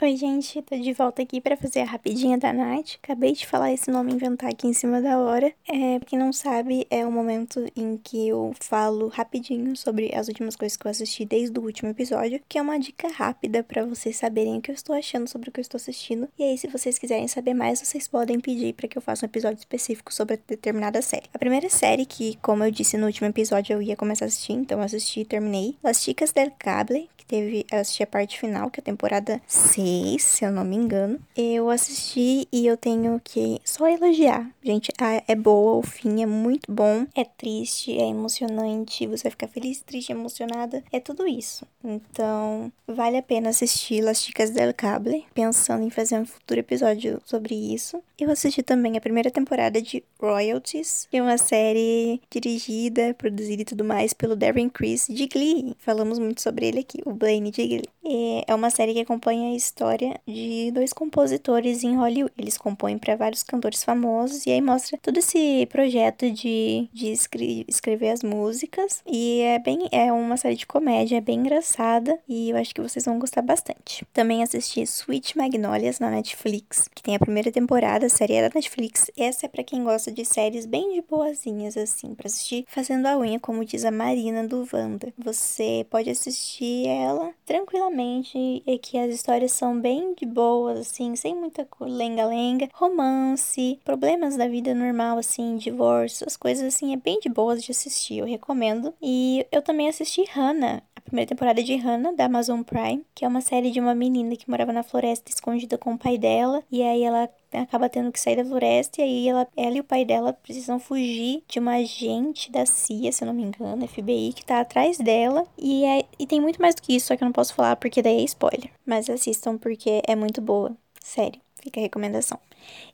Oi, 0.04 0.18
gente, 0.18 0.62
tô 0.64 0.76
de 0.76 0.92
volta 0.92 1.22
aqui 1.22 1.40
para 1.40 1.56
fazer 1.56 1.80
a 1.80 1.86
rapidinha 1.86 2.38
da 2.38 2.52
Nath. 2.52 2.96
Acabei 3.02 3.32
de 3.32 3.48
falar 3.48 3.72
esse 3.72 3.90
nome 3.90 4.12
inventar 4.12 4.50
aqui 4.50 4.68
em 4.68 4.74
cima 4.74 5.02
da 5.02 5.18
hora. 5.18 5.54
É, 5.66 5.98
pra 5.98 6.10
quem 6.10 6.20
não 6.20 6.34
sabe, 6.34 6.86
é 6.90 7.06
o 7.06 7.12
momento 7.12 7.66
em 7.74 7.96
que 7.96 8.28
eu 8.28 8.52
falo 8.60 9.08
rapidinho 9.08 9.78
sobre 9.78 10.14
as 10.14 10.28
últimas 10.28 10.58
coisas 10.58 10.76
que 10.76 10.86
eu 10.86 10.92
assisti 10.92 11.24
desde 11.24 11.58
o 11.58 11.64
último 11.64 11.90
episódio, 11.90 12.42
que 12.50 12.58
é 12.58 12.62
uma 12.62 12.78
dica 12.78 13.08
rápida 13.08 13.64
para 13.64 13.86
vocês 13.86 14.18
saberem 14.18 14.58
o 14.58 14.62
que 14.62 14.72
eu 14.72 14.76
estou 14.76 14.94
achando 14.94 15.26
sobre 15.30 15.48
o 15.48 15.54
que 15.54 15.62
eu 15.62 15.64
estou 15.64 15.78
assistindo. 15.78 16.28
E 16.38 16.44
aí, 16.44 16.58
se 16.58 16.68
vocês 16.68 17.00
quiserem 17.00 17.30
saber 17.30 17.54
mais, 17.54 17.80
vocês 17.80 18.06
podem 18.06 18.42
pedir 18.42 18.74
para 18.74 18.90
que 18.90 18.98
eu 18.98 19.02
faça 19.02 19.26
um 19.26 19.30
episódio 19.30 19.60
específico 19.60 20.14
sobre 20.14 20.38
determinada 20.46 21.02
série. 21.02 21.30
A 21.34 21.40
primeira 21.40 21.70
série 21.70 22.06
que, 22.06 22.38
como 22.42 22.62
eu 22.66 22.72
disse 22.72 22.98
no 22.98 23.06
último 23.06 23.30
episódio, 23.30 23.72
eu 23.72 23.82
ia 23.82 23.96
começar 23.96 24.26
a 24.26 24.28
assistir, 24.28 24.52
então 24.52 24.82
assisti 24.82 25.22
e 25.22 25.26
terminei. 25.26 25.78
Las 25.82 26.04
Chicas 26.04 26.34
del 26.34 26.52
Cable, 26.60 27.08
que 27.24 27.26
teve, 27.26 27.66
eu 27.72 27.80
assisti 27.80 28.04
a 28.04 28.08
parte 28.08 28.38
final, 28.40 28.70
que 28.70 28.80
é 28.80 28.82
a 28.82 28.84
temporada 28.84 29.42
6, 29.48 30.22
se 30.22 30.46
eu 30.46 30.52
não 30.52 30.64
me 30.66 30.76
engano. 30.76 31.20
Eu 31.36 31.70
assisti 31.70 32.48
e 32.52 32.68
eu 32.68 32.76
tenho 32.76 33.20
que 33.24 33.60
só 33.64 33.88
elogiar. 33.88 34.50
Gente, 34.62 34.92
é 35.28 35.36
boa, 35.36 35.78
o 35.78 35.82
fim 35.82 36.22
é 36.22 36.26
muito 36.26 36.72
bom. 36.72 37.08
É 37.16 37.24
triste, 37.24 37.98
é 37.98 38.08
emocionante, 38.08 39.08
você 39.08 39.24
vai 39.24 39.32
ficar 39.32 39.48
feliz, 39.48 39.82
triste, 39.82 40.12
emocionada. 40.12 40.84
É 40.92 41.00
tudo 41.00 41.28
isso. 41.28 41.66
Então, 41.84 42.72
vale 42.88 43.18
a 43.18 43.24
pena 43.24 43.50
assistir 43.50 44.02
Las 44.02 44.22
Chicas 44.22 44.52
del 44.52 44.74
Cable, 44.74 45.26
pensando 45.34 45.84
em 45.84 45.90
fazer 45.90 46.18
um 46.18 46.26
futuro 46.26 46.60
episódio 46.60 47.22
sobre 47.26 47.56
isso. 47.56 48.02
Eu 48.20 48.30
assisti 48.30 48.62
também 48.62 48.98
a 48.98 49.02
primeira 49.02 49.32
temporada 49.32 49.82
de 49.82 50.04
Royalties, 50.20 51.08
que 51.10 51.18
é 51.18 51.22
uma 51.22 51.38
série 51.38 52.22
dirigida, 52.30 53.14
produzida 53.14 53.62
e 53.62 53.66
tudo 53.66 53.84
mais 53.84 54.14
pelo 54.14 54.36
Darren 54.36 54.70
Criss 54.70 55.14
de 55.14 55.28
Glee. 55.28 55.76
Falamos 55.80 56.20
muito 56.20 56.42
sobre 56.42 56.68
ele 56.68 56.80
aqui. 56.80 57.02
O 57.06 57.13
Blaine 57.14 57.52
de 57.52 57.68
Glee. 57.68 58.44
É 58.48 58.54
uma 58.54 58.70
série 58.70 58.94
que 58.94 59.00
acompanha 59.00 59.52
a 59.52 59.56
história 59.56 60.20
de 60.28 60.72
dois 60.72 60.92
compositores 60.92 61.84
em 61.84 61.96
Hollywood. 61.96 62.34
Eles 62.38 62.58
compõem 62.58 62.98
para 62.98 63.16
vários 63.16 63.44
cantores 63.44 63.84
famosos 63.84 64.46
e 64.46 64.52
aí 64.52 64.62
mostra 64.62 64.98
todo 65.02 65.18
esse 65.18 65.66
projeto 65.68 66.30
de, 66.30 66.90
de 66.92 67.12
escre 67.12 67.66
escrever 67.68 68.10
as 68.10 68.22
músicas. 68.22 69.02
E 69.08 69.42
é 69.42 69.60
bem 69.60 69.88
é 69.92 70.12
uma 70.12 70.38
série 70.38 70.56
de 70.56 70.68
comédia, 70.68 71.18
é 71.18 71.22
bem 71.22 71.40
engraçada 71.40 72.20
e 72.28 72.50
eu 72.50 72.58
acho 72.58 72.74
que 72.76 72.82
vocês 72.82 73.06
vão 73.06 73.18
gostar 73.18 73.42
bastante. 73.42 74.06
Também 74.14 74.44
assisti 74.44 74.82
Sweet 74.82 75.38
Magnolias 75.38 76.00
na 76.00 76.10
Netflix, 76.10 76.90
que 76.94 77.02
tem 77.04 77.16
a 77.16 77.20
primeira 77.20 77.52
temporada, 77.52 78.06
a 78.06 78.10
série 78.10 78.34
é 78.34 78.48
da 78.48 78.54
Netflix. 78.54 79.10
Essa 79.18 79.46
é 79.46 79.50
para 79.50 79.64
quem 79.64 79.84
gosta 79.84 80.12
de 80.12 80.26
séries 80.26 80.66
bem 80.66 80.94
de 80.94 81.02
boazinhas 81.02 81.78
assim, 81.78 82.14
para 82.14 82.28
assistir 82.28 82.66
fazendo 82.68 83.06
a 83.06 83.18
unha, 83.18 83.40
como 83.40 83.64
diz 83.64 83.86
a 83.86 83.92
Marina 83.92 84.48
do 84.48 84.68
Wanda. 84.72 85.14
Você 85.18 85.86
pode 85.90 86.10
assistir 86.10 86.88
ela 87.04 87.34
tranquilamente 87.46 88.38
e 88.66 88.80
que 88.80 88.98
as 88.98 89.14
histórias 89.14 89.52
são 89.52 89.80
bem 89.80 90.14
de 90.16 90.26
boas 90.26 90.80
assim, 90.80 91.16
sem 91.16 91.36
muita 91.36 91.68
lenga-lenga, 91.80 92.70
romance, 92.74 93.80
problemas 93.84 94.36
da 94.36 94.48
vida 94.48 94.74
normal 94.74 95.18
assim, 95.18 95.58
divórcio, 95.58 96.26
as 96.26 96.38
coisas 96.38 96.74
assim, 96.74 96.94
é 96.94 96.98
bem 96.98 97.20
de 97.20 97.30
boas 97.30 97.64
de 97.64 97.72
assistir, 97.72 98.20
eu 98.20 98.26
recomendo. 98.26 98.94
E 99.02 99.46
eu 99.52 99.62
também 99.62 99.88
assisti 99.88 100.24
Hannah, 100.32 100.82
primeira 101.04 101.30
temporada 101.30 101.62
de 101.62 101.76
Hannah, 101.76 102.14
da 102.14 102.26
Amazon 102.26 102.62
Prime, 102.62 103.06
que 103.14 103.26
é 103.26 103.28
uma 103.28 103.42
série 103.42 103.72
de 103.72 103.80
uma 103.80 103.94
menina 103.94 104.36
que 104.36 104.50
morava 104.50 104.74
na 104.74 104.84
floresta 104.84 105.30
escondida 105.30 105.78
com 105.78 105.94
o 105.94 105.98
pai 105.98 106.18
dela, 106.18 106.64
e 106.72 106.82
aí 106.82 107.04
ela 107.04 107.30
acaba 107.52 107.90
tendo 107.90 108.12
que 108.12 108.20
sair 108.20 108.36
da 108.36 108.46
floresta, 108.46 109.02
e 109.02 109.04
aí 109.04 109.30
ela, 109.30 109.48
ela 109.56 109.78
e 109.78 109.80
o 109.80 109.84
pai 109.84 110.06
dela 110.06 110.34
precisam 110.34 110.80
fugir 110.80 111.44
de 111.48 111.60
uma 111.60 111.76
agente 111.76 112.52
da 112.52 112.66
CIA, 112.66 113.12
se 113.12 113.24
eu 113.24 113.28
não 113.28 113.34
me 113.34 113.44
engano, 113.44 113.88
FBI, 113.88 114.34
que 114.34 114.46
tá 114.46 114.60
atrás 114.60 114.98
dela, 114.98 115.46
e, 115.58 115.86
é, 115.86 116.06
e 116.18 116.26
tem 116.26 116.42
muito 116.42 116.62
mais 116.62 116.76
do 116.76 116.82
que 116.82 116.96
isso, 116.96 117.08
só 117.08 117.16
que 117.16 117.24
eu 117.24 117.28
não 117.28 117.34
posso 117.34 117.54
falar 117.54 117.76
porque 117.76 118.02
daí 118.02 118.22
é 118.22 118.24
spoiler. 118.24 118.72
Mas 118.86 119.10
assistam 119.10 119.58
porque 119.58 120.02
é 120.08 120.16
muito 120.16 120.42
boa, 120.42 120.76
sério, 121.00 121.40
fica 121.62 121.80
a 121.80 121.84
recomendação. 121.84 122.40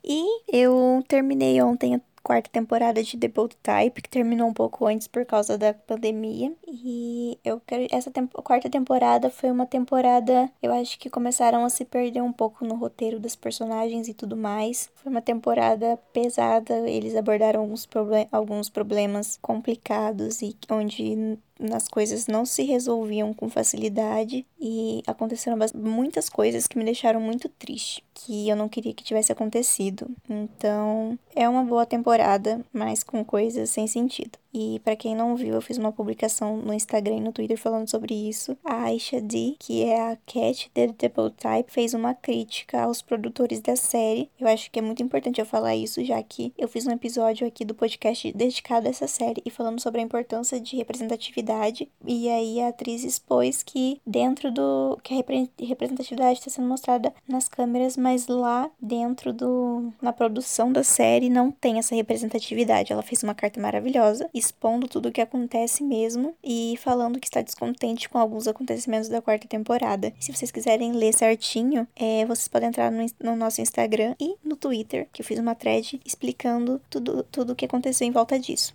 E 0.04 0.24
eu 0.52 1.02
terminei 1.08 1.60
ontem 1.62 2.00
quarta 2.22 2.50
temporada 2.50 3.02
de 3.02 3.16
The 3.16 3.28
Bold 3.28 3.56
Type, 3.62 4.02
que 4.02 4.08
terminou 4.08 4.48
um 4.48 4.54
pouco 4.54 4.86
antes 4.86 5.06
por 5.06 5.24
causa 5.24 5.56
da 5.58 5.74
pandemia. 5.74 6.52
E 6.66 7.38
eu 7.44 7.60
quero. 7.60 7.86
Essa 7.90 8.10
temp 8.10 8.32
quarta 8.32 8.68
temporada 8.70 9.30
foi 9.30 9.50
uma 9.50 9.66
temporada. 9.66 10.50
Eu 10.62 10.72
acho 10.72 10.98
que 10.98 11.10
começaram 11.10 11.64
a 11.64 11.70
se 11.70 11.84
perder 11.84 12.22
um 12.22 12.32
pouco 12.32 12.64
no 12.64 12.74
roteiro 12.74 13.18
dos 13.18 13.36
personagens 13.36 14.08
e 14.08 14.14
tudo 14.14 14.36
mais. 14.36 14.90
Foi 14.94 15.10
uma 15.10 15.22
temporada 15.22 15.98
pesada. 16.12 16.88
Eles 16.88 17.16
abordaram 17.16 17.60
alguns, 17.60 17.86
problem 17.86 18.28
alguns 18.30 18.68
problemas 18.68 19.38
complicados 19.40 20.42
e 20.42 20.56
onde 20.70 21.38
as 21.72 21.88
coisas 21.88 22.26
não 22.26 22.44
se 22.46 22.62
resolviam 22.62 23.34
com 23.34 23.48
facilidade 23.48 24.46
e 24.58 25.02
aconteceram 25.06 25.58
muitas 25.74 26.28
coisas 26.28 26.66
que 26.66 26.78
me 26.78 26.84
deixaram 26.84 27.20
muito 27.20 27.48
triste, 27.48 28.02
que 28.14 28.48
eu 28.48 28.56
não 28.56 28.68
queria 28.68 28.94
que 28.94 29.04
tivesse 29.04 29.32
acontecido. 29.32 30.08
Então, 30.28 31.18
é 31.34 31.48
uma 31.48 31.64
boa 31.64 31.84
temporada, 31.84 32.64
mas 32.72 33.02
com 33.02 33.24
coisas 33.24 33.70
sem 33.70 33.86
sentido. 33.86 34.38
E 34.52 34.80
para 34.80 34.96
quem 34.96 35.14
não 35.14 35.36
viu, 35.36 35.54
eu 35.54 35.62
fiz 35.62 35.78
uma 35.78 35.92
publicação 35.92 36.56
no 36.56 36.74
Instagram 36.74 37.16
e 37.16 37.20
no 37.20 37.32
Twitter 37.32 37.58
falando 37.58 37.88
sobre 37.88 38.14
isso. 38.14 38.56
A 38.64 38.84
Aisha 38.84 39.20
D, 39.20 39.56
que 39.58 39.84
é 39.84 40.10
a 40.10 40.16
Cat 40.26 40.70
The 40.74 40.88
Double 40.88 41.30
Type, 41.36 41.70
fez 41.70 41.94
uma 41.94 42.14
crítica 42.14 42.82
aos 42.82 43.00
produtores 43.00 43.60
da 43.60 43.76
série. 43.76 44.28
Eu 44.38 44.48
acho 44.48 44.70
que 44.70 44.78
é 44.78 44.82
muito 44.82 45.02
importante 45.02 45.40
eu 45.40 45.46
falar 45.46 45.76
isso, 45.76 46.04
já 46.04 46.20
que 46.22 46.52
eu 46.58 46.68
fiz 46.68 46.86
um 46.86 46.92
episódio 46.92 47.46
aqui 47.46 47.64
do 47.64 47.74
podcast 47.74 48.32
dedicado 48.32 48.86
a 48.86 48.90
essa 48.90 49.06
série 49.06 49.42
e 49.44 49.50
falando 49.50 49.80
sobre 49.80 50.00
a 50.00 50.04
importância 50.04 50.60
de 50.60 50.76
representatividade. 50.76 51.88
E 52.04 52.28
aí 52.28 52.60
a 52.60 52.68
atriz 52.68 53.04
expôs 53.04 53.62
que 53.62 54.00
dentro 54.06 54.50
do 54.50 54.98
que 55.02 55.14
a 55.14 55.66
representatividade 55.66 56.38
está 56.38 56.50
sendo 56.50 56.68
mostrada 56.68 57.12
nas 57.28 57.48
câmeras, 57.48 57.96
mas 57.96 58.26
lá 58.26 58.70
dentro 58.80 59.32
do 59.32 59.92
na 60.02 60.12
produção 60.12 60.72
da 60.72 60.82
série 60.82 61.28
não 61.28 61.50
tem 61.50 61.78
essa 61.78 61.94
representatividade. 61.94 62.92
Ela 62.92 63.02
fez 63.02 63.22
uma 63.22 63.34
carta 63.34 63.60
maravilhosa 63.60 64.28
expondo 64.40 64.88
tudo 64.88 65.08
o 65.08 65.12
que 65.12 65.20
acontece 65.20 65.84
mesmo 65.84 66.34
e 66.42 66.76
falando 66.82 67.20
que 67.20 67.26
está 67.26 67.42
descontente 67.42 68.08
com 68.08 68.18
alguns 68.18 68.48
acontecimentos 68.48 69.08
da 69.08 69.22
quarta 69.22 69.46
temporada. 69.46 70.12
Se 70.18 70.32
vocês 70.32 70.50
quiserem 70.50 70.92
ler 70.92 71.12
certinho, 71.12 71.86
é, 71.94 72.24
vocês 72.26 72.48
podem 72.48 72.68
entrar 72.70 72.90
no, 72.90 73.06
no, 73.22 73.36
nosso 73.36 73.60
Instagram 73.60 74.14
e 74.18 74.34
no 74.42 74.56
Twitter, 74.56 75.08
que 75.12 75.22
eu 75.22 75.26
fiz 75.26 75.38
uma 75.38 75.54
thread 75.54 76.00
explicando 76.04 76.80
tudo, 76.90 77.22
tudo 77.24 77.52
o 77.52 77.56
que 77.56 77.66
aconteceu 77.66 78.06
em 78.06 78.10
volta 78.10 78.38
disso. 78.38 78.74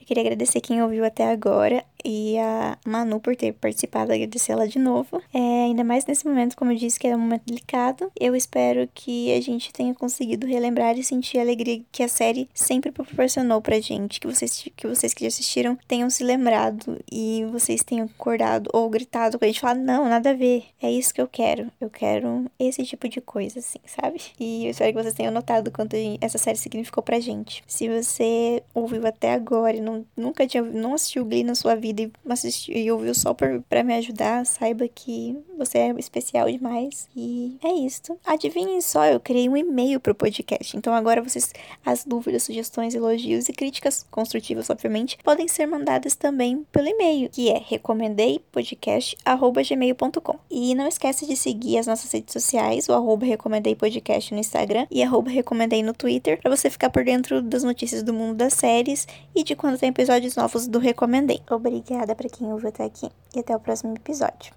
Eu 0.00 0.06
queria 0.06 0.22
agradecer 0.22 0.60
quem 0.60 0.82
ouviu 0.82 1.04
até 1.04 1.30
agora 1.30 1.84
e 2.04 2.38
a 2.38 2.78
Manu 2.86 3.20
por 3.20 3.36
ter 3.36 3.52
participado, 3.52 4.12
agradecer 4.12 4.52
ela 4.52 4.66
de 4.66 4.78
novo. 4.78 5.22
É, 5.32 5.64
ainda 5.64 5.84
mais 5.84 6.06
nesse 6.06 6.26
momento, 6.26 6.56
como 6.56 6.72
eu 6.72 6.76
disse, 6.76 6.98
que 6.98 7.06
é 7.06 7.16
um 7.16 7.18
momento 7.18 7.44
delicado. 7.46 8.10
Eu 8.18 8.34
espero 8.34 8.88
que 8.94 9.32
a 9.32 9.40
gente 9.40 9.72
tenha 9.72 9.94
conseguido 9.94 10.46
relembrar 10.46 10.98
e 10.98 11.04
sentir 11.04 11.38
a 11.38 11.42
alegria 11.42 11.82
que 11.90 12.02
a 12.02 12.08
série 12.08 12.48
sempre 12.54 12.90
proporcionou 12.90 13.60
pra 13.60 13.80
gente. 13.80 14.20
Que 14.20 14.26
vocês 14.26 14.68
que, 14.74 14.86
vocês 14.86 15.14
que 15.14 15.22
já 15.24 15.28
assistiram 15.28 15.78
tenham 15.86 16.08
se 16.10 16.24
lembrado 16.24 16.98
e 17.10 17.44
vocês 17.50 17.82
tenham 17.82 18.06
acordado 18.06 18.70
ou 18.72 18.88
gritado 18.88 19.38
com 19.38 19.44
a 19.44 19.48
gente 19.48 19.60
falar: 19.60 19.74
não, 19.74 20.08
nada 20.08 20.30
a 20.30 20.34
ver, 20.34 20.64
é 20.80 20.90
isso 20.90 21.12
que 21.12 21.20
eu 21.20 21.28
quero. 21.28 21.70
Eu 21.80 21.90
quero 21.90 22.46
esse 22.58 22.84
tipo 22.84 23.08
de 23.08 23.20
coisa, 23.20 23.58
assim, 23.58 23.78
sabe? 23.86 24.20
E 24.38 24.64
eu 24.66 24.70
espero 24.70 24.92
que 24.92 25.02
vocês 25.02 25.14
tenham 25.14 25.32
notado 25.32 25.70
quanto 25.70 25.96
essa 26.20 26.38
série 26.38 26.58
significou 26.58 27.02
pra 27.02 27.20
gente. 27.20 27.62
Se 27.66 27.88
você 27.88 28.62
ouviu 28.74 29.06
até 29.06 29.32
agora 29.34 29.76
e 29.76 29.80
não, 29.80 30.04
nunca 30.16 30.46
tinha, 30.46 30.62
não 30.62 30.94
assistiu 30.94 31.24
Glee 31.24 31.44
na 31.44 31.54
sua 31.54 31.74
vida, 31.74 31.91
vida 31.92 32.02
e, 32.02 32.10
assistiu, 32.32 32.74
e 32.74 32.90
ouviu 32.90 33.14
só 33.14 33.32
para 33.34 33.84
me 33.84 33.94
ajudar, 33.94 34.44
saiba 34.46 34.88
que 34.88 35.36
você 35.56 35.78
é 35.78 35.94
especial 35.98 36.50
demais. 36.50 37.08
E 37.14 37.56
é 37.62 37.72
isso. 37.72 38.18
Adivinhem 38.26 38.80
só, 38.80 39.04
eu 39.04 39.20
criei 39.20 39.48
um 39.48 39.56
e-mail 39.56 40.00
pro 40.00 40.12
podcast. 40.14 40.76
Então 40.76 40.92
agora 40.94 41.22
vocês, 41.22 41.52
as 41.84 42.04
dúvidas, 42.04 42.44
sugestões, 42.44 42.94
elogios 42.94 43.48
e 43.48 43.52
críticas 43.52 44.06
construtivas, 44.10 44.70
obviamente, 44.70 45.18
podem 45.22 45.46
ser 45.46 45.66
mandadas 45.66 46.14
também 46.14 46.64
pelo 46.72 46.88
e-mail, 46.88 47.28
que 47.30 47.50
é 47.50 47.62
recomendeipodcast.gmail.com. 47.64 50.38
E 50.50 50.74
não 50.74 50.88
esquece 50.88 51.26
de 51.26 51.36
seguir 51.36 51.76
as 51.78 51.86
nossas 51.86 52.10
redes 52.10 52.32
sociais, 52.32 52.88
o 52.88 52.92
arroba 52.92 53.26
recomendeipodcast 53.26 54.32
no 54.32 54.40
Instagram 54.40 54.86
e 54.90 55.02
arroba 55.02 55.30
recomendei 55.30 55.82
no 55.82 55.92
Twitter, 55.92 56.40
para 56.40 56.54
você 56.54 56.70
ficar 56.70 56.90
por 56.90 57.04
dentro 57.04 57.42
das 57.42 57.62
notícias 57.62 58.02
do 58.02 58.12
mundo 58.12 58.34
das 58.34 58.54
séries 58.54 59.06
e 59.34 59.44
de 59.44 59.54
quando 59.54 59.78
tem 59.78 59.90
episódios 59.90 60.36
novos 60.36 60.66
do 60.66 60.78
Recomendei. 60.78 61.42
Obrigada 61.50 61.81
Obrigada 61.82 62.14
para 62.14 62.28
quem 62.28 62.52
ouviu 62.52 62.68
até 62.68 62.84
aqui 62.84 63.10
e 63.34 63.40
até 63.40 63.56
o 63.56 63.58
próximo 63.58 63.92
episódio. 63.96 64.54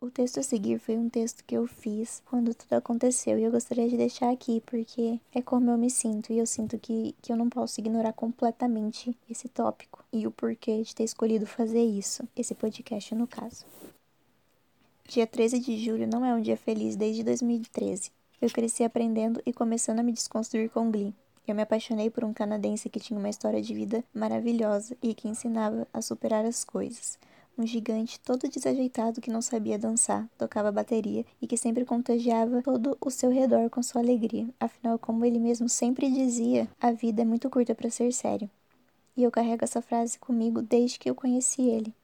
O 0.00 0.10
texto 0.10 0.40
a 0.40 0.42
seguir 0.42 0.78
foi 0.78 0.96
um 0.96 1.10
texto 1.10 1.44
que 1.44 1.54
eu 1.54 1.66
fiz 1.66 2.22
quando 2.24 2.54
tudo 2.54 2.72
aconteceu 2.72 3.38
e 3.38 3.42
eu 3.42 3.50
gostaria 3.50 3.86
de 3.86 3.94
deixar 3.94 4.32
aqui 4.32 4.62
porque 4.64 5.20
é 5.34 5.42
como 5.42 5.70
eu 5.70 5.76
me 5.76 5.90
sinto 5.90 6.32
e 6.32 6.38
eu 6.38 6.46
sinto 6.46 6.78
que, 6.78 7.14
que 7.20 7.30
eu 7.30 7.36
não 7.36 7.50
posso 7.50 7.78
ignorar 7.78 8.14
completamente 8.14 9.14
esse 9.28 9.50
tópico 9.50 10.02
e 10.10 10.26
o 10.26 10.30
porquê 10.30 10.82
de 10.82 10.94
ter 10.94 11.04
escolhido 11.04 11.46
fazer 11.46 11.84
isso, 11.84 12.26
esse 12.34 12.54
podcast 12.54 13.14
no 13.14 13.26
caso. 13.26 13.66
Dia 15.06 15.26
13 15.26 15.58
de 15.60 15.76
julho 15.76 16.08
não 16.08 16.24
é 16.24 16.34
um 16.34 16.40
dia 16.40 16.56
feliz 16.56 16.96
desde 16.96 17.22
2013. 17.22 18.10
Eu 18.40 18.50
cresci 18.50 18.82
aprendendo 18.82 19.42
e 19.44 19.52
começando 19.52 19.98
a 19.98 20.02
me 20.02 20.12
desconstruir 20.12 20.70
com 20.70 20.90
Glee. 20.90 21.14
Eu 21.46 21.54
me 21.54 21.62
apaixonei 21.62 22.10
por 22.10 22.24
um 22.24 22.32
canadense 22.32 22.88
que 22.88 22.98
tinha 22.98 23.18
uma 23.18 23.28
história 23.28 23.62
de 23.62 23.72
vida 23.72 24.02
maravilhosa 24.12 24.96
e 25.00 25.14
que 25.14 25.28
ensinava 25.28 25.86
a 25.92 26.02
superar 26.02 26.44
as 26.44 26.64
coisas. 26.64 27.16
Um 27.56 27.64
gigante 27.64 28.18
todo 28.18 28.48
desajeitado 28.48 29.20
que 29.20 29.30
não 29.30 29.40
sabia 29.40 29.78
dançar, 29.78 30.28
tocava 30.36 30.72
bateria 30.72 31.24
e 31.40 31.46
que 31.46 31.56
sempre 31.56 31.84
contagiava 31.84 32.62
todo 32.62 32.98
o 33.00 33.10
seu 33.12 33.30
redor 33.30 33.70
com 33.70 33.80
sua 33.80 34.00
alegria. 34.00 34.48
Afinal, 34.58 34.98
como 34.98 35.24
ele 35.24 35.38
mesmo 35.38 35.68
sempre 35.68 36.10
dizia, 36.10 36.68
a 36.80 36.90
vida 36.90 37.22
é 37.22 37.24
muito 37.24 37.48
curta 37.48 37.76
para 37.76 37.90
ser 37.90 38.12
sério. 38.12 38.50
E 39.16 39.22
eu 39.22 39.30
carrego 39.30 39.64
essa 39.64 39.80
frase 39.80 40.18
comigo 40.18 40.60
desde 40.60 40.98
que 40.98 41.08
eu 41.08 41.14
conheci 41.14 41.62
ele. 41.62 41.94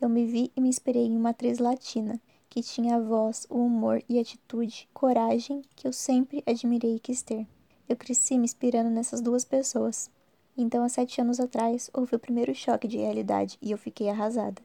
Eu 0.00 0.08
me 0.08 0.24
vi 0.24 0.50
e 0.56 0.60
me 0.62 0.68
inspirei 0.68 1.04
em 1.04 1.16
uma 1.16 1.30
atriz 1.30 1.58
latina, 1.58 2.18
que 2.48 2.62
tinha 2.62 2.96
a 2.96 3.00
voz, 3.00 3.46
o 3.50 3.66
humor 3.66 4.02
e 4.08 4.18
atitude, 4.18 4.88
coragem 4.94 5.62
que 5.76 5.86
eu 5.86 5.92
sempre 5.92 6.42
admirei 6.46 6.96
e 6.96 7.00
quis 7.00 7.20
ter. 7.20 7.46
Eu 7.88 7.96
cresci 7.96 8.36
me 8.36 8.44
inspirando 8.44 8.90
nessas 8.90 9.20
duas 9.20 9.44
pessoas. 9.44 10.10
Então, 10.56 10.84
há 10.84 10.88
sete 10.88 11.20
anos 11.20 11.40
atrás, 11.40 11.88
houve 11.94 12.14
o 12.14 12.18
primeiro 12.18 12.54
choque 12.54 12.86
de 12.86 12.98
realidade 12.98 13.56
e 13.62 13.70
eu 13.70 13.78
fiquei 13.78 14.10
arrasada. 14.10 14.60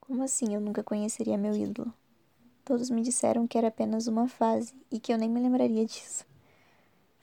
Como 0.00 0.22
assim 0.22 0.54
eu 0.54 0.60
nunca 0.60 0.82
conheceria 0.82 1.38
meu 1.38 1.54
ídolo? 1.54 1.92
Todos 2.64 2.90
me 2.90 3.02
disseram 3.02 3.46
que 3.46 3.56
era 3.56 3.68
apenas 3.68 4.08
uma 4.08 4.26
fase 4.26 4.74
e 4.90 4.98
que 4.98 5.12
eu 5.12 5.18
nem 5.18 5.28
me 5.28 5.40
lembraria 5.40 5.86
disso. 5.86 6.24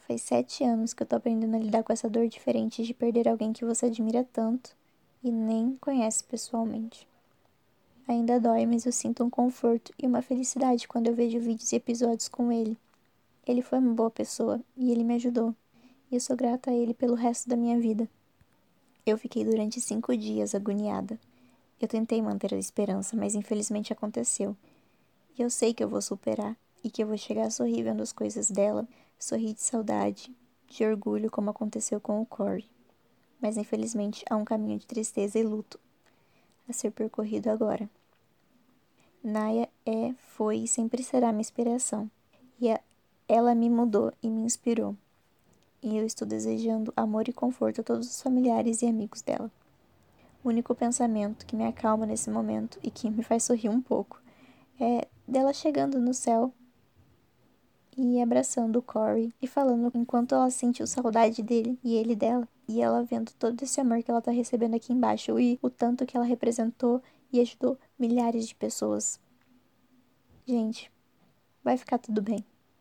Faz 0.07 0.21
sete 0.21 0.63
anos 0.63 0.93
que 0.93 1.03
eu 1.03 1.07
tô 1.07 1.17
aprendendo 1.17 1.55
a 1.55 1.59
lidar 1.59 1.83
com 1.83 1.91
essa 1.91 2.09
dor 2.09 2.27
diferente 2.27 2.83
de 2.83 2.93
perder 2.93 3.27
alguém 3.27 3.51
que 3.51 3.65
você 3.65 3.87
admira 3.87 4.23
tanto 4.31 4.75
e 5.21 5.31
nem 5.31 5.75
conhece 5.81 6.23
pessoalmente. 6.23 7.07
Ainda 8.07 8.39
dói, 8.39 8.65
mas 8.65 8.85
eu 8.85 8.91
sinto 8.91 9.23
um 9.23 9.29
conforto 9.29 9.93
e 9.97 10.05
uma 10.05 10.21
felicidade 10.21 10.87
quando 10.87 11.07
eu 11.07 11.15
vejo 11.15 11.39
vídeos 11.39 11.71
e 11.71 11.77
episódios 11.77 12.27
com 12.27 12.51
ele. 12.51 12.77
Ele 13.45 13.61
foi 13.61 13.79
uma 13.79 13.93
boa 13.93 14.09
pessoa 14.09 14.61
e 14.75 14.91
ele 14.91 15.03
me 15.03 15.15
ajudou. 15.15 15.55
E 16.09 16.15
eu 16.15 16.19
sou 16.19 16.35
grata 16.35 16.71
a 16.71 16.73
ele 16.73 16.93
pelo 16.93 17.15
resto 17.15 17.49
da 17.49 17.55
minha 17.55 17.79
vida. 17.79 18.09
Eu 19.05 19.17
fiquei 19.17 19.43
durante 19.43 19.81
cinco 19.81 20.15
dias 20.15 20.55
agoniada. 20.55 21.19
Eu 21.79 21.87
tentei 21.87 22.21
manter 22.21 22.53
a 22.53 22.57
esperança, 22.57 23.17
mas 23.17 23.35
infelizmente 23.35 23.91
aconteceu. 23.91 24.55
E 25.37 25.41
eu 25.41 25.49
sei 25.49 25.73
que 25.73 25.83
eu 25.83 25.89
vou 25.89 26.01
superar 26.01 26.55
e 26.83 26.89
que 26.89 27.03
eu 27.03 27.07
vou 27.07 27.17
chegar 27.17 27.49
vendo 27.49 28.01
as 28.01 28.13
coisas 28.13 28.49
dela, 28.49 28.87
sorrir 29.19 29.53
de 29.53 29.61
saudade, 29.61 30.31
de 30.67 30.85
orgulho, 30.85 31.29
como 31.29 31.49
aconteceu 31.49 31.99
com 31.99 32.21
o 32.21 32.25
Corey. 32.25 32.65
Mas 33.41 33.57
infelizmente 33.57 34.23
há 34.29 34.35
um 34.35 34.45
caminho 34.45 34.79
de 34.79 34.87
tristeza 34.87 35.37
e 35.37 35.43
luto 35.43 35.79
a 36.67 36.73
ser 36.73 36.91
percorrido 36.91 37.49
agora. 37.49 37.89
Naya 39.23 39.69
é, 39.85 40.13
foi 40.35 40.57
e 40.59 40.67
sempre 40.67 41.03
será 41.03 41.31
minha 41.31 41.41
inspiração. 41.41 42.09
E 42.59 42.71
a, 42.71 42.79
ela 43.27 43.55
me 43.55 43.69
mudou 43.69 44.11
e 44.21 44.29
me 44.29 44.41
inspirou. 44.41 44.95
E 45.81 45.97
eu 45.97 46.05
estou 46.05 46.27
desejando 46.27 46.93
amor 46.95 47.27
e 47.27 47.33
conforto 47.33 47.81
a 47.81 47.83
todos 47.83 48.07
os 48.07 48.21
familiares 48.21 48.81
e 48.81 48.85
amigos 48.85 49.21
dela. 49.21 49.51
O 50.43 50.49
único 50.49 50.75
pensamento 50.75 51.45
que 51.45 51.55
me 51.55 51.65
acalma 51.65 52.05
nesse 52.05 52.29
momento 52.29 52.79
e 52.83 52.91
que 52.91 53.09
me 53.09 53.23
faz 53.23 53.43
sorrir 53.43 53.69
um 53.69 53.81
pouco 53.81 54.21
é 54.79 55.07
dela 55.27 55.53
chegando 55.53 55.99
no 55.99 56.13
céu 56.13 56.53
e 57.97 58.21
abraçando 58.21 58.77
o 58.77 58.81
Corey 58.81 59.33
e 59.41 59.47
falando 59.47 59.91
enquanto 59.93 60.35
ela 60.35 60.49
sentiu 60.49 60.87
saudade 60.87 61.41
dele 61.41 61.77
e 61.83 61.95
ele 61.95 62.15
dela. 62.15 62.47
E 62.67 62.81
ela 62.81 63.03
vendo 63.03 63.31
todo 63.33 63.61
esse 63.61 63.79
amor 63.79 64.01
que 64.01 64.09
ela 64.09 64.21
tá 64.21 64.31
recebendo 64.31 64.75
aqui 64.75 64.93
embaixo 64.93 65.39
e 65.39 65.59
o 65.61 65.69
tanto 65.69 66.05
que 66.05 66.15
ela 66.15 66.25
representou 66.25 67.01
e 67.31 67.39
ajudou 67.39 67.77
milhares 67.97 68.47
de 68.47 68.55
pessoas. 68.55 69.19
Gente, 70.45 70.91
vai 71.63 71.77
ficar 71.77 71.97
tudo 71.97 72.21
bem. 72.21 72.43